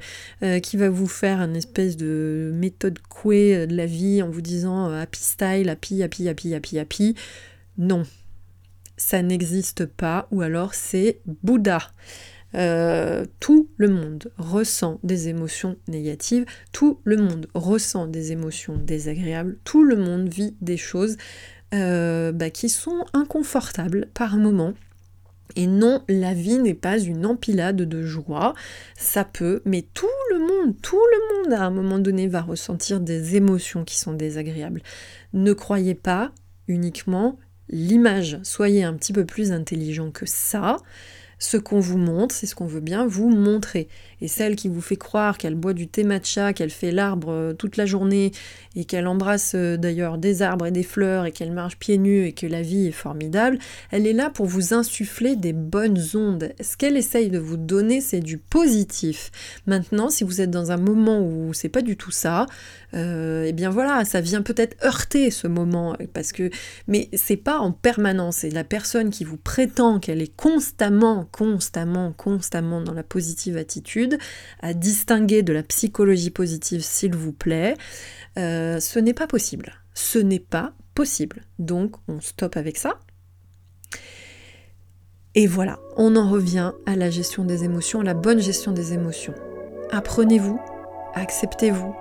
qui 0.62 0.78
va 0.78 0.90
vous 0.90 1.08
faire 1.08 1.40
une 1.40 1.56
espèce 1.56 1.96
de 1.96 2.52
méthode 2.54 3.00
couée 3.00 3.66
de 3.66 3.76
la 3.76 3.86
vie 3.86 4.22
en 4.22 4.30
vous 4.30 4.42
disant 4.42 4.92
happy 4.92 5.20
style, 5.24 5.70
happy, 5.70 6.04
happy, 6.04 6.28
happy, 6.28 6.54
happy, 6.54 6.80
happy. 6.80 7.16
Non, 7.78 8.04
ça 8.98 9.22
n'existe 9.22 9.86
pas, 9.86 10.28
ou 10.32 10.42
alors 10.42 10.74
c'est 10.74 11.22
Bouddha. 11.44 11.80
Euh, 12.56 13.26
tout 13.40 13.70
le 13.78 13.90
monde 13.90 14.32
ressent 14.38 15.00
des 15.04 15.28
émotions 15.28 15.78
négatives, 15.88 16.46
tout 16.72 17.00
le 17.04 17.18
monde 17.18 17.48
ressent 17.54 18.08
des 18.08 18.32
émotions 18.32 18.78
désagréables, 18.78 19.58
tout 19.64 19.84
le 19.84 19.98
monde 19.98 20.30
vit 20.30 20.56
des 20.62 20.78
choses 20.78 21.18
euh, 21.74 22.32
bah, 22.32 22.50
qui 22.50 22.70
sont 22.70 23.06
inconfortables 23.14 24.08
par 24.14 24.38
moments. 24.38 24.74
Et 25.56 25.68
non, 25.68 26.04
la 26.08 26.34
vie 26.34 26.60
n'est 26.60 26.74
pas 26.74 27.00
une 27.00 27.26
empilade 27.26 27.82
de 27.82 28.04
joie, 28.04 28.54
ça 28.96 29.24
peut, 29.24 29.62
mais 29.66 29.82
tout 29.94 30.06
le 30.30 30.40
monde, 30.40 30.76
tout 30.82 30.96
le 30.96 31.44
monde 31.44 31.54
à 31.54 31.64
un 31.66 31.72
moment 31.72 32.00
donné 32.00 32.28
va 32.28 32.42
ressentir 32.42 33.00
des 33.00 33.36
émotions 33.36 33.84
qui 33.84 33.98
sont 33.98 34.14
désagréables. 34.14 34.82
Ne 35.34 35.54
croyez 35.54 35.96
pas 35.96 36.32
uniquement 36.68 37.38
l'image, 37.70 38.40
soyez 38.44 38.84
un 38.84 38.94
petit 38.94 39.14
peu 39.14 39.26
plus 39.26 39.52
intelligent 39.52 40.12
que 40.12 40.26
ça. 40.26 40.78
Ce 41.40 41.58
qu'on 41.58 41.80
vous 41.80 41.98
montre, 41.98 42.34
c'est 42.34 42.48
ce 42.48 42.56
qu'on 42.56 42.66
veut 42.66 42.80
bien 42.80 43.06
vous 43.06 43.30
montrer. 43.30 43.88
Et 44.22 44.28
celle 44.28 44.56
qui 44.56 44.70
vous 44.70 44.82
fait 44.82 44.96
croire 44.96 45.38
qu'elle 45.38 45.54
boit 45.54 45.74
du 45.74 45.88
thé 45.88 46.04
matcha, 46.04 46.54
qu'elle 46.54 46.72
fait 46.72 46.92
l'arbre 46.92 47.30
euh, 47.30 47.54
toute 47.54 47.78
la 47.78 47.86
journée 47.86 48.32
et 48.76 48.86
qu'elle 48.86 49.06
embrasse 49.06 49.54
euh, 49.54 49.78
d'ailleurs 49.78 50.18
des 50.18 50.42
arbres 50.42 50.66
et 50.66 50.72
des 50.72 50.84
fleurs 50.84 51.26
et 51.26 51.32
qu'elle 51.32 51.52
marche 51.52 51.78
pieds 51.78 52.00
nus 52.00 52.26
et 52.26 52.34
que 52.34 52.48
la 52.48 52.64
vie 52.64 52.88
est 52.88 52.92
formidable, 52.92 53.60
elle 53.92 54.08
est 54.08 54.14
là 54.14 54.32
pour 54.32 54.48
vous 54.48 54.74
insuffler 54.74 55.36
des 55.36 55.54
bonnes 55.54 56.00
ondes. 56.16 56.54
Ce 56.60 56.76
qu'elle 56.76 56.98
essaye 56.98 57.30
de 57.30 57.38
vous 57.38 57.58
donner, 57.58 58.02
c'est 58.02 58.20
du 58.20 58.40
positif. 58.40 59.32
Maintenant, 59.68 60.10
si 60.10 60.24
vous 60.24 60.42
êtes 60.42 60.52
dans 60.52 60.72
un 60.72 60.78
moment 60.78 61.22
où 61.22 61.54
c'est 61.54 61.70
pas 61.70 61.84
du 61.84 61.98
tout 61.98 62.12
ça, 62.12 62.48
euh, 62.94 63.46
eh 63.46 63.54
bien 63.54 63.70
voilà, 63.70 64.06
ça 64.06 64.22
vient 64.22 64.42
peut-être 64.42 64.84
heurter 64.84 65.30
ce 65.30 65.48
moment 65.48 65.96
parce 66.14 66.32
que, 66.32 66.50
mais 66.88 67.10
c'est 67.14 67.38
pas 67.38 67.60
en 67.60 67.72
permanence. 67.72 68.38
C'est 68.38 68.50
la 68.50 68.64
personne 68.64 69.10
qui 69.10 69.24
vous 69.24 69.38
prétend 69.38 70.00
qu'elle 70.00 70.22
est 70.22 70.36
constamment, 70.36 71.27
constamment, 71.32 72.12
constamment 72.14 72.82
dans 72.82 72.94
la 72.94 73.04
positive 73.04 73.58
attitude, 73.58 74.18
à 74.62 74.74
distinguer 74.74 75.44
de 75.44 75.54
la 75.54 75.64
psychologie 75.64 76.32
positive, 76.32 76.82
s'il 76.82 77.16
vous 77.16 77.34
plaît. 77.34 77.76
Euh, 78.38 78.80
ce 78.80 79.00
n'est 79.00 79.14
pas 79.14 79.28
possible. 79.28 79.74
Ce 79.94 80.20
n'est 80.20 80.40
pas 80.40 80.74
possible. 80.96 81.44
Donc, 81.60 81.96
on 82.08 82.20
stoppe 82.22 82.58
avec 82.58 82.78
ça. 82.78 83.00
Et 85.36 85.46
voilà, 85.46 85.78
on 85.98 86.16
en 86.16 86.30
revient 86.30 86.72
à 86.88 86.96
la 86.96 87.12
gestion 87.12 87.44
des 87.44 87.64
émotions, 87.64 88.02
la 88.02 88.16
bonne 88.16 88.42
gestion 88.42 88.72
des 88.72 88.94
émotions. 88.94 89.36
Apprenez-vous, 89.92 90.60
acceptez-vous, 91.14 91.96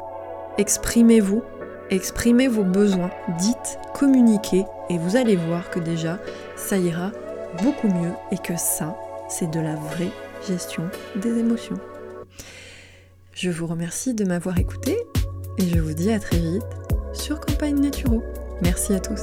exprimez-vous, 0.57 1.43
exprimez 1.91 2.49
vos 2.49 2.65
besoins, 2.65 3.11
dites, 3.39 3.79
communiquez, 3.93 4.65
et 4.89 4.97
vous 4.97 5.17
allez 5.17 5.37
voir 5.37 5.71
que 5.71 5.79
déjà, 5.79 6.19
ça 6.57 6.79
ira 6.79 7.13
beaucoup 7.63 7.89
mieux 7.89 8.13
et 8.31 8.39
que 8.39 8.57
ça, 8.57 8.97
c'est 9.29 9.51
de 9.51 9.61
la 9.61 9.75
vraie 9.75 10.13
gestion 10.47 10.89
des 11.17 11.39
émotions. 11.39 11.79
Je 13.33 13.51
vous 13.51 13.67
remercie 13.67 14.15
de 14.15 14.25
m'avoir 14.25 14.59
écouté 14.59 14.97
et 15.59 15.69
je 15.69 15.79
vous 15.79 15.95
dis 15.95 16.11
à 16.13 16.19
très 16.19 16.39
vite 16.39 16.65
sur 17.13 17.41
Campagne 17.41 17.81
Naturo. 17.81 18.23
Merci 18.63 18.95
à 18.95 19.01
tous. 19.01 19.21